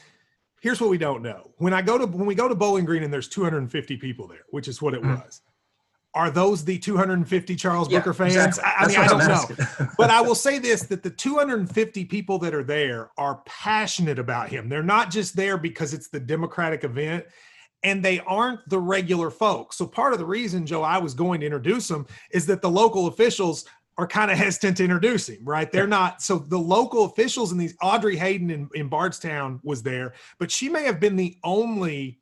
here's 0.61 0.79
what 0.79 0.91
we 0.91 0.99
don't 0.99 1.23
know. 1.23 1.49
When 1.57 1.73
I 1.73 1.81
go 1.81 1.97
to 1.97 2.05
when 2.05 2.27
we 2.27 2.35
go 2.35 2.47
to 2.47 2.53
Bowling 2.53 2.85
Green 2.85 3.01
and 3.01 3.11
there's 3.11 3.27
250 3.27 3.97
people 3.97 4.27
there, 4.27 4.43
which 4.51 4.67
is 4.67 4.79
what 4.79 4.93
it 4.93 5.01
Mhm. 5.01 5.23
was. 5.23 5.41
Are 6.15 6.31
those 6.31 6.65
the 6.65 6.79
250 6.79 7.55
Charles 7.55 7.89
Yeah, 7.89 7.99
Booker 7.99 8.13
fans? 8.13 8.35
exactly. 8.35 8.63
I, 8.65 8.83
I 8.83 8.87
mean, 8.87 8.97
I 8.97 9.07
don't 9.07 9.27
know. 9.27 9.87
but 9.97 10.09
I 10.09 10.21
will 10.21 10.35
say 10.35 10.57
this 10.57 10.83
that 10.83 11.03
the 11.03 11.09
250 11.09 12.05
people 12.05 12.39
that 12.39 12.53
are 12.53 12.63
there 12.63 13.11
are 13.17 13.41
passionate 13.45 14.17
about 14.17 14.49
him. 14.49 14.69
They're 14.69 14.81
not 14.81 15.11
just 15.11 15.35
there 15.35 15.57
because 15.57 15.93
it's 15.93 16.09
the 16.09 16.19
Democratic 16.19 16.83
event 16.83 17.25
and 17.83 18.03
they 18.03 18.19
aren't 18.21 18.67
the 18.69 18.79
regular 18.79 19.29
folks. 19.29 19.77
So 19.77 19.85
part 19.85 20.13
of 20.13 20.19
the 20.19 20.25
reason, 20.25 20.65
Joe, 20.65 20.81
I 20.81 20.97
was 20.97 21.13
going 21.13 21.39
to 21.41 21.45
introduce 21.45 21.89
him 21.89 22.05
is 22.31 22.45
that 22.47 22.61
the 22.61 22.69
local 22.69 23.07
officials 23.07 23.65
are 23.97 24.07
kind 24.07 24.31
of 24.31 24.37
hesitant 24.37 24.77
to 24.77 24.83
introduce 24.83 25.27
him, 25.27 25.39
right? 25.43 25.71
They're 25.71 25.85
not. 25.87 26.21
So 26.21 26.39
the 26.39 26.57
local 26.57 27.05
officials 27.05 27.51
in 27.51 27.57
these, 27.57 27.75
Audrey 27.81 28.15
Hayden 28.15 28.49
in, 28.49 28.69
in 28.73 28.87
Bardstown 28.87 29.59
was 29.63 29.83
there, 29.83 30.13
but 30.39 30.49
she 30.49 30.69
may 30.69 30.83
have 30.83 30.99
been 30.99 31.17
the 31.17 31.37
only 31.43 32.19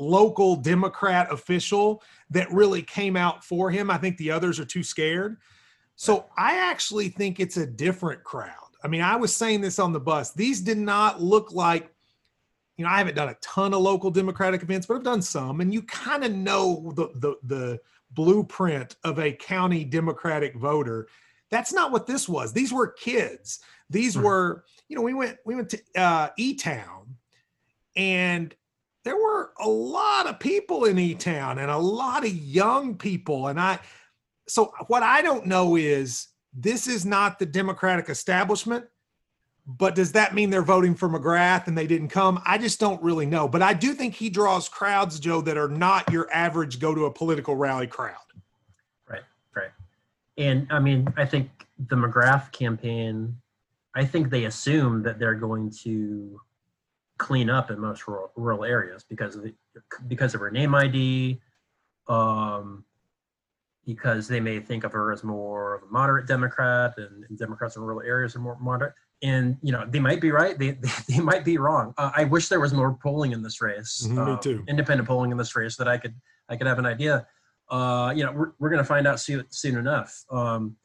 local 0.00 0.56
Democrat 0.56 1.30
official 1.30 2.02
that 2.30 2.50
really 2.50 2.82
came 2.82 3.16
out 3.16 3.44
for 3.44 3.70
him. 3.70 3.90
I 3.90 3.98
think 3.98 4.16
the 4.16 4.30
others 4.30 4.58
are 4.58 4.64
too 4.64 4.82
scared. 4.82 5.36
So 5.96 6.26
I 6.38 6.56
actually 6.70 7.10
think 7.10 7.38
it's 7.38 7.58
a 7.58 7.66
different 7.66 8.24
crowd. 8.24 8.54
I 8.82 8.88
mean, 8.88 9.02
I 9.02 9.16
was 9.16 9.36
saying 9.36 9.60
this 9.60 9.78
on 9.78 9.92
the 9.92 10.00
bus. 10.00 10.32
These 10.32 10.62
did 10.62 10.78
not 10.78 11.20
look 11.20 11.52
like, 11.52 11.92
you 12.78 12.84
know, 12.84 12.90
I 12.90 12.96
haven't 12.96 13.16
done 13.16 13.28
a 13.28 13.34
ton 13.42 13.74
of 13.74 13.82
local 13.82 14.10
Democratic 14.10 14.62
events, 14.62 14.86
but 14.86 14.96
I've 14.96 15.02
done 15.02 15.20
some, 15.20 15.60
and 15.60 15.72
you 15.74 15.82
kind 15.82 16.24
of 16.24 16.32
know 16.32 16.90
the 16.96 17.08
the 17.16 17.34
the 17.42 17.80
blueprint 18.12 18.96
of 19.04 19.18
a 19.18 19.32
county 19.32 19.84
Democratic 19.84 20.56
voter. 20.56 21.08
That's 21.50 21.74
not 21.74 21.92
what 21.92 22.06
this 22.06 22.26
was. 22.26 22.54
These 22.54 22.72
were 22.72 22.88
kids. 22.88 23.60
These 23.90 24.16
Mhm. 24.16 24.22
were, 24.22 24.64
you 24.88 24.96
know, 24.96 25.02
we 25.02 25.12
went 25.12 25.36
we 25.44 25.54
went 25.56 25.68
to 25.70 25.82
uh, 25.94 26.30
E 26.38 26.54
Town, 26.54 27.16
and 27.96 28.54
there 29.04 29.16
were 29.16 29.52
a 29.58 29.68
lot 29.68 30.26
of 30.26 30.38
people 30.38 30.84
in 30.84 30.98
E 30.98 31.14
Town 31.14 31.58
and 31.58 31.70
a 31.70 31.78
lot 31.78 32.24
of 32.24 32.34
young 32.34 32.96
people. 32.96 33.48
And 33.48 33.58
I, 33.60 33.78
so 34.46 34.72
what 34.88 35.02
I 35.02 35.22
don't 35.22 35.46
know 35.46 35.76
is 35.76 36.28
this 36.52 36.86
is 36.86 37.06
not 37.06 37.38
the 37.38 37.46
Democratic 37.46 38.08
establishment, 38.08 38.84
but 39.66 39.94
does 39.94 40.12
that 40.12 40.34
mean 40.34 40.50
they're 40.50 40.62
voting 40.62 40.94
for 40.94 41.08
McGrath 41.08 41.66
and 41.66 41.78
they 41.78 41.86
didn't 41.86 42.08
come? 42.08 42.42
I 42.44 42.58
just 42.58 42.80
don't 42.80 43.02
really 43.02 43.26
know. 43.26 43.48
But 43.48 43.62
I 43.62 43.72
do 43.72 43.94
think 43.94 44.14
he 44.14 44.28
draws 44.28 44.68
crowds, 44.68 45.20
Joe, 45.20 45.40
that 45.42 45.56
are 45.56 45.68
not 45.68 46.10
your 46.10 46.28
average 46.32 46.78
go 46.80 46.94
to 46.94 47.06
a 47.06 47.10
political 47.10 47.54
rally 47.54 47.86
crowd. 47.86 48.16
Right, 49.08 49.22
right. 49.54 49.70
And 50.36 50.66
I 50.70 50.80
mean, 50.80 51.12
I 51.16 51.24
think 51.24 51.50
the 51.88 51.96
McGrath 51.96 52.52
campaign, 52.52 53.36
I 53.94 54.04
think 54.04 54.30
they 54.30 54.44
assume 54.44 55.02
that 55.04 55.18
they're 55.18 55.34
going 55.34 55.70
to 55.82 56.40
clean 57.20 57.48
up 57.48 57.70
in 57.70 57.78
most 57.78 58.08
rural, 58.08 58.32
rural 58.34 58.64
areas 58.64 59.04
because 59.08 59.36
of 59.36 59.42
the, 59.44 59.54
because 60.08 60.34
of 60.34 60.40
her 60.40 60.50
name 60.50 60.74
ID, 60.74 61.40
um, 62.08 62.84
because 63.86 64.26
they 64.26 64.40
may 64.40 64.58
think 64.58 64.84
of 64.84 64.92
her 64.92 65.12
as 65.12 65.22
more 65.22 65.76
of 65.76 65.82
a 65.84 65.86
moderate 65.86 66.26
Democrat, 66.26 66.94
and, 66.96 67.24
and 67.28 67.38
Democrats 67.38 67.76
in 67.76 67.82
rural 67.82 68.02
areas 68.02 68.34
are 68.34 68.40
more 68.40 68.58
moderate. 68.60 68.94
And 69.22 69.56
you 69.62 69.70
know, 69.70 69.84
they 69.86 70.00
might 70.00 70.20
be 70.20 70.30
right. 70.30 70.58
They 70.58 70.70
they, 70.82 70.90
they 71.08 71.20
might 71.20 71.44
be 71.44 71.58
wrong. 71.58 71.94
Uh, 71.98 72.10
I 72.14 72.24
wish 72.24 72.48
there 72.48 72.60
was 72.60 72.72
more 72.72 72.98
polling 73.02 73.32
in 73.32 73.42
this 73.42 73.60
race. 73.60 74.06
Mhm, 74.08 74.26
me 74.26 74.32
um, 74.32 74.40
too. 74.40 74.64
Independent 74.66 75.06
polling 75.06 75.30
in 75.30 75.36
this 75.36 75.54
race 75.54 75.76
that 75.76 75.88
I 75.88 75.98
could 75.98 76.14
I 76.48 76.56
could 76.56 76.66
have 76.66 76.78
an 76.78 76.86
idea 76.86 77.26
uh, 77.70 78.12
you 78.14 78.24
know, 78.24 78.32
we're, 78.32 78.52
we're 78.58 78.68
going 78.68 78.82
to 78.82 78.88
find 78.88 79.06
out 79.06 79.20
soon, 79.20 79.44
soon 79.50 79.76
enough. 79.76 80.24
Um, 80.30 80.76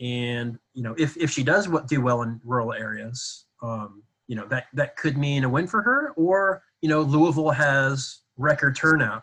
and 0.00 0.58
you 0.72 0.82
know, 0.82 0.94
if 0.98 1.16
if 1.16 1.30
she 1.30 1.44
does 1.44 1.68
do 1.86 2.00
well 2.00 2.22
in 2.22 2.40
rural 2.44 2.72
areas, 2.72 3.46
um, 3.62 4.02
you 4.26 4.36
know, 4.36 4.46
that 4.46 4.66
that 4.72 4.96
could 4.96 5.16
mean 5.16 5.44
a 5.44 5.48
win 5.48 5.66
for 5.66 5.82
her. 5.82 6.12
Or 6.16 6.62
you 6.80 6.88
know, 6.88 7.02
Louisville 7.02 7.50
has 7.50 8.20
record 8.36 8.76
turnout, 8.76 9.22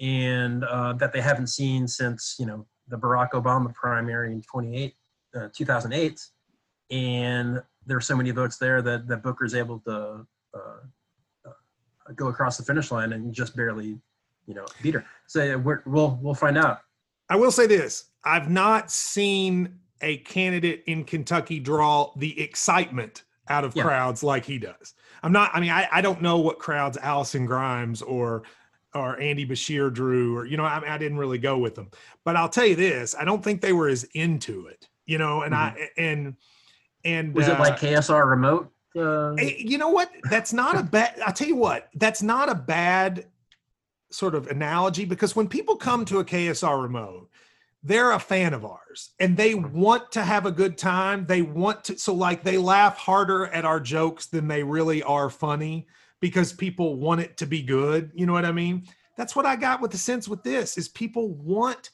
and 0.00 0.64
uh, 0.64 0.94
that 0.94 1.12
they 1.12 1.20
haven't 1.20 1.48
seen 1.48 1.88
since 1.88 2.36
you 2.38 2.46
know 2.46 2.66
the 2.88 2.98
Barack 2.98 3.30
Obama 3.30 3.72
primary 3.74 4.32
in 4.32 4.42
28 4.42 4.94
uh, 5.34 5.48
2008, 5.54 6.20
and 6.90 7.62
there 7.86 7.96
were 7.96 8.00
so 8.00 8.16
many 8.16 8.30
votes 8.30 8.58
there 8.58 8.82
that 8.82 9.08
that 9.08 9.22
Booker's 9.22 9.54
able 9.54 9.80
to 9.80 10.26
uh, 10.54 10.58
uh, 11.46 12.12
go 12.14 12.28
across 12.28 12.58
the 12.58 12.64
finish 12.64 12.90
line 12.90 13.12
and 13.12 13.32
just 13.32 13.56
barely, 13.56 13.98
you 14.46 14.54
know, 14.54 14.66
beat 14.82 14.94
her. 14.94 15.04
So 15.26 15.58
we'll 15.86 16.18
we'll 16.20 16.34
find 16.34 16.58
out. 16.58 16.80
I 17.30 17.36
will 17.36 17.52
say 17.52 17.66
this: 17.66 18.10
I've 18.24 18.50
not 18.50 18.90
seen 18.90 19.78
a 20.02 20.18
candidate 20.18 20.82
in 20.86 21.04
Kentucky 21.04 21.60
draw 21.60 22.12
the 22.16 22.38
excitement 22.40 23.24
out 23.48 23.64
of 23.64 23.74
Yeah. 23.74 23.82
crowds 23.82 24.22
like 24.22 24.44
he 24.44 24.58
does. 24.58 24.94
I'm 25.22 25.32
not. 25.32 25.50
I 25.54 25.60
mean, 25.60 25.70
I, 25.70 25.88
I 25.90 26.00
don't 26.00 26.22
know 26.22 26.38
what 26.38 26.58
crowds 26.58 26.96
Alison 26.98 27.46
Grimes 27.46 28.02
or 28.02 28.42
or 28.94 29.20
Andy 29.20 29.46
Beshear 29.46 29.92
drew, 29.92 30.36
or 30.36 30.44
you 30.44 30.56
know, 30.56 30.64
I, 30.64 30.94
I 30.94 30.98
didn't 30.98 31.18
really 31.18 31.38
go 31.38 31.58
with 31.58 31.74
them. 31.74 31.90
But 32.24 32.36
I'll 32.36 32.48
tell 32.48 32.66
you 32.66 32.76
this: 32.76 33.14
I 33.18 33.24
don't 33.24 33.42
think 33.42 33.60
they 33.60 33.72
were 33.72 33.88
as 33.88 34.04
into 34.14 34.66
it. 34.66 34.88
You 35.06 35.18
know, 35.18 35.42
and 35.42 35.54
I 35.54 35.88
and 35.96 36.36
and 37.04 37.28
Mm-hmm. 37.28 37.36
Was 37.36 37.48
it 37.48 37.56
uh, 37.56 37.60
like 37.60 37.78
KSR 37.80 38.28
remote? 38.28 38.70
Uh, 38.96 39.36
you 39.56 39.78
know 39.78 39.88
what? 39.90 40.10
That's 40.24 40.52
not 40.52 40.78
a 40.78 40.82
bad. 40.90 41.18
I'll 41.24 41.32
tell 41.32 41.48
you 41.48 41.56
what. 41.56 41.88
That's 41.94 42.22
not 42.22 42.50
a 42.50 42.54
bad 42.54 43.26
sort 44.10 44.34
of 44.34 44.48
analogy 44.48 45.04
because 45.04 45.36
when 45.36 45.48
people 45.48 45.76
come 45.76 46.04
to 46.06 46.18
a 46.18 46.24
KSR 46.24 46.82
remote, 46.82 47.30
they're 47.82 48.12
a 48.12 48.18
fan 48.18 48.52
of 48.52 48.64
ours 48.64 49.10
and 49.20 49.36
they 49.36 49.54
mm-hmm. 49.54 49.78
want 49.78 50.12
to 50.12 50.22
have 50.22 50.46
a 50.46 50.50
good 50.52 50.76
time. 50.76 51.24
They 51.26 51.42
want 51.42 51.84
to. 51.84 51.98
So 51.98 52.14
like 52.14 52.42
they 52.42 52.58
laugh 52.58 52.98
harder 52.98 53.46
at 53.46 53.64
our 53.64 53.80
jokes 53.80 54.26
than 54.26 54.48
they 54.48 54.62
really 54.62 55.02
are 55.02 55.30
funny 55.30 55.86
because 56.20 56.52
people 56.52 56.96
want 56.96 57.20
it 57.22 57.36
to 57.38 57.46
be 57.46 57.62
good. 57.62 58.10
You 58.14 58.26
know 58.26 58.34
what 58.34 58.44
I 58.44 58.52
mean? 58.52 58.86
That's 59.16 59.34
what 59.34 59.46
I 59.46 59.56
got 59.56 59.80
with 59.80 59.90
the 59.90 59.98
sense 59.98 60.28
with 60.28 60.42
this 60.42 60.76
is 60.76 60.88
people 60.88 61.30
want 61.34 61.90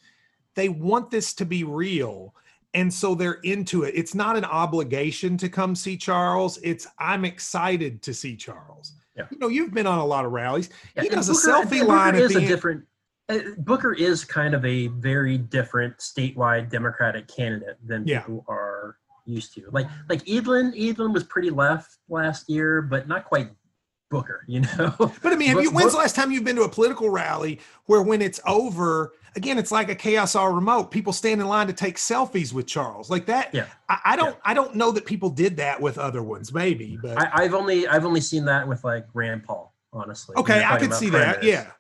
they 0.55 0.69
want 0.69 1.11
this 1.11 1.35
to 1.35 1.45
be 1.45 1.65
real 1.65 2.35
and 2.75 2.93
so 2.93 3.15
they're 3.15 3.41
into 3.45 3.85
it 3.85 3.95
it's 3.95 4.15
not 4.15 4.37
an 4.37 4.45
obligation 4.45 5.37
to 5.37 5.49
come 5.49 5.75
see 5.75 5.97
charles 5.97 6.59
it's 6.63 6.87
i'm 6.99 7.25
excited 7.25 8.03
to 8.03 8.13
see 8.15 8.37
charles 8.37 8.95
Yeah. 9.17 9.27
you 9.31 9.39
know 9.39 9.49
you've 9.49 9.73
been 9.73 9.87
on 9.87 9.99
a 9.99 10.05
lot 10.07 10.25
of 10.25 10.33
rallies 10.33 10.71
Yeah, 10.97 11.03
he 11.03 11.09
does 11.09 11.29
a 11.29 11.33
Booker- 11.33 11.67
selfie 11.67 11.81
Booker 11.81 11.85
line 11.87 12.15
at 12.17 12.23
is 12.23 12.33
the 12.33 12.39
a 12.39 12.41
end. 12.41 12.49
different. 12.49 12.85
Uh, 13.29 13.39
Booker 13.59 13.93
is 13.93 14.25
kind 14.25 14.55
of 14.55 14.65
a 14.65 14.87
very 14.89 15.37
different 15.39 15.99
statewide 15.99 16.71
Democratic 16.71 17.27
candidate 17.29 17.77
than 17.85 18.07
Yeah. 18.07 18.21
people 18.21 18.45
are 18.49 18.99
used 19.25 19.53
to. 19.55 19.69
Like 19.73 19.87
like 20.09 20.25
Edelen, 20.25 20.73
Edelen 20.79 21.13
was 21.13 21.25
pretty 21.25 21.51
left 21.51 21.97
last 22.09 22.49
year, 22.49 22.83
but 22.83 23.09
not 23.09 23.25
quite 23.25 23.51
Booker. 24.09 24.45
You 24.47 24.61
know, 24.79 24.95
but 24.99 25.33
i 25.33 25.35
mean 25.35 25.49
have 25.49 25.61
you 25.61 25.73
when's 25.73 25.91
the 25.93 25.99
last 25.99 26.15
time 26.15 26.31
you've 26.31 26.45
been 26.45 26.55
to 26.57 26.63
a 26.63 26.69
political 26.69 27.11
rally 27.11 27.59
where 27.87 28.03
when 28.03 28.23
it's 28.23 28.39
over 28.47 29.15
again 29.35 29.59
it's 29.59 29.73
like 29.73 29.89
a 29.89 29.97
KSR 29.97 30.55
remote 30.55 30.93
people 30.93 31.13
stand 31.13 31.41
in 31.41 31.49
line 31.49 31.67
to 31.67 31.73
take 31.73 31.97
selfies 31.97 32.53
with 32.53 32.69
charles 32.69 33.11
like 33.11 33.27
that 33.27 33.53
Yeah. 33.53 33.67
I, 33.89 33.99
I 34.05 34.17
don't 34.17 34.37
i 34.45 34.55
don't 34.55 34.77
know 34.77 34.93
that 34.93 35.07
people 35.07 35.29
did 35.29 35.57
that 35.57 35.81
with 35.81 35.99
other 35.99 36.23
ones 36.23 36.55
maybe 36.55 36.97
but 37.03 37.19
I, 37.21 37.31
I've 37.43 37.55
only 37.55 37.89
I've 37.89 38.05
only 38.05 38.21
seen 38.21 38.45
that 38.45 38.69
with 38.69 38.85
like 38.85 39.07
Rand 39.13 39.43
Paul. 39.43 39.75
Honestly, 39.93 40.37
okay 40.37 40.63
i 40.65 40.79
could 40.79 40.95
see 40.95 41.11
that 41.11 41.43
yeah 41.43 41.73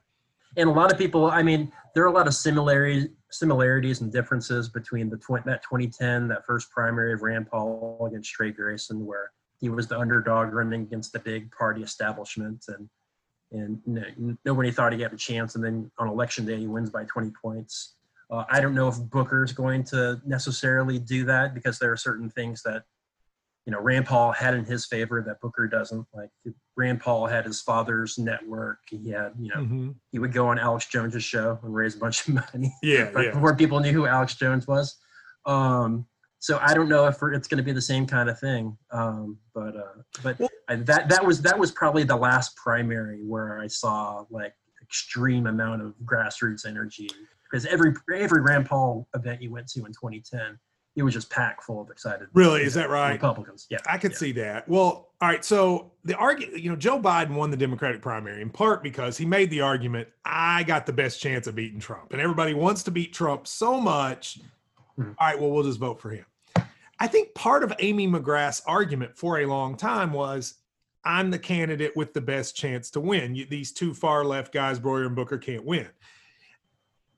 and 0.56 0.68
a 0.68 0.72
lot 0.72 0.90
of 0.92 0.98
people 0.98 1.26
i 1.30 1.42
mean 1.42 1.70
there 1.94 2.02
are 2.04 2.08
a 2.08 2.12
lot 2.12 2.26
of 2.26 2.34
similarities 2.34 3.08
similarities 3.30 4.00
and 4.00 4.12
differences 4.12 4.68
between 4.68 5.10
the 5.10 5.16
that 5.44 5.62
2010 5.62 6.28
that 6.28 6.44
first 6.44 6.70
primary 6.70 7.12
of 7.12 7.22
rand 7.22 7.46
paul 7.50 8.06
against 8.08 8.30
Trey 8.30 8.50
grayson 8.50 9.04
where 9.04 9.30
he 9.60 9.68
was 9.68 9.86
the 9.86 9.98
underdog 9.98 10.52
running 10.52 10.82
against 10.82 11.12
the 11.12 11.18
big 11.18 11.50
party 11.52 11.82
establishment 11.82 12.64
and 12.68 12.88
and 13.52 13.80
no, 13.86 14.02
nobody 14.44 14.70
thought 14.70 14.92
he 14.92 15.00
had 15.00 15.12
a 15.12 15.16
chance 15.16 15.54
and 15.54 15.64
then 15.64 15.90
on 15.98 16.08
election 16.08 16.44
day 16.44 16.58
he 16.58 16.66
wins 16.66 16.90
by 16.90 17.04
20 17.04 17.32
points. 17.40 17.94
Uh, 18.30 18.44
i 18.50 18.60
don't 18.60 18.74
know 18.74 18.88
if 18.88 18.98
booker's 19.10 19.52
going 19.52 19.84
to 19.84 20.20
necessarily 20.24 20.98
do 20.98 21.24
that 21.24 21.54
because 21.54 21.78
there 21.78 21.92
are 21.92 21.96
certain 21.96 22.28
things 22.30 22.62
that 22.62 22.82
you 23.66 23.72
know 23.72 23.80
rand 23.80 24.06
paul 24.06 24.32
had 24.32 24.54
in 24.54 24.64
his 24.64 24.86
favor 24.86 25.20
that 25.22 25.40
booker 25.40 25.66
doesn't 25.66 26.06
like 26.14 26.30
rand 26.76 27.00
paul 27.00 27.26
had 27.26 27.44
his 27.44 27.60
father's 27.60 28.16
network 28.16 28.78
he 28.88 29.10
had 29.10 29.32
you 29.38 29.48
know 29.48 29.60
Mhm. 29.62 29.94
he 30.12 30.18
would 30.18 30.32
go 30.32 30.46
on 30.48 30.58
Alex 30.58 30.86
Jones's 30.86 31.24
show 31.24 31.58
and 31.62 31.74
raise 31.74 31.96
a 31.96 31.98
bunch 31.98 32.26
of 32.28 32.34
money 32.54 32.72
yeah 32.82 33.10
but 33.12 33.24
yeah 33.24 33.30
before 33.32 33.54
people 33.56 33.80
knew 33.80 33.92
who 33.92 34.06
Alex 34.06 34.34
Jones 34.36 34.66
was. 34.66 34.96
Um, 35.46 36.06
so 36.38 36.58
I 36.60 36.74
don't 36.74 36.88
know 36.88 37.06
if 37.06 37.16
it's 37.32 37.48
going 37.48 37.58
to 37.58 37.62
be 37.64 37.72
the 37.72 37.80
same 37.80 38.04
kind 38.06 38.28
of 38.28 38.38
thing. 38.38 38.76
Um, 38.90 39.38
but 39.54 39.76
uh, 39.76 40.02
but 40.22 40.38
Well- 40.38 40.48
I, 40.68 40.76
that 40.76 41.08
that 41.08 41.24
was 41.24 41.40
that 41.42 41.58
was 41.58 41.70
probably 41.72 42.02
the 42.04 42.16
last 42.16 42.56
primary 42.56 43.22
where 43.24 43.58
I 43.58 43.66
saw 43.68 44.24
like 44.30 44.54
extreme 44.82 45.46
amount 45.46 45.82
of 45.82 45.94
grassroots 46.04 46.66
energy 46.66 47.08
because 47.50 47.64
every 47.66 47.94
every 48.14 48.42
Rand 48.42 48.66
Paul 48.66 49.08
event 49.14 49.40
you 49.42 49.50
went 49.50 49.66
to 49.68 49.80
in 49.86 49.92
2010, 49.92 50.58
it 50.96 51.02
was 51.02 51.12
just 51.12 51.28
packed 51.30 51.62
full 51.62 51.80
of 51.80 51.90
excited. 51.90 52.28
Really? 52.32 52.62
Is 52.62 52.74
that 52.74 52.88
right? 52.88 53.12
Republicans, 53.12 53.66
yeah. 53.68 53.78
I 53.86 53.98
could 53.98 54.12
yeah. 54.12 54.18
see 54.18 54.32
that. 54.32 54.66
Well, 54.68 55.08
all 55.20 55.28
right. 55.28 55.44
So 55.44 55.92
the 56.04 56.16
argument, 56.16 56.60
you 56.60 56.70
know, 56.70 56.76
Joe 56.76 56.98
Biden 56.98 57.34
won 57.34 57.50
the 57.50 57.56
Democratic 57.56 58.00
primary 58.00 58.40
in 58.40 58.48
part 58.48 58.82
because 58.82 59.18
he 59.18 59.26
made 59.26 59.50
the 59.50 59.60
argument, 59.60 60.08
I 60.24 60.62
got 60.62 60.86
the 60.86 60.94
best 60.94 61.20
chance 61.20 61.46
of 61.46 61.54
beating 61.54 61.78
Trump. 61.78 62.12
And 62.12 62.20
everybody 62.20 62.54
wants 62.54 62.82
to 62.84 62.90
beat 62.90 63.12
Trump 63.12 63.46
so 63.46 63.78
much. 63.78 64.40
Mhm. 64.98 65.14
All 65.18 65.26
right, 65.28 65.38
well, 65.38 65.50
we'll 65.50 65.64
just 65.64 65.78
vote 65.78 66.00
for 66.00 66.10
him. 66.10 66.24
I 66.98 67.06
think 67.06 67.34
part 67.34 67.62
of 67.62 67.74
Amy 67.78 68.08
McGrath's 68.08 68.62
argument 68.66 69.18
for 69.18 69.40
a 69.40 69.46
long 69.46 69.76
time 69.76 70.14
was 70.14 70.54
I'm 71.04 71.30
the 71.30 71.38
candidate 71.38 71.94
with 71.94 72.14
the 72.14 72.22
best 72.22 72.56
chance 72.56 72.90
to 72.92 73.00
win. 73.00 73.34
You, 73.34 73.44
these 73.44 73.70
two 73.70 73.92
far 73.92 74.24
left 74.24 74.52
guys, 74.52 74.80
Broihier 74.80 75.06
and 75.06 75.14
Booker, 75.14 75.36
can't 75.36 75.64
win. 75.64 75.88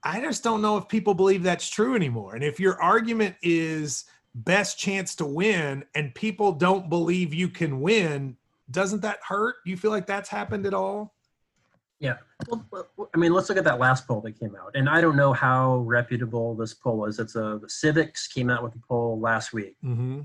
I 0.09 0.21
just 0.21 0.43
don't 0.43 0.63
know 0.63 0.77
if 0.79 0.89
people 0.89 1.13
believe 1.15 1.43
that's 1.43 1.69
true 1.69 1.95
anymore. 1.95 2.35
And 2.35 2.43
if 2.43 2.59
your 2.59 2.81
argument 2.81 3.37
is 3.43 4.05
best 4.35 4.79
chance 4.79 5.15
to 5.17 5.27
win 5.27 5.85
and 5.95 6.15
people 6.15 6.53
don't 6.53 6.89
believe 6.89 7.35
you 7.35 7.49
can 7.49 7.81
win, 7.81 8.37
doesn't 8.71 9.03
that 9.03 9.19
hurt? 9.27 9.57
You 9.67 9.77
feel 9.77 9.91
like 9.91 10.07
that's 10.07 10.29
happened 10.31 10.65
at 10.65 10.73
all? 10.73 11.15
Yeah. 12.01 12.17
well, 12.49 12.87
I 13.13 13.19
mean, 13.19 13.33
let's 13.33 13.49
look 13.49 13.59
at 13.59 13.65
that 13.65 13.79
last 13.81 14.07
poll 14.07 14.21
that 14.23 14.39
came 14.39 14.55
out, 14.57 14.71
and 14.77 14.89
I 14.89 15.01
don't 15.01 15.17
know 15.17 15.33
how 15.33 15.79
reputable 15.79 16.55
this 16.55 16.73
poll 16.73 17.05
is. 17.07 17.19
It's 17.19 17.35
a 17.35 17.59
the 17.61 17.67
Civiqs 17.67 18.33
came 18.33 18.51
out 18.51 18.63
with 18.63 18.75
a 18.77 18.81
poll 18.87 19.19
last 19.19 19.53
week, 19.53 19.75
Mm-hmm. 19.85 20.21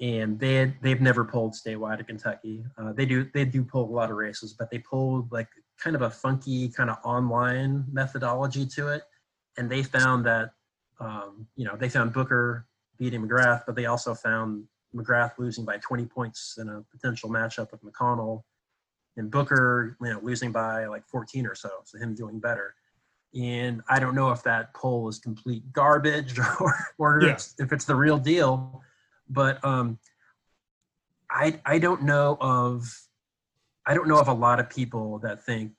and 0.00 0.40
they 0.40 0.54
had, 0.54 0.74
they've 0.80 1.02
never 1.02 1.24
polled 1.24 1.52
statewide 1.52 2.00
in 2.00 2.06
Kentucky. 2.06 2.64
Uh, 2.78 2.92
they 2.94 3.04
do 3.04 3.28
they 3.34 3.44
do 3.44 3.62
poll 3.64 3.84
a 3.84 3.94
lot 3.94 4.10
of 4.10 4.16
races, 4.16 4.54
but 4.58 4.70
they 4.70 4.78
polled 4.78 5.30
like 5.30 5.48
kind 5.82 5.96
of 5.96 6.02
a 6.02 6.10
funky 6.10 6.68
kind 6.68 6.90
of 6.90 6.96
online 7.04 7.84
methodology 7.90 8.66
to 8.66 8.88
it, 8.88 9.02
and 9.56 9.70
they 9.70 9.82
found 9.82 10.24
that 10.26 10.50
um, 11.00 11.46
you 11.56 11.64
know 11.64 11.76
they 11.76 11.88
found 11.88 12.12
Booker 12.12 12.66
beating 12.98 13.26
McGrath, 13.26 13.64
but 13.66 13.74
they 13.74 13.86
also 13.86 14.14
found 14.14 14.64
McGrath 14.94 15.32
losing 15.38 15.64
by 15.64 15.78
20 15.78 16.06
points 16.06 16.56
in 16.60 16.68
a 16.68 16.82
potential 16.92 17.28
matchup 17.28 17.72
with 17.72 17.82
McConnell, 17.82 18.42
and 19.16 19.30
Booker 19.30 19.96
you 20.00 20.10
know 20.12 20.20
losing 20.22 20.52
by 20.52 20.86
like 20.86 21.06
14 21.08 21.46
or 21.46 21.54
so, 21.54 21.70
so 21.84 21.98
him 21.98 22.14
doing 22.14 22.38
better. 22.40 22.74
And 23.34 23.82
I 23.88 23.98
don't 23.98 24.14
know 24.14 24.30
if 24.30 24.44
that 24.44 24.72
poll 24.74 25.08
is 25.08 25.18
complete 25.18 25.72
garbage 25.72 26.38
or, 26.60 26.74
or 26.98 27.20
Yeah. 27.22 27.28
it's- 27.30 27.54
if 27.58 27.72
it's 27.72 27.84
the 27.84 27.96
real 27.96 28.18
deal 28.18 28.82
but 29.28 29.64
um 29.64 29.98
i 31.30 31.58
i 31.64 31.78
don't 31.78 32.02
know 32.02 32.36
of 32.40 32.94
i 33.86 33.94
don't 33.94 34.08
know 34.08 34.18
of 34.18 34.28
a 34.28 34.32
lot 34.32 34.58
of 34.60 34.68
people 34.70 35.18
that 35.18 35.44
think 35.44 35.72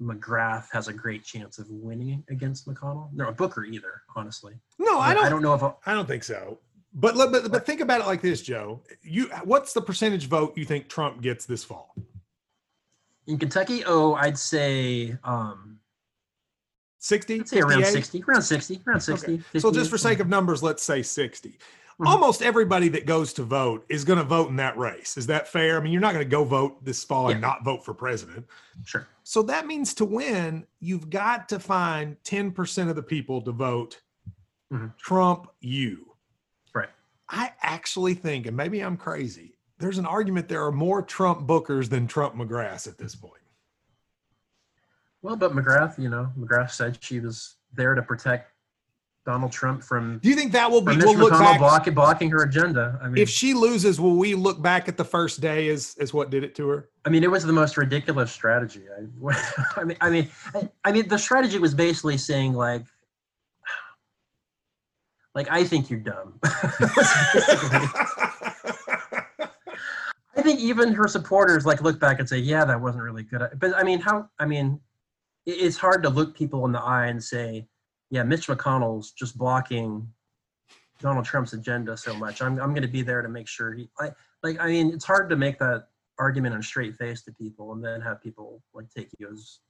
mcgrath 0.00 0.66
has 0.72 0.86
a 0.88 0.92
great 0.92 1.24
chance 1.24 1.58
of 1.58 1.66
winning 1.70 2.22
against 2.30 2.66
mcconnell 2.68 3.12
no 3.12 3.32
booker 3.32 3.64
either 3.64 4.02
honestly 4.14 4.54
No, 4.78 4.98
I 5.00 5.12
don't. 5.14 5.24
i 5.26 5.28
don't 5.28 5.42
know 5.42 5.54
if 5.54 5.62
a, 5.62 5.74
I 5.86 5.94
don't 5.94 6.06
think 6.06 6.22
so. 6.24 6.58
But 6.94 7.16
let- 7.16 7.30
but 7.32 7.50
but 7.50 7.66
think 7.66 7.80
about 7.82 8.00
it 8.00 8.06
like 8.06 8.22
this, 8.22 8.40
Joe. 8.40 8.80
You 9.02 9.28
what's 9.44 9.72
the 9.74 9.82
percentage 9.82 10.26
vote 10.26 10.56
you 10.56 10.64
think 10.64 10.88
Trump 10.88 11.20
gets 11.20 11.44
this 11.46 11.62
fall? 11.64 11.94
in 13.26 13.36
kentucky 13.38 13.82
oh 13.86 14.14
i'd 14.14 14.38
say 14.38 15.14
um 15.22 15.78
60? 16.98 17.40
i'd 17.40 17.48
say 17.48 17.60
around 17.60 17.84
60 17.84 18.24
around 18.26 18.40
60 18.42 18.80
around 18.86 19.00
60 19.00 19.34
Okay. 19.34 19.58
So 19.58 19.70
just 19.70 19.90
for 19.90 19.98
sake 19.98 20.20
of 20.20 20.28
numbers, 20.28 20.62
let's 20.62 20.82
say 20.82 21.02
60. 21.02 21.58
Mhm. 22.00 22.06
Almost 22.06 22.42
everybody 22.42 22.88
that 22.90 23.06
goes 23.06 23.32
to 23.34 23.42
vote 23.42 23.84
is 23.88 24.04
going 24.04 24.18
to 24.18 24.24
vote 24.24 24.48
in 24.50 24.56
that 24.56 24.78
race. 24.78 25.16
Is 25.16 25.26
that 25.26 25.48
fair? 25.48 25.76
I 25.76 25.82
mean, 25.82 25.92
you're 25.92 26.00
not 26.00 26.12
going 26.14 26.24
to 26.24 26.30
go 26.30 26.44
vote 26.44 26.84
this 26.84 27.02
fall 27.02 27.28
and 27.30 27.40
not 27.40 27.64
vote 27.64 27.84
for 27.84 27.92
president. 27.92 28.46
sure 28.84 29.08
So 29.24 29.42
that 29.42 29.66
means 29.66 29.94
to 29.94 30.04
win, 30.04 30.64
you've 30.78 31.10
got 31.10 31.48
to 31.48 31.58
find 31.58 32.16
10% 32.22 32.88
of 32.88 32.94
the 32.96 33.02
people 33.02 33.42
to 33.42 33.50
vote 33.52 34.00
Mhm. 34.72 34.96
Trump 34.98 35.50
you. 35.60 36.14
right 36.74 36.90
I 37.30 37.52
actually 37.62 38.14
think, 38.14 38.46
and 38.46 38.56
maybe 38.56 38.80
I'm 38.80 38.96
crazy, 38.96 39.56
there's 39.78 39.98
an 39.98 40.06
argument 40.06 40.48
there 40.48 40.64
are 40.64 40.72
more 40.72 41.02
Trump 41.02 41.48
bookers 41.48 41.88
than 41.88 42.06
Trump 42.06 42.34
McGrath 42.36 42.86
at 42.86 42.96
this 42.98 43.14
point. 43.16 43.34
well 45.22 45.34
but 45.34 45.50
mcgrath 45.52 45.98
you 45.98 46.08
know 46.08 46.30
mcgrath 46.38 46.70
said 46.70 46.96
she 47.02 47.18
was 47.18 47.56
there 47.72 47.94
to 47.96 48.02
protect 48.02 48.52
donald 49.28 49.52
trump 49.52 49.82
from 49.82 50.18
Do 50.22 50.30
you 50.30 50.34
think 50.34 50.52
that 50.52 50.70
will 50.70 50.80
be, 50.80 50.96
we'll 50.96 51.14
look 51.14 51.32
back, 51.32 51.58
blocking, 51.58 51.92
blocking 51.92 52.30
her 52.30 52.44
agenda. 52.44 52.98
I 53.02 53.08
mean, 53.08 53.22
if 53.22 53.28
she 53.28 53.52
loses, 53.52 54.00
will 54.00 54.16
we 54.16 54.34
look 54.34 54.62
back 54.62 54.88
at 54.88 54.96
the 54.96 55.04
first 55.04 55.42
day 55.42 55.68
as, 55.68 55.94
as 56.00 56.14
what 56.14 56.30
did 56.30 56.44
it 56.44 56.54
to 56.54 56.66
her? 56.68 56.88
I 57.04 57.10
mean, 57.10 57.22
it 57.22 57.30
was 57.30 57.44
the 57.44 57.52
most 57.52 57.76
ridiculous 57.76 58.32
strategy. 58.32 58.84
I, 58.88 59.02
I 59.76 59.84
mean, 59.84 59.98
I 60.00 60.08
mean, 60.08 60.30
I, 60.54 60.70
I 60.82 60.92
mean, 60.92 61.08
the 61.08 61.18
strategy 61.18 61.58
was 61.58 61.74
basically 61.74 62.16
saying 62.16 62.54
like, 62.54 62.86
like 65.34 65.50
I 65.50 65.62
think 65.62 65.90
you're 65.90 66.00
dumb. 66.00 66.40
I 66.42 66.48
think 70.36 70.58
even 70.58 70.94
her 70.94 71.06
supporters 71.06 71.66
like 71.66 71.82
look 71.82 72.00
back 72.00 72.18
and 72.18 72.26
say, 72.26 72.38
"Yeah, 72.38 72.64
that 72.64 72.80
wasn't 72.80 73.04
really 73.04 73.24
good." 73.24 73.46
But 73.58 73.76
I 73.76 73.82
mean, 73.82 74.00
how? 74.00 74.30
I 74.38 74.46
mean, 74.46 74.80
it's 75.44 75.76
hard 75.76 76.02
to 76.04 76.08
look 76.08 76.34
people 76.34 76.64
in 76.64 76.72
the 76.72 76.80
eye 76.80 77.08
and 77.08 77.22
say, 77.22 77.68
"Yeah, 78.10 78.22
Mitch 78.22 78.48
McConnell's 78.48 79.12
just 79.12 79.36
blocking 79.36 80.08
Donald 81.00 81.24
Trump's 81.24 81.52
agenda 81.52 81.96
so 81.96 82.14
much. 82.14 82.42
I'm 82.42 82.60
I'm 82.60 82.70
going 82.70 82.82
to 82.82 82.88
be 82.88 83.02
there 83.02 83.22
to 83.22 83.28
make 83.28 83.48
sure 83.48 83.72
he." 83.72 83.88
I 83.98 84.10
like. 84.42 84.60
I 84.60 84.66
mean, 84.66 84.92
it's 84.92 85.04
hard 85.04 85.30
to 85.30 85.36
make 85.36 85.58
that 85.58 85.88
argument 86.18 86.54
in 86.54 86.60
a 86.60 86.64
straight 86.64 86.96
face 86.96 87.22
to 87.22 87.32
people 87.32 87.72
and 87.72 87.84
then 87.84 88.00
have 88.00 88.22
people 88.22 88.62
like 88.74 88.86
take 88.90 89.08
you 89.18 89.28
as 89.32 89.60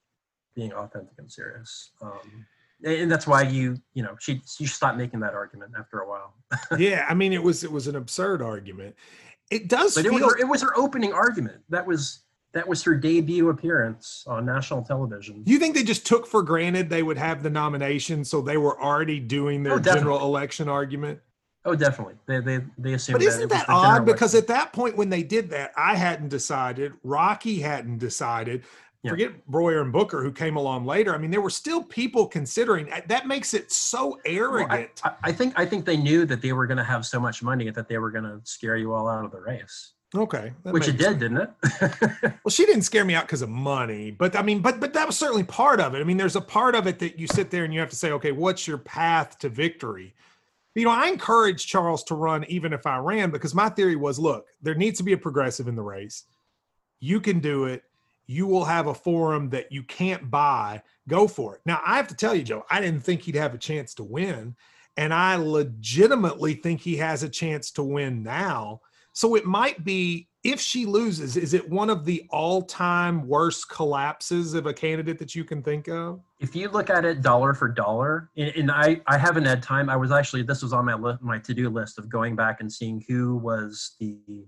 being 0.55 0.73
authentic 0.73 1.15
and 1.19 1.31
serious. 1.31 1.91
Um, 2.01 2.47
and 2.85 3.11
that's 3.11 3.27
why 3.27 3.43
you 3.43 3.77
you 3.95 4.03
know 4.03 4.17
she 4.21 4.41
you 4.59 4.67
stop 4.67 4.97
making 4.97 5.21
that 5.21 5.35
argument 5.35 5.73
after 5.79 6.01
a 6.01 6.09
while. 6.09 6.35
yeah, 6.79 7.07
I 7.09 7.15
mean, 7.15 7.33
it 7.33 7.43
was 7.43 7.65
it 7.65 7.73
was 7.73 7.87
an 7.87 7.97
absurd 7.97 8.41
argument 8.41 8.95
it 9.51 9.69
does 9.69 9.95
but 9.95 10.05
feel... 10.05 10.13
it, 10.13 10.23
was 10.23 10.33
her, 10.33 10.39
it 10.39 10.49
was 10.49 10.63
her 10.63 10.77
opening 10.77 11.13
argument 11.13 11.63
that 11.69 11.87
was 11.87 12.21
that 12.53 12.67
was 12.67 12.83
her 12.83 12.95
debut 12.95 13.49
appearance 13.51 14.25
on 14.27 14.45
national 14.45 14.83
television 14.83 15.43
you 15.47 15.59
think 15.59 15.75
they 15.75 15.83
just 15.83 16.07
took 16.07 16.27
for 16.27 16.43
granted 16.43 16.89
they 16.89 17.03
would 17.03 17.19
have 17.19 17.43
the 17.43 17.51
nomination 17.51 18.25
so 18.25 18.41
they 18.41 18.57
were 18.57 18.81
already 18.83 19.21
doing 19.21 19.63
their 19.63 19.75
oh, 19.75 19.79
general 19.79 20.21
election 20.21 20.69
argument 20.69 21.19
oh 21.65 21.75
definitely 21.75 22.15
they 22.27 22.41
they, 22.41 22.61
they 22.79 22.93
assumed 22.95 23.19
but 23.19 23.27
isn't 23.27 23.49
that, 23.49 23.67
that 23.67 23.73
odd 23.73 24.05
because 24.05 24.35
election. 24.35 24.55
at 24.55 24.61
that 24.61 24.73
point 24.73 24.97
when 24.97 25.11
they 25.11 25.23
did 25.23 25.51
that 25.51 25.73
i 25.77 25.95
hadn't 25.95 26.29
decided 26.29 26.93
rocky 27.03 27.61
hadn't 27.61 27.99
decided 27.99 28.65
yeah. 29.03 29.11
forget 29.11 29.51
Broihier 29.51 29.83
and 29.83 29.93
Booker 29.93 30.23
who 30.23 30.33
came 30.33 30.57
along 30.57 30.85
later. 30.85 31.15
I 31.15 31.19
mean, 31.19 31.31
there 31.31 31.41
were 31.41 31.51
still 31.51 31.83
people 31.83 32.27
considering 32.27 32.91
that 33.07 33.27
makes 33.27 33.55
it 33.55 33.71
so 33.71 34.19
arrogant. 34.25 35.01
Well, 35.05 35.17
I, 35.23 35.29
I, 35.29 35.33
think 35.33 35.59
I 35.59 35.67
think 35.67 35.85
they 35.85 35.97
knew 35.97 36.25
that 36.27 36.43
they 36.43 36.53
were 36.53 36.67
going 36.67 36.79
to 36.79 36.85
have 36.85 37.07
so 37.07 37.21
much 37.21 37.43
money 37.43 37.71
that 37.71 37.89
they 37.89 37.99
were 37.99 38.11
going 38.11 38.25
to 38.25 38.41
scare 38.45 38.77
you 38.77 38.93
all 38.93 39.09
out 39.09 39.25
of 39.25 39.31
the 39.31 39.41
race. 39.41 39.93
Okay, 40.15 40.53
which 40.63 40.89
it 40.89 40.93
did, 40.93 41.01
sense. 41.01 41.19
didn't 41.21 41.37
it? 41.39 42.33
well, 42.45 42.51
she 42.51 42.65
didn't 42.65 42.83
scare 42.83 43.05
me 43.05 43.15
out 43.15 43.27
because 43.27 43.43
of 43.43 43.51
money, 43.51 44.11
but 44.11 44.35
I 44.37 44.43
mean, 44.43 44.61
but 44.61 44.81
but 44.81 44.95
that 44.95 45.07
was 45.07 45.19
certainly 45.19 45.45
part 45.45 45.81
of 45.81 45.95
it. 45.95 46.01
I 46.01 46.05
mean, 46.05 46.17
there's 46.17 46.37
a 46.37 46.41
part 46.41 46.75
of 46.75 46.87
it 46.87 46.99
that 47.01 47.19
you 47.19 47.27
sit 47.27 47.51
there 47.51 47.65
and 47.65 47.75
you 47.75 47.81
have 47.81 47.91
to 47.91 47.97
say, 47.97 48.13
okay, 48.13 48.33
what's 48.33 48.67
your 48.67 48.79
path 48.79 49.39
to 49.41 49.51
victory? 49.51 50.15
You 50.75 50.85
know, 50.85 50.91
I 50.91 51.09
encourage 51.09 51.67
Charles 51.67 52.05
to 52.05 52.15
run 52.15 52.45
even 52.49 52.73
if 52.73 52.87
I 52.87 52.99
ran 52.99 53.31
because 53.31 53.55
my 53.55 53.69
theory 53.69 53.97
was, 53.97 54.19
look, 54.19 54.47
there 54.63 54.77
needs 54.77 54.99
to 54.99 55.05
be 55.05 55.13
a 55.13 55.19
progressive 55.19 55.69
in 55.69 55.75
the 55.75 55.83
race. 55.83 56.25
You 57.01 57.21
can 57.21 57.41
do 57.41 57.65
it 57.65 57.83
you 58.29 58.47
will 58.47 58.67
have 58.67 58.87
a 58.87 58.95
forum 58.95 59.49
that 59.49 59.73
you 59.73 59.83
can't 59.83 60.31
buy. 60.31 60.83
Go 61.09 61.27
for 61.27 61.57
it. 61.57 61.63
Now, 61.65 61.81
I 61.85 61.97
have 61.97 62.09
to 62.09 62.15
tell 62.15 62.35
you, 62.35 62.43
Joe, 62.43 62.65
I 62.71 62.81
didn't 62.81 63.01
think 63.01 63.23
he'd 63.23 63.35
have 63.35 63.55
a 63.55 63.59
chance 63.59 63.95
to 63.95 64.05
win. 64.05 64.55
And 64.99 65.15
I 65.15 65.37
legitimately 65.37 66.55
think 66.55 66.81
he 66.81 66.97
has 66.97 67.23
a 67.23 67.29
chance 67.29 67.71
to 67.73 67.83
win 67.83 68.23
now. 68.23 68.83
So 69.19 69.35
it 69.35 69.45
might 69.45 69.83
be, 69.83 70.29
if 70.45 70.61
she 70.61 70.87
loses, 70.87 71.37
is 71.37 71.53
it 71.53 71.69
one 71.69 71.91
of 71.91 72.05
the 72.05 72.25
all 72.31 72.63
time 72.63 73.27
worst 73.27 73.69
collapses 73.69 74.55
of 74.55 74.67
a 74.67 74.73
candidate 74.73 75.19
that 75.19 75.35
you 75.35 75.43
can 75.43 75.61
think 75.61 75.89
of? 75.89 76.21
If 76.39 76.55
you 76.55 76.69
look 76.69 76.89
at 76.89 77.05
it 77.05 77.21
dollar 77.21 77.53
for 77.53 77.67
dollar, 77.67 78.31
and, 78.37 78.51
and 78.55 78.71
I, 78.71 79.01
I 79.09 79.19
haven't 79.19 79.45
had 79.45 79.61
time, 79.61 79.91
I 79.91 79.97
was 79.97 80.13
actually, 80.13 80.43
this 80.43 80.63
was 80.63 80.73
on 80.73 80.85
my, 80.85 80.95
list, 80.95 81.21
my 81.21 81.41
to 81.41 81.53
do 81.53 81.69
list 81.69 81.99
of 81.99 82.09
going 82.09 82.37
back 82.37 82.61
and 82.61 82.73
seeing 82.73 83.05
who 83.09 83.37
was 83.39 83.97
the, 83.99 84.47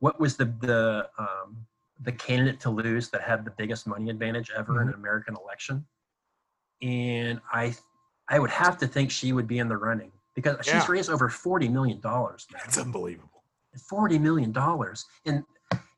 what 0.00 0.18
was 0.18 0.36
the, 0.36 0.46
the, 0.62 1.08
um, 1.16 1.64
the 2.00 2.10
candidate 2.10 2.58
to 2.58 2.70
lose 2.70 3.08
that 3.10 3.20
had 3.20 3.44
the 3.44 3.52
biggest 3.52 3.86
money 3.86 4.10
advantage 4.10 4.50
ever 4.50 4.72
mm-hmm. 4.72 4.82
in 4.82 4.88
an 4.88 4.94
American 4.94 5.36
election. 5.36 5.86
And 6.82 7.40
I 7.52 7.76
I 8.28 8.40
would 8.40 8.50
have 8.50 8.78
to 8.78 8.88
think 8.88 9.12
she 9.12 9.32
would 9.32 9.46
be 9.46 9.58
in 9.60 9.68
the 9.68 9.76
running 9.76 10.10
because 10.34 10.56
yeah. 10.66 10.80
she's 10.80 10.88
raised 10.88 11.08
over 11.08 11.28
forty 11.28 11.68
million 11.68 12.00
dollars. 12.00 12.48
That's 12.52 12.78
unbelievable. 12.78 13.28
Forty 13.88 14.18
million 14.18 14.52
dollars. 14.52 15.04
And 15.26 15.44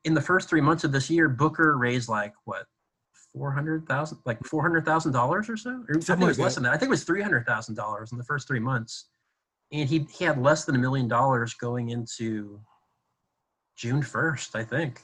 in 0.05 0.15
the 0.15 0.21
first 0.21 0.49
three 0.49 0.61
months 0.61 0.85
of 0.85 0.93
this 0.93 1.11
year, 1.11 1.29
Booker 1.29 1.77
raised 1.77 2.09
like 2.09 2.33
what 2.45 2.67
four 3.33 3.51
hundred 3.51 3.87
thousand, 3.89 4.19
like 4.25 4.39
four 4.45 4.63
hundred 4.63 4.85
thousand 4.85 5.13
dollars 5.13 5.49
or 5.49 5.57
so. 5.57 5.85
Or 5.89 5.97
I 5.97 6.01
think 6.01 6.21
it 6.23 6.25
was 6.25 6.39
less 6.39 6.55
than 6.55 6.65
that. 6.65 6.73
I 6.73 6.77
think 6.77 6.89
it 6.89 6.91
was 6.91 7.05
three 7.05 7.23
hundred 7.23 7.47
thousand 7.47 7.75
dollars 7.75 8.13
in 8.13 8.19
the 8.19 8.25
first 8.25 8.47
three 8.47 8.61
months, 8.61 9.07
and 9.73 9.89
he 9.89 10.07
he 10.17 10.25
had 10.25 10.41
less 10.41 10.65
than 10.65 10.75
a 10.75 10.79
million 10.79 11.09
dollars 11.09 11.55
going 11.55 11.91
into 11.91 12.61
June 13.77 14.03
first, 14.03 14.55
I 14.55 14.65
think. 14.65 15.01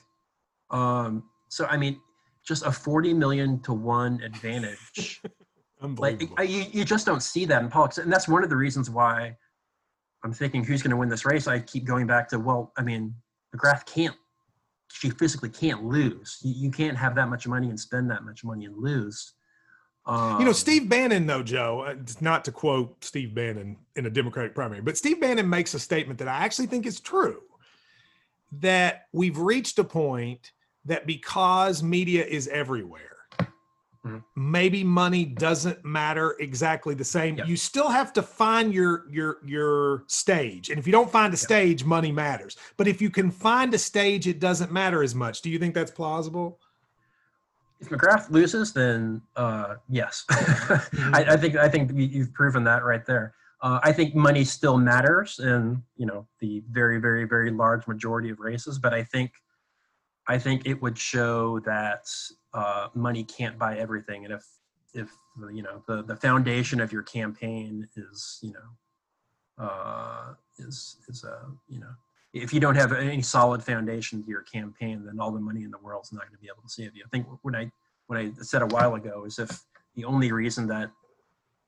Um, 0.71 1.25
so 1.49 1.67
I 1.67 1.77
mean, 1.77 2.01
just 2.45 2.65
a 2.65 2.73
40 2.73 3.15
million 3.15 3.61
to 3.63 3.73
one 3.73 4.21
advantage. 4.23 5.21
like 5.99 6.23
I, 6.37 6.43
you, 6.43 6.67
you 6.71 6.85
just 6.85 7.07
don't 7.07 7.23
see 7.23 7.45
that 7.47 7.63
in 7.63 7.69
politics, 7.69 7.99
and 7.99 8.13
that's 8.13 8.29
one 8.29 8.45
of 8.45 8.51
the 8.51 8.57
reasons 8.57 8.91
why 8.91 9.37
I'm 10.23 10.33
thinking 10.33 10.65
who's 10.65 10.83
going 10.83 10.91
to 10.91 10.97
win 10.97 11.09
this 11.09 11.25
race. 11.25 11.47
I 11.47 11.61
keep 11.61 11.85
going 11.85 12.07
back 12.07 12.29
to 12.31 12.39
well, 12.39 12.73
I 12.77 12.83
mean, 12.83 13.15
McGrath 13.55 13.87
can't. 13.87 14.17
She 14.93 15.11
physically 15.11 15.51
can't 15.51 15.85
lose. 15.85 16.39
You, 16.43 16.55
you 16.67 16.71
can't 16.71 16.97
have 16.97 17.15
that 17.15 17.29
much 17.29 17.47
money 17.47 17.69
and 17.69 17.79
spend 17.79 18.11
that 18.11 18.25
much 18.25 18.45
money 18.45 18.65
and 18.65 18.77
lose. 18.77 19.35
Um, 20.07 20.41
you 20.41 20.47
know, 20.47 20.53
Steve 20.53 20.89
Bannon, 20.89 21.27
though, 21.27 21.43
Joe, 21.43 21.81
uh, 21.81 21.95
not 22.21 22.45
to 22.47 22.53
quote 22.53 23.05
Steve 23.05 23.35
Bannon 23.35 23.77
in 23.97 24.07
a 24.07 24.11
Democratic 24.11 24.55
primary, 24.55 24.81
but 24.81 24.97
Steve 24.97 25.21
Bannon 25.21 25.49
makes 25.49 25.75
a 25.75 25.79
statement 25.79 26.19
that 26.19 26.29
I 26.29 26.39
actually 26.39 26.67
think 26.67 26.87
is 26.87 27.01
true 27.01 27.43
that 28.61 29.07
we've 29.13 29.39
reached 29.39 29.79
a 29.79 29.85
point 29.85 30.53
that 30.87 31.07
because 31.07 31.83
media 31.83 32.25
is 32.25 32.49
everywhere, 32.49 33.19
mm-hmm. 34.07 34.19
maybe 34.37 34.85
money 34.85 35.25
doesn't 35.25 35.85
matter 35.85 36.37
exactly 36.41 36.95
the 36.95 37.05
same. 37.05 37.37
Yep. 37.37 37.49
You 37.49 37.57
still 37.57 37.89
have 37.89 38.13
to 38.15 38.23
find 38.23 38.73
your 38.73 39.05
your 39.11 39.39
your 39.45 40.05
stage. 40.07 40.71
And 40.71 40.79
if 40.79 40.87
you 40.87 40.93
don't 40.93 41.11
find 41.11 41.33
a 41.33 41.37
yep. 41.37 41.41
stage, 41.41 41.85
money 41.85 42.13
matters. 42.13 42.57
But 42.77 42.89
if 42.89 43.01
you 43.01 43.11
can 43.11 43.31
find 43.31 43.73
a 43.75 43.79
stage, 43.79 44.27
it 44.27 44.41
doesn't 44.41 44.73
matter 44.73 45.03
as 45.03 45.15
much. 45.15 45.43
Do 45.43 45.51
you 45.51 45.59
think 45.59 45.75
that's 45.75 45.91
plausible? 45.91 46.59
If 47.81 47.89
McGrath 47.89 48.31
loses, 48.31 48.73
then 48.75 49.23
uh, 49.37 49.77
yes, 49.89 50.25
mm-hmm. 50.31 51.15
I, 51.15 51.33
I, 51.33 51.37
think 51.37 51.57
I 51.57 51.69
think 51.69 51.91
you've 51.95 52.33
proven 52.35 52.63
that 52.65 52.85
right 52.85 53.07
there. 53.07 53.35
Uh, 53.63 53.81
I 53.83 53.93
think 53.93 54.15
money 54.15 54.45
still 54.45 54.77
matters 54.79 55.39
in 55.39 55.83
you 55.97 56.07
know 56.07 56.27
the 56.41 56.63
very 56.71 56.99
very 56.99 57.25
very 57.25 57.51
large 57.51 57.87
majority 57.87 58.31
of 58.31 58.39
races, 58.39 58.79
but 58.79 58.93
I 58.93 59.03
think 59.03 59.33
I 60.31 60.39
think 60.39 60.63
it 60.65 60.81
would 60.81 60.97
show 60.97 61.59
that 61.61 62.09
uh, 62.55 62.87
money 62.95 63.25
can't 63.25 63.59
buy 63.59 63.79
everything, 63.79 64.25
and 64.25 64.33
if 64.33 64.47
if 64.95 65.11
you 65.53 65.63
know 65.63 65.83
the 65.89 66.03
the 66.05 66.15
foundation 66.15 66.81
of 66.81 66.93
your 66.93 67.03
campaign 67.03 67.89
is 67.97 68.39
you 68.41 68.53
know 68.53 69.65
uh, 69.65 70.35
is 70.59 70.99
is 71.09 71.25
a 71.25 71.33
uh, 71.33 71.47
you 71.69 71.81
know 71.81 71.91
if 72.33 72.55
you 72.55 72.61
don't 72.61 72.77
have 72.77 72.93
any 72.93 73.23
solid 73.23 73.61
foundation 73.65 74.23
to 74.23 74.29
your 74.29 74.43
campaign, 74.43 75.05
then 75.05 75.19
all 75.19 75.33
the 75.33 75.41
money 75.41 75.65
in 75.65 75.73
the 75.73 75.79
world 75.79 76.05
is 76.05 76.13
not 76.13 76.23
going 76.29 76.37
to 76.37 76.39
be 76.39 76.47
able 76.47 76.63
to 76.63 76.69
save 76.69 76.95
you. 76.95 77.03
I 77.05 77.09
think 77.09 77.27
what 77.43 77.57
I 77.57 77.73
what 78.07 78.17
I 78.17 78.31
said 78.41 78.63
a 78.63 78.67
while 78.67 78.95
ago 78.95 79.25
is 79.25 79.41
if 79.41 79.65
the 79.97 80.05
only 80.05 80.31
reason 80.31 80.69
that 80.69 80.93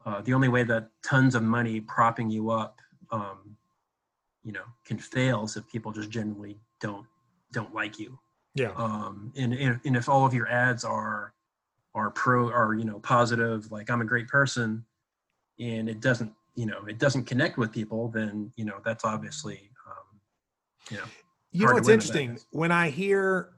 uh, 0.06 0.20
the 0.20 0.34
only 0.34 0.48
way 0.48 0.62
that 0.62 0.88
tons 1.04 1.34
of 1.34 1.42
money 1.42 1.80
propping 1.80 2.30
you 2.30 2.50
up, 2.50 2.78
um, 3.10 3.56
you 4.44 4.52
know, 4.52 4.66
can 4.84 4.98
fail 4.98 5.42
is 5.42 5.56
if 5.56 5.66
people 5.66 5.90
just 5.90 6.10
generally 6.10 6.60
don't 6.78 7.06
don't 7.50 7.74
like 7.74 7.98
you 7.98 8.20
yeah. 8.54 8.72
Um, 8.76 9.32
and, 9.36 9.52
and, 9.52 9.80
and 9.84 9.96
if 9.96 10.08
all 10.08 10.26
of 10.26 10.34
your 10.34 10.48
ads 10.48 10.84
are, 10.84 11.32
are 11.94 12.10
pro, 12.10 12.50
are, 12.50 12.74
you 12.74 12.84
know, 12.84 12.98
positive, 13.00 13.70
like 13.70 13.90
I'm 13.90 14.00
a 14.00 14.04
great 14.04 14.28
person 14.28 14.84
and 15.58 15.88
it 15.88 16.00
doesn't, 16.00 16.32
you 16.54 16.66
know, 16.66 16.84
it 16.86 16.98
doesn't 16.98 17.24
connect 17.24 17.56
with 17.56 17.72
people, 17.72 18.08
then, 18.08 18.52
you 18.56 18.64
know, 18.64 18.78
that's 18.84 19.04
obviously, 19.04 19.70
um, 19.88 20.20
you 20.90 20.96
know, 20.98 21.04
you 21.50 21.66
know, 21.66 21.76
it's 21.76 21.88
interesting 21.88 22.38
when 22.50 22.72
I 22.72 22.88
hear 22.88 23.50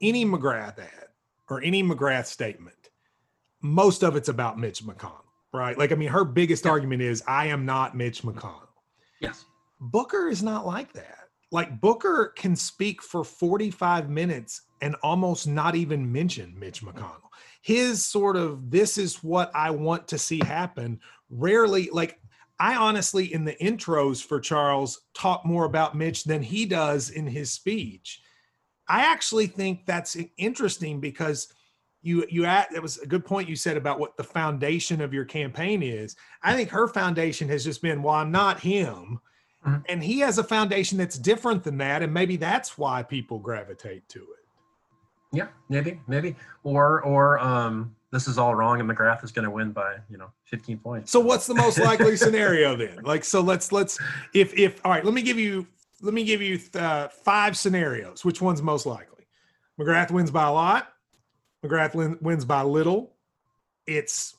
any 0.00 0.24
McGrath 0.24 0.78
ad 0.78 1.08
or 1.48 1.62
any 1.62 1.82
McGrath 1.82 2.26
statement, 2.26 2.90
most 3.62 4.02
of 4.02 4.16
it's 4.16 4.28
about 4.28 4.58
Mitch 4.58 4.82
McConnell, 4.82 5.24
right? 5.52 5.76
Like, 5.78 5.92
I 5.92 5.94
mean, 5.94 6.10
her 6.10 6.24
biggest 6.24 6.66
argument 6.66 7.00
is, 7.00 7.22
I 7.26 7.46
am 7.46 7.64
not 7.64 7.96
Mitch 7.96 8.22
McConnell. 8.22 8.68
Yes. 9.20 9.46
Booker 9.80 10.28
is 10.28 10.42
not 10.42 10.66
like 10.66 10.92
that 10.92 11.23
like 11.50 11.80
Booker 11.80 12.32
can 12.36 12.56
speak 12.56 13.02
for 13.02 13.24
45 13.24 14.10
minutes 14.10 14.62
and 14.80 14.96
almost 15.02 15.46
not 15.46 15.74
even 15.74 16.10
mention 16.10 16.58
Mitch 16.58 16.82
McConnell. 16.82 17.30
His 17.62 18.04
sort 18.04 18.36
of 18.36 18.70
this 18.70 18.98
is 18.98 19.22
what 19.22 19.50
I 19.54 19.70
want 19.70 20.08
to 20.08 20.18
see 20.18 20.40
happen 20.44 21.00
rarely 21.30 21.88
like 21.92 22.18
I 22.60 22.76
honestly 22.76 23.32
in 23.32 23.44
the 23.44 23.54
intros 23.54 24.22
for 24.22 24.40
Charles 24.40 25.00
talk 25.14 25.44
more 25.44 25.64
about 25.64 25.96
Mitch 25.96 26.24
than 26.24 26.42
he 26.42 26.66
does 26.66 27.10
in 27.10 27.26
his 27.26 27.50
speech. 27.50 28.20
I 28.88 29.00
actually 29.00 29.46
think 29.46 29.86
that's 29.86 30.16
interesting 30.36 31.00
because 31.00 31.52
you 32.02 32.26
you 32.28 32.44
at 32.44 32.70
it 32.72 32.82
was 32.82 32.98
a 32.98 33.06
good 33.06 33.24
point 33.24 33.48
you 33.48 33.56
said 33.56 33.76
about 33.76 33.98
what 33.98 34.16
the 34.16 34.24
foundation 34.24 35.00
of 35.00 35.14
your 35.14 35.24
campaign 35.24 35.82
is. 35.82 36.14
I 36.42 36.54
think 36.54 36.68
her 36.70 36.86
foundation 36.86 37.48
has 37.48 37.64
just 37.64 37.80
been 37.80 38.02
well 38.02 38.14
I'm 38.14 38.30
not 38.30 38.60
him 38.60 39.20
Mm-hmm. 39.66 39.82
And 39.88 40.02
he 40.02 40.20
has 40.20 40.38
a 40.38 40.44
foundation 40.44 40.98
that's 40.98 41.18
different 41.18 41.64
than 41.64 41.78
that. 41.78 42.02
And 42.02 42.12
maybe 42.12 42.36
that's 42.36 42.76
why 42.76 43.02
people 43.02 43.38
gravitate 43.38 44.08
to 44.10 44.20
it. 44.20 44.28
Yeah, 45.32 45.48
maybe, 45.68 46.00
maybe. 46.06 46.36
Or, 46.62 47.02
or, 47.02 47.38
um, 47.40 47.96
this 48.14 48.28
is 48.28 48.38
all 48.38 48.54
wrong 48.54 48.78
and 48.78 48.88
McGrath 48.88 49.24
is 49.24 49.32
going 49.32 49.44
to 49.44 49.50
win 49.50 49.72
by 49.72 49.96
you 50.08 50.16
know 50.16 50.30
15 50.44 50.78
points. 50.78 51.10
So 51.10 51.18
what's 51.18 51.48
the 51.48 51.54
most 51.54 51.80
likely 51.80 52.16
scenario 52.26 52.76
then? 52.76 53.00
Like, 53.02 53.24
so 53.24 53.40
let's 53.40 53.72
let's 53.72 53.98
if 54.32 54.54
if 54.56 54.80
all 54.86 54.92
right, 54.92 55.04
let 55.04 55.12
me 55.12 55.20
give 55.20 55.36
you 55.36 55.66
let 56.00 56.14
me 56.14 56.22
give 56.22 56.40
you 56.40 56.60
uh, 56.74 57.08
five 57.08 57.56
scenarios. 57.56 58.24
Which 58.24 58.40
one's 58.40 58.62
most 58.62 58.86
likely? 58.86 59.26
McGrath 59.80 60.12
wins 60.12 60.30
by 60.30 60.46
a 60.46 60.52
lot. 60.52 60.92
McGrath 61.64 61.94
win, 61.94 62.16
wins 62.20 62.44
by 62.44 62.62
little. 62.62 63.12
It's 63.86 64.36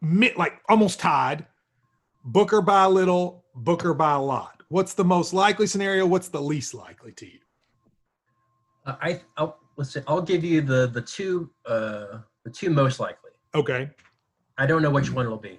mid, 0.00 0.36
like 0.36 0.60
almost 0.68 1.00
tied. 1.00 1.46
Booker 2.24 2.62
by 2.62 2.84
a 2.84 2.88
little. 2.88 3.44
Booker 3.54 3.94
by 3.94 4.12
a 4.12 4.20
lot. 4.20 4.62
What's 4.68 4.94
the 4.94 5.04
most 5.04 5.32
likely 5.32 5.66
scenario? 5.66 6.06
What's 6.06 6.28
the 6.28 6.40
least 6.40 6.74
likely 6.74 7.12
to 7.12 7.26
you? 7.26 7.38
Uh, 8.86 8.96
I 9.00 9.20
I'll, 9.36 9.58
let's 9.76 9.92
say 9.92 10.02
I'll 10.06 10.22
give 10.22 10.44
you 10.44 10.60
the 10.60 10.86
the 10.86 11.02
two 11.02 11.50
uh, 11.66 12.18
the 12.44 12.50
two 12.50 12.70
most 12.70 13.00
likely. 13.00 13.30
Okay. 13.54 13.90
I 14.58 14.66
don't 14.66 14.82
know 14.82 14.90
which 14.90 15.10
one 15.10 15.26
it'll 15.26 15.38
be. 15.38 15.58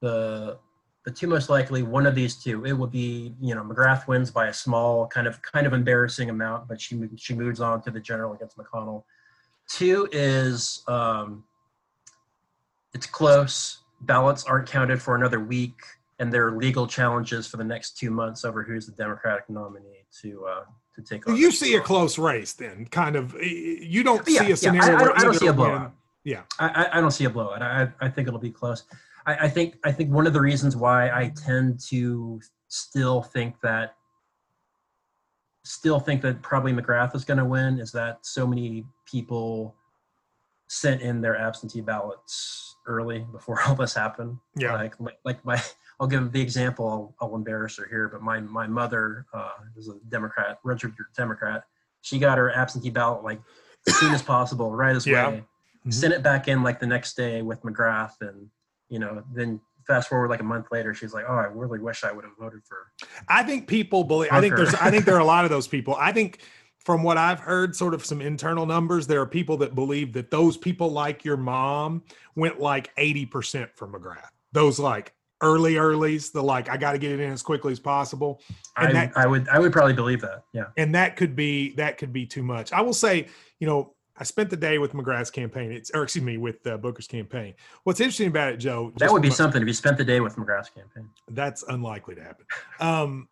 The 0.00 0.58
the 1.04 1.10
two 1.10 1.26
most 1.26 1.48
likely, 1.48 1.82
one 1.82 2.06
of 2.06 2.14
these 2.14 2.36
two, 2.36 2.64
it 2.64 2.72
will 2.72 2.86
be 2.86 3.34
you 3.40 3.54
know 3.54 3.62
McGrath 3.62 4.06
wins 4.06 4.30
by 4.30 4.48
a 4.48 4.52
small 4.52 5.06
kind 5.06 5.26
of 5.26 5.40
kind 5.42 5.66
of 5.66 5.72
embarrassing 5.72 6.30
amount, 6.30 6.68
but 6.68 6.80
she 6.80 7.00
she 7.16 7.34
moves 7.34 7.60
on 7.60 7.82
to 7.82 7.90
the 7.90 8.00
general 8.00 8.32
against 8.32 8.56
McConnell. 8.56 9.04
Two 9.68 10.08
is 10.12 10.82
um, 10.88 11.44
it's 12.94 13.06
close. 13.06 13.78
Ballots 14.02 14.44
aren't 14.44 14.68
counted 14.68 15.00
for 15.00 15.14
another 15.14 15.38
week, 15.38 15.80
and 16.18 16.32
there 16.32 16.46
are 16.46 16.56
legal 16.56 16.86
challenges 16.86 17.46
for 17.46 17.56
the 17.56 17.64
next 17.64 17.96
two 17.98 18.10
months 18.10 18.44
over 18.44 18.62
who's 18.62 18.86
the 18.86 18.92
Democratic 18.92 19.48
nominee 19.48 20.04
to 20.22 20.44
uh, 20.46 20.64
to 20.94 21.02
take 21.02 21.26
on. 21.28 21.36
You 21.36 21.50
see 21.50 21.74
a 21.74 21.80
close 21.80 22.18
race 22.18 22.52
then, 22.52 22.86
kind 22.86 23.16
of. 23.16 23.34
You 23.42 24.02
don't 24.02 24.26
Yeah, 24.28 24.40
see 24.40 24.46
yeah, 24.48 24.52
a 24.52 24.56
scenario. 24.56 24.96
I- 24.96 25.00
I 25.00 25.04
don't- 25.04 25.18
I 25.18 25.22
don't 25.24 25.34
see 25.34 25.46
a 25.46 25.52
blowout. 25.52 25.92
Yeah. 26.24 26.42
I, 26.58 26.68
I- 26.68 26.98
I 26.98 27.00
don't 27.00 27.10
see 27.10 27.24
a 27.24 27.30
blowout. 27.30 27.62
I, 27.62 27.88
I 28.00 28.08
think 28.08 28.28
it'll 28.28 28.38
be 28.40 28.50
close. 28.50 28.84
I, 29.26 29.34
I 29.46 29.48
think 29.48 29.78
I 29.84 29.92
think 29.92 30.10
one 30.10 30.26
of 30.26 30.32
the 30.32 30.40
reasons 30.40 30.76
why 30.76 31.08
I 31.10 31.32
tend 31.36 31.80
to 31.88 32.40
still 32.68 33.22
think 33.22 33.60
that 33.62 33.94
still 35.64 36.00
think 36.00 36.20
that 36.22 36.42
probably 36.42 36.72
McGrath 36.72 37.14
is 37.14 37.24
going 37.24 37.38
to 37.38 37.44
win 37.44 37.78
is 37.78 37.92
that 37.92 38.18
so 38.26 38.46
many 38.46 38.84
people 39.06 39.74
sent 40.68 41.00
in 41.02 41.20
their 41.20 41.36
absentee 41.36 41.80
ballots 41.80 42.76
early 42.86 43.20
before 43.30 43.60
all 43.66 43.74
this 43.74 43.94
happened. 43.94 44.38
Yeah. 44.56 44.74
Like 44.74 44.94
like, 45.00 45.18
like 45.24 45.44
my 45.44 45.60
I'll 46.02 46.08
give 46.08 46.32
the 46.32 46.40
example. 46.40 47.14
I'll, 47.20 47.28
I'll 47.28 47.36
embarrass 47.36 47.76
her 47.76 47.86
here, 47.88 48.08
but 48.08 48.22
my 48.22 48.40
my 48.40 48.66
mother 48.66 49.24
uh, 49.32 49.52
is 49.76 49.86
a 49.86 49.94
Democrat, 50.08 50.58
registered 50.64 50.96
Democrat. 51.16 51.62
She 52.00 52.18
got 52.18 52.38
her 52.38 52.50
absentee 52.50 52.90
ballot 52.90 53.22
like 53.22 53.40
as 53.86 53.96
soon 54.00 54.12
as 54.12 54.20
possible, 54.20 54.72
right 54.72 54.96
as 54.96 55.06
Yeah. 55.06 55.28
way. 55.28 55.44
Mhm. 55.86 55.94
Sent 55.94 56.12
it 56.12 56.24
back 56.24 56.48
in 56.48 56.64
like 56.64 56.80
the 56.80 56.88
next 56.88 57.14
day 57.14 57.40
with 57.42 57.62
McGrath, 57.62 58.20
and 58.20 58.48
you 58.88 58.98
know, 58.98 59.22
then 59.32 59.60
fast 59.86 60.08
forward 60.08 60.28
like 60.28 60.40
a 60.40 60.44
month 60.44 60.66
later, 60.72 60.92
she's 60.92 61.14
like, 61.14 61.24
"Oh, 61.28 61.36
I 61.36 61.44
really 61.44 61.78
wish 61.78 62.02
I 62.02 62.10
would 62.10 62.24
have 62.24 62.34
voted 62.36 62.62
for." 62.64 62.90
I 63.28 63.44
think 63.44 63.68
people 63.68 64.02
believe. 64.02 64.32
I 64.32 64.40
think 64.40 64.56
there's. 64.56 64.74
I 64.74 64.90
think 64.90 65.04
there 65.04 65.14
are 65.14 65.20
a 65.20 65.24
lot 65.24 65.44
of 65.44 65.52
those 65.52 65.68
people. 65.76 65.94
I 65.94 66.10
think, 66.10 66.40
from 66.78 67.04
what 67.04 67.16
I've 67.16 67.38
heard, 67.38 67.76
sort 67.76 67.94
of 67.94 68.04
some 68.04 68.20
internal 68.20 68.66
numbers, 68.66 69.06
there 69.06 69.20
are 69.20 69.26
people 69.26 69.56
that 69.58 69.76
believe 69.76 70.14
that 70.14 70.32
those 70.32 70.56
people 70.56 70.90
like 70.90 71.24
your 71.24 71.36
mom 71.36 72.02
went 72.34 72.58
like 72.58 72.90
eighty 72.96 73.24
percent 73.24 73.70
for 73.76 73.86
McGrath. 73.86 74.30
Those 74.50 74.80
like 74.80 75.14
early 75.42 75.74
earlys, 75.74 76.32
the 76.32 76.42
like 76.42 76.70
I 76.70 76.76
got 76.76 76.92
to 76.92 76.98
get 76.98 77.12
it 77.12 77.20
in 77.20 77.30
as 77.32 77.42
quickly 77.42 77.72
as 77.72 77.80
possible, 77.80 78.40
And 78.76 78.88
I, 78.88 78.92
that- 79.06 79.12
I 79.16 79.26
would 79.26 79.48
I 79.48 79.58
would 79.58 79.72
probably 79.72 79.92
believe 79.92 80.20
that. 80.22 80.44
Yeah. 80.52 80.66
and 80.76 80.94
that 80.94 81.16
could 81.16 81.36
be 81.36 81.72
that 81.74 81.98
could 81.98 82.12
be 82.12 82.24
too 82.26 82.42
much. 82.42 82.72
I 82.72 82.80
will 82.80 82.94
say, 82.94 83.26
you 83.58 83.66
know. 83.66 83.94
I 84.14 84.24
spent 84.24 84.50
the 84.50 84.58
day 84.58 84.76
with 84.76 84.92
McGrath's 84.92 85.30
campaign. 85.30 85.72
It's, 85.72 85.90
or 85.90 86.02
excuse 86.02 86.22
me, 86.22 86.36
with 86.36 86.64
uh, 86.66 86.76
Booker's 86.76 87.06
campaign. 87.08 87.54
What's 87.84 87.98
interesting 87.98 88.28
about 88.28 88.52
it, 88.52 88.58
Joe? 88.58 88.92
That 88.98 89.10
would 89.10 89.22
be 89.22 89.30
something 89.30 89.60
if 89.62 89.66
you 89.66 89.72
spent 89.74 89.96
the 89.96 90.04
day 90.04 90.20
with 90.20 90.36
McGrath's 90.36 90.68
campaign. 90.68 91.08
that's 91.30 91.64
unlikely 91.66 92.16
to 92.16 92.22
happen. 92.22 92.44
Um, 92.78 93.28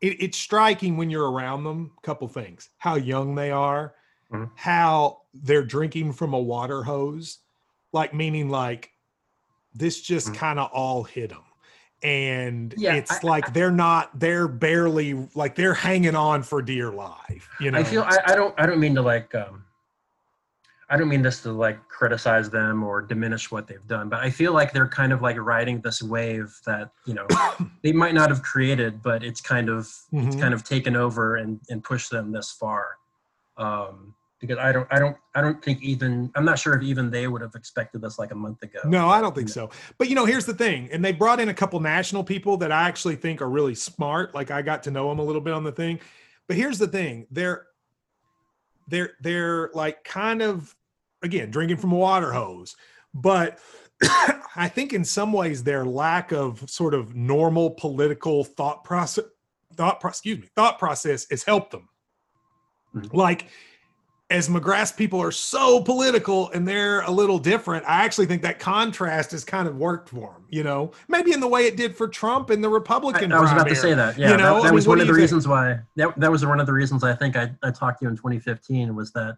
it, 0.00 0.16
it's 0.22 0.38
striking 0.38 0.96
when 0.96 1.10
you're 1.10 1.30
around 1.30 1.64
them. 1.64 1.92
a 1.98 2.00
Couple 2.00 2.26
things: 2.26 2.70
how 2.78 2.94
young 2.96 3.34
they 3.34 3.50
are, 3.50 3.94
Mhm. 4.32 4.50
how 4.56 5.20
they're 5.34 5.62
drinking 5.62 6.14
from 6.14 6.32
a 6.32 6.40
water 6.40 6.82
hose, 6.82 7.40
like 7.92 8.14
meaning 8.14 8.48
like 8.48 8.90
this 9.74 10.00
just 10.00 10.28
Mhm. 10.28 10.34
kind 10.36 10.58
of 10.58 10.70
all 10.72 11.02
hit 11.04 11.30
them. 11.30 11.42
And 12.02 12.74
Yeah, 12.76 12.94
it's 12.94 13.10
I- 13.24 13.26
like 13.26 13.52
they're 13.54 13.70
not, 13.70 14.18
they're 14.18 14.46
barely 14.48 15.28
like 15.34 15.54
they're 15.54 15.74
hanging 15.74 16.14
on 16.14 16.42
for 16.42 16.60
dear 16.62 16.90
life. 16.90 17.48
You 17.58 17.70
know, 17.70 17.78
I 17.78 17.84
feel 17.84 18.02
I, 18.02 18.18
I 18.26 18.34
don't 18.34 18.54
I 18.58 18.66
don't 18.66 18.78
mean 18.78 18.94
to 18.94 19.02
like 19.02 19.34
um 19.34 19.64
I 20.90 20.98
don't 20.98 21.08
mean 21.08 21.22
this 21.22 21.42
to 21.42 21.50
like 21.52 21.88
criticize 21.88 22.50
them 22.50 22.84
or 22.84 23.00
diminish 23.00 23.50
what 23.50 23.66
they've 23.66 23.86
done, 23.86 24.10
but 24.10 24.20
I 24.20 24.28
feel 24.28 24.52
like 24.52 24.72
they're 24.72 24.86
kind 24.88 25.14
of 25.14 25.22
like 25.22 25.36
riding 25.38 25.80
this 25.80 26.02
wave 26.02 26.54
that, 26.66 26.90
you 27.06 27.14
know, 27.14 27.26
they 27.82 27.90
might 27.92 28.12
not 28.14 28.28
have 28.28 28.42
created, 28.42 29.02
but 29.02 29.24
it's 29.24 29.40
kind 29.40 29.70
of 29.70 29.80
it's 30.12 30.36
Mhm. 30.36 30.40
kind 30.40 30.52
of 30.54 30.62
taken 30.62 30.94
over 30.96 31.36
and, 31.36 31.58
and 31.70 31.82
pushed 31.82 32.10
them 32.10 32.30
this 32.32 32.52
far. 32.52 32.98
Um 33.56 34.14
because 34.46 34.62
I 34.62 34.72
don't 34.72 34.86
I 34.90 34.98
don't 34.98 35.16
I 35.34 35.40
don't 35.40 35.62
think 35.64 35.82
even 35.82 36.30
I'm 36.34 36.44
not 36.44 36.58
sure 36.58 36.74
if 36.74 36.82
even 36.82 37.10
they 37.10 37.26
would 37.26 37.42
have 37.42 37.54
expected 37.54 38.02
this 38.02 38.18
like 38.18 38.30
a 38.30 38.34
month 38.34 38.62
ago. 38.62 38.80
No, 38.84 39.08
I 39.08 39.20
don't 39.20 39.34
think 39.34 39.48
so. 39.48 39.70
But 39.98 40.08
you 40.08 40.14
know, 40.14 40.24
here's 40.24 40.46
the 40.46 40.54
thing, 40.54 40.88
and 40.92 41.04
they 41.04 41.12
brought 41.12 41.40
in 41.40 41.48
a 41.48 41.54
couple 41.54 41.80
national 41.80 42.24
people 42.24 42.56
that 42.58 42.72
I 42.72 42.88
actually 42.88 43.16
think 43.16 43.40
are 43.42 43.50
really 43.50 43.74
smart. 43.74 44.34
Like 44.34 44.50
I 44.50 44.62
got 44.62 44.82
to 44.84 44.90
know 44.90 45.08
them 45.08 45.18
a 45.18 45.24
little 45.24 45.40
bit 45.40 45.54
on 45.54 45.64
the 45.64 45.72
thing. 45.72 46.00
But 46.46 46.56
here's 46.56 46.78
the 46.78 46.88
thing: 46.88 47.26
they're 47.30 47.66
they're 48.88 49.12
they're 49.20 49.70
like 49.74 50.04
kind 50.04 50.42
of 50.42 50.74
again 51.22 51.50
drinking 51.50 51.78
from 51.78 51.92
a 51.92 51.96
water 51.96 52.32
hose, 52.32 52.76
but 53.14 53.58
I 54.56 54.68
think 54.68 54.92
in 54.92 55.04
some 55.04 55.32
ways 55.32 55.62
their 55.62 55.84
lack 55.84 56.32
of 56.32 56.68
sort 56.68 56.94
of 56.94 57.14
normal 57.14 57.70
political 57.70 58.44
thought 58.44 58.84
process 58.84 59.24
thought 59.74 60.00
excuse 60.04 60.38
me 60.38 60.48
thought 60.54 60.78
process 60.78 61.26
has 61.30 61.42
helped 61.42 61.70
them. 61.70 61.88
Mhm. 62.94 63.12
Like 63.12 63.48
as 64.34 64.48
McGrath's 64.48 64.90
people 64.90 65.22
are 65.22 65.30
so 65.30 65.80
political 65.80 66.50
and 66.50 66.66
they're 66.66 67.02
a 67.02 67.10
little 67.10 67.38
different, 67.38 67.84
I 67.86 68.04
actually 68.04 68.26
think 68.26 68.42
that 68.42 68.58
contrast 68.58 69.30
has 69.30 69.44
kind 69.44 69.68
of 69.68 69.76
worked 69.76 70.08
for 70.08 70.32
them. 70.32 70.44
You 70.50 70.64
know, 70.64 70.90
maybe 71.06 71.32
in 71.32 71.38
the 71.38 71.46
way 71.46 71.66
it 71.66 71.76
did 71.76 71.96
for 71.96 72.08
Trump 72.08 72.50
in 72.50 72.60
the 72.60 72.68
I, 72.68 72.72
Republican. 72.72 73.32
I 73.32 73.40
was 73.40 73.52
about 73.52 73.68
to 73.68 73.76
say 73.76 73.94
that. 73.94 74.18
Yeah, 74.18 74.32
You 74.32 74.36
know, 74.36 74.42
that, 74.42 74.52
I 74.52 74.56
that 74.56 74.64
mean, 74.64 74.74
was 74.74 74.88
one 74.88 75.00
of 75.00 75.06
the 75.06 75.12
think? 75.12 75.20
reasons 75.20 75.46
why 75.46 75.78
that, 75.94 76.18
that 76.18 76.32
was 76.32 76.44
one 76.44 76.58
of 76.58 76.66
the 76.66 76.72
reasons 76.72 77.04
I 77.04 77.14
think 77.14 77.36
I, 77.36 77.52
I 77.62 77.70
talked 77.70 78.00
to 78.00 78.06
you 78.06 78.10
in 78.10 78.16
2015 78.16 78.96
was 78.96 79.12
that 79.12 79.36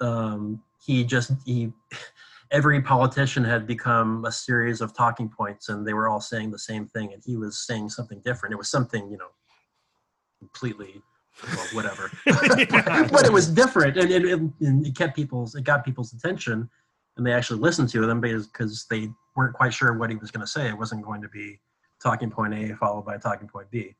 um, 0.00 0.62
he 0.82 1.04
just 1.04 1.32
he 1.44 1.70
every 2.50 2.80
politician 2.80 3.44
had 3.44 3.66
become 3.66 4.24
a 4.24 4.32
series 4.32 4.80
of 4.80 4.94
talking 4.94 5.28
points 5.28 5.68
and 5.68 5.86
they 5.86 5.92
were 5.92 6.08
all 6.08 6.20
saying 6.22 6.50
the 6.50 6.58
same 6.58 6.86
thing 6.86 7.12
and 7.12 7.22
he 7.26 7.36
was 7.36 7.66
saying 7.66 7.90
something 7.90 8.20
different. 8.24 8.54
It 8.54 8.56
was 8.56 8.70
something 8.70 9.10
you 9.10 9.18
know 9.18 9.28
completely 10.38 11.02
well, 11.44 11.66
whatever, 11.72 12.10
but 12.26 13.24
it 13.24 13.32
was 13.32 13.48
different 13.48 13.96
and 13.96 14.10
it, 14.10 14.24
it, 14.24 14.40
and 14.60 14.86
it 14.86 14.96
kept 14.96 15.14
people's 15.14 15.54
it 15.54 15.64
got 15.64 15.84
people's 15.84 16.12
attention 16.12 16.68
and 17.16 17.26
they 17.26 17.32
actually 17.32 17.60
listened 17.60 17.88
to 17.90 18.06
them 18.06 18.20
because 18.20 18.46
because 18.46 18.86
they 18.90 19.10
weren't 19.34 19.54
quite 19.54 19.72
sure 19.72 19.92
what 19.94 20.10
he 20.10 20.16
was 20.16 20.30
going 20.30 20.40
to 20.40 20.46
say. 20.46 20.68
It 20.68 20.76
wasn't 20.76 21.04
going 21.04 21.22
to 21.22 21.28
be 21.28 21.60
talking 22.02 22.30
point 22.30 22.54
A 22.54 22.74
followed 22.76 23.04
by 23.04 23.18
talking 23.18 23.48
point 23.48 23.70
B. 23.70 23.94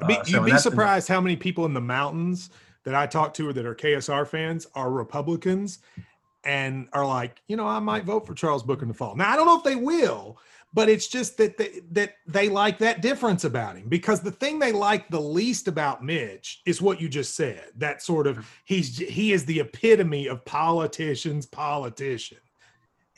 Uh, 0.00 0.22
so 0.24 0.44
you'd 0.44 0.52
be 0.52 0.58
surprised 0.58 1.08
how 1.08 1.20
many 1.20 1.36
people 1.36 1.64
in 1.66 1.74
the 1.74 1.80
mountains 1.80 2.50
that 2.84 2.94
I 2.94 3.06
talk 3.06 3.34
to 3.34 3.48
or 3.48 3.52
that 3.52 3.66
are 3.66 3.74
KSR 3.74 4.26
fans 4.26 4.66
are 4.74 4.90
Republicans 4.90 5.80
and 6.44 6.88
are 6.94 7.04
like, 7.04 7.42
you 7.48 7.56
know, 7.56 7.66
I 7.66 7.80
might 7.80 8.04
vote 8.04 8.26
for 8.26 8.34
Charles 8.34 8.62
Booker 8.62 8.82
in 8.82 8.88
the 8.88 8.94
fall. 8.94 9.14
Now 9.14 9.30
I 9.30 9.36
don't 9.36 9.46
know 9.46 9.58
if 9.58 9.64
they 9.64 9.76
will, 9.76 10.38
but 10.72 10.88
it's 10.88 11.08
just 11.08 11.36
that 11.38 11.56
they, 11.56 11.80
that 11.90 12.14
they 12.26 12.48
like 12.48 12.78
that 12.78 13.02
difference 13.02 13.44
about 13.44 13.76
him 13.76 13.88
because 13.88 14.20
the 14.20 14.30
thing 14.30 14.58
they 14.58 14.72
like 14.72 15.08
the 15.08 15.20
least 15.20 15.68
about 15.68 16.04
Mitch 16.04 16.62
is 16.66 16.80
what 16.80 17.00
you 17.00 17.08
just 17.08 17.34
said. 17.34 17.64
That 17.76 18.02
sort 18.02 18.26
of 18.26 18.46
he's 18.64 18.98
he 18.98 19.32
is 19.32 19.44
the 19.44 19.60
epitome 19.60 20.26
of 20.26 20.44
politicians 20.44 21.46
politician, 21.46 22.38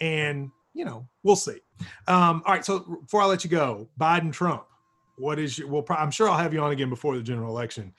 and 0.00 0.50
you 0.74 0.84
know 0.84 1.06
we'll 1.22 1.36
see. 1.36 1.60
Um, 2.08 2.42
all 2.46 2.54
right, 2.54 2.64
so 2.64 2.80
before 3.02 3.22
I 3.22 3.26
let 3.26 3.44
you 3.44 3.50
go, 3.50 3.88
Biden 3.98 4.32
Trump 4.32 4.64
what 5.16 5.38
is 5.38 5.58
your 5.58 5.68
well 5.68 5.84
i'm 5.90 6.10
sure 6.10 6.28
i'll 6.28 6.38
have 6.38 6.52
you 6.52 6.60
on 6.60 6.72
again 6.72 6.88
before 6.88 7.16
the 7.16 7.22
general 7.22 7.50
election 7.50 7.92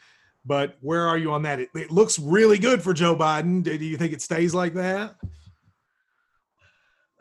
but 0.46 0.78
where 0.82 1.08
are 1.08 1.18
you 1.18 1.32
on 1.32 1.42
that 1.42 1.60
it, 1.60 1.70
it 1.76 1.92
looks 1.92 2.20
really 2.20 2.58
good 2.58 2.82
for 2.82 2.94
joe 2.94 3.16
biden 3.16 3.64
do 3.64 3.78
do 3.78 3.86
you 3.86 3.98
think 3.98 4.14
it 4.14 4.22
stays 4.22 4.54
like 4.54 4.74
that 4.74 5.16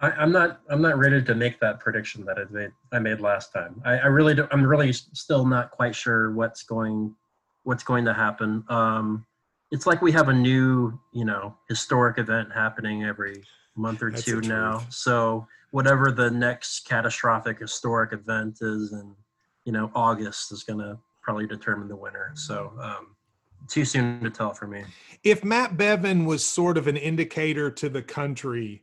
I, 0.02 0.10
I'm 0.10 0.32
not. 0.32 0.60
I'm 0.68 0.82
not 0.82 0.98
ready 0.98 1.22
to 1.22 1.34
make 1.34 1.60
that 1.60 1.80
prediction 1.80 2.24
that 2.26 2.36
I 2.36 2.44
made. 2.50 2.72
I 2.92 2.98
made 2.98 3.20
last 3.20 3.52
time. 3.52 3.80
I, 3.84 3.98
I 3.98 4.06
really. 4.06 4.34
Don't, 4.34 4.52
I'm 4.52 4.66
really 4.66 4.92
still 4.92 5.46
not 5.46 5.70
quite 5.70 5.94
sure 5.94 6.32
what's 6.32 6.64
going, 6.64 7.14
what's 7.62 7.84
going 7.84 8.04
to 8.04 8.12
happen. 8.12 8.64
Um, 8.68 9.24
it's 9.70 9.86
like 9.86 10.02
we 10.02 10.12
have 10.12 10.28
a 10.28 10.32
new, 10.32 10.98
you 11.12 11.24
know, 11.24 11.54
historic 11.68 12.18
event 12.18 12.52
happening 12.52 13.04
every 13.04 13.42
month 13.76 14.02
or 14.02 14.10
That's 14.10 14.24
two 14.24 14.40
now. 14.42 14.78
truth. 14.78 14.92
So 14.92 15.46
whatever 15.70 16.10
the 16.12 16.30
next 16.30 16.80
catastrophic 16.86 17.60
historic 17.60 18.12
event 18.12 18.58
is 18.60 18.92
in, 18.92 19.14
you 19.64 19.72
know, 19.72 19.90
August 19.94 20.52
is 20.52 20.64
going 20.64 20.80
to 20.80 20.98
probably 21.22 21.46
determine 21.46 21.88
the 21.88 21.96
winner. 21.96 22.32
So 22.34 22.72
um, 22.80 23.16
too 23.68 23.84
soon 23.84 24.20
to 24.20 24.30
tell 24.30 24.52
for 24.52 24.66
me. 24.66 24.82
if 25.22 25.44
matt 25.44 25.76
bevin 25.76 26.26
was 26.26 26.44
sort 26.44 26.76
of 26.76 26.88
an 26.88 26.96
indicator 26.96 27.70
to 27.70 27.88
the 27.88 28.02
country 28.02 28.82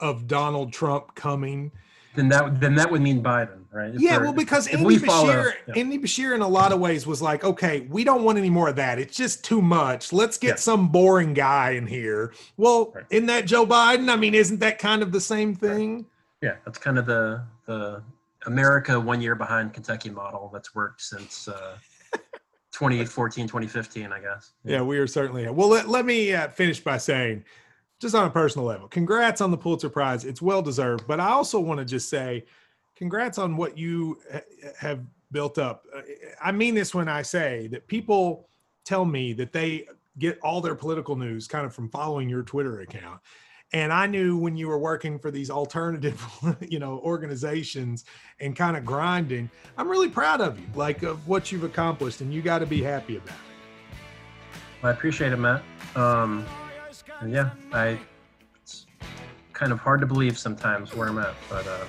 of 0.00 0.26
Donald 0.26 0.72
Trump 0.72 1.14
coming. 1.14 1.70
Then 2.16 2.28
that 2.30 2.60
then 2.60 2.74
that 2.74 2.90
would 2.90 3.00
mean 3.02 3.22
Biden, 3.22 3.60
right? 3.72 3.94
If 3.94 4.00
yeah, 4.00 4.18
well, 4.18 4.32
because 4.32 4.66
if 4.66 4.74
Andy 4.74 4.84
we 4.86 4.98
Beshear, 4.98 5.52
yeah. 5.68 5.74
Andy 5.76 5.96
Beshear, 5.96 6.34
in 6.34 6.40
a 6.42 6.48
lot 6.48 6.72
of 6.72 6.80
ways, 6.80 7.06
was 7.06 7.22
like, 7.22 7.44
okay, 7.44 7.82
we 7.88 8.02
don't 8.02 8.24
want 8.24 8.36
any 8.36 8.50
more 8.50 8.68
of 8.68 8.74
that. 8.76 8.98
It's 8.98 9.16
just 9.16 9.44
too 9.44 9.62
much. 9.62 10.12
Let's 10.12 10.36
get 10.36 10.48
Yeah. 10.48 10.54
some 10.56 10.88
boring 10.88 11.34
guy 11.34 11.70
in 11.72 11.86
here. 11.86 12.32
Well, 12.56 12.90
Right. 12.94 13.04
isn't 13.10 13.26
that 13.26 13.46
Joe 13.46 13.64
Biden? 13.64 14.10
I 14.10 14.16
mean, 14.16 14.34
isn't 14.34 14.58
that 14.58 14.80
kind 14.80 15.02
of 15.02 15.12
the 15.12 15.20
same 15.20 15.54
thing? 15.54 16.04
Yeah, 16.42 16.56
that's 16.64 16.78
kind 16.78 16.98
of 16.98 17.06
the 17.06 17.42
the 17.66 18.02
America 18.46 18.98
one 18.98 19.20
year 19.20 19.36
behind 19.36 19.72
Kentucky 19.72 20.10
model 20.10 20.50
that's 20.52 20.74
worked 20.74 21.02
since 21.02 21.46
uh, 21.46 21.76
2014, 22.72 23.46
2015, 23.46 24.12
I 24.12 24.20
guess. 24.20 24.52
Yeah, 24.64 24.82
we 24.82 24.98
are 24.98 25.06
certainly. 25.06 25.48
Well, 25.48 25.68
let, 25.68 25.88
let 25.88 26.06
me 26.06 26.32
uh, 26.32 26.48
finish 26.48 26.80
by 26.80 26.96
saying, 26.98 27.44
just 28.00 28.14
on 28.14 28.26
a 28.26 28.30
personal 28.30 28.66
level, 28.66 28.88
congrats 28.88 29.40
on 29.40 29.50
the 29.50 29.58
Pulitzer 29.58 29.90
Prize. 29.90 30.24
It's 30.24 30.42
well 30.42 30.62
deserved. 30.62 31.06
But 31.06 31.20
I 31.20 31.28
also 31.28 31.60
want 31.60 31.78
to 31.78 31.84
just 31.84 32.08
say, 32.08 32.46
congrats 32.96 33.38
on 33.38 33.56
what 33.56 33.78
you 33.78 34.18
ha- 34.32 34.40
have 34.78 35.00
built 35.30 35.58
up. 35.58 35.86
I 36.42 36.50
mean 36.50 36.74
this 36.74 36.94
when 36.94 37.08
I 37.08 37.22
say 37.22 37.68
that 37.68 37.86
people 37.86 38.48
tell 38.84 39.04
me 39.04 39.32
that 39.34 39.52
they 39.52 39.86
get 40.18 40.38
all 40.42 40.60
their 40.60 40.74
political 40.74 41.14
news 41.14 41.46
kind 41.46 41.64
of 41.64 41.74
from 41.74 41.88
following 41.90 42.28
your 42.28 42.42
Twitter 42.42 42.80
account. 42.80 43.20
And 43.72 43.92
I 43.92 44.06
knew 44.06 44.36
when 44.36 44.56
you 44.56 44.66
were 44.66 44.78
working 44.78 45.18
for 45.18 45.30
these 45.30 45.48
alternative, 45.48 46.20
you 46.68 46.80
know, 46.80 46.98
organizations 47.04 48.04
and 48.40 48.56
kind 48.56 48.76
of 48.76 48.84
grinding. 48.84 49.48
I'm 49.76 49.88
really 49.88 50.08
proud 50.08 50.40
of 50.40 50.58
you, 50.58 50.66
like 50.74 51.04
of 51.04 51.28
what 51.28 51.52
you've 51.52 51.62
accomplished, 51.62 52.20
and 52.20 52.34
you 52.34 52.42
got 52.42 52.58
to 52.58 52.66
be 52.66 52.82
happy 52.82 53.16
about 53.16 53.28
it. 53.28 53.34
Well, 54.82 54.92
I 54.92 54.94
appreciate 54.94 55.32
it, 55.32 55.36
Matt. 55.36 55.62
Um, 55.94 56.44
yeah, 57.26 57.50
I 57.72 57.98
it's 58.62 58.86
kind 59.52 59.72
of 59.72 59.78
hard 59.78 60.00
to 60.00 60.06
believe 60.06 60.38
sometimes 60.38 60.94
where 60.94 61.08
I'm 61.08 61.18
at, 61.18 61.34
but 61.50 61.66
uh, 61.66 61.84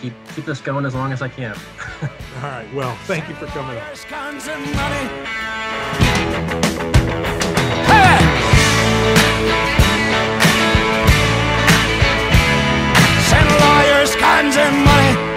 keep 0.00 0.12
keep 0.34 0.44
this 0.44 0.60
going 0.60 0.84
as 0.84 0.94
long 0.94 1.12
as 1.12 1.22
I 1.22 1.28
can. 1.28 1.56
All 2.02 2.42
right. 2.42 2.74
Well, 2.74 2.94
thank 3.04 3.28
you 3.28 3.34
for 3.34 3.46
coming. 3.46 3.80
Send 13.24 13.50
lawyers, 13.60 14.14
guns, 14.16 14.56
and 14.56 14.84
money. 14.84 15.33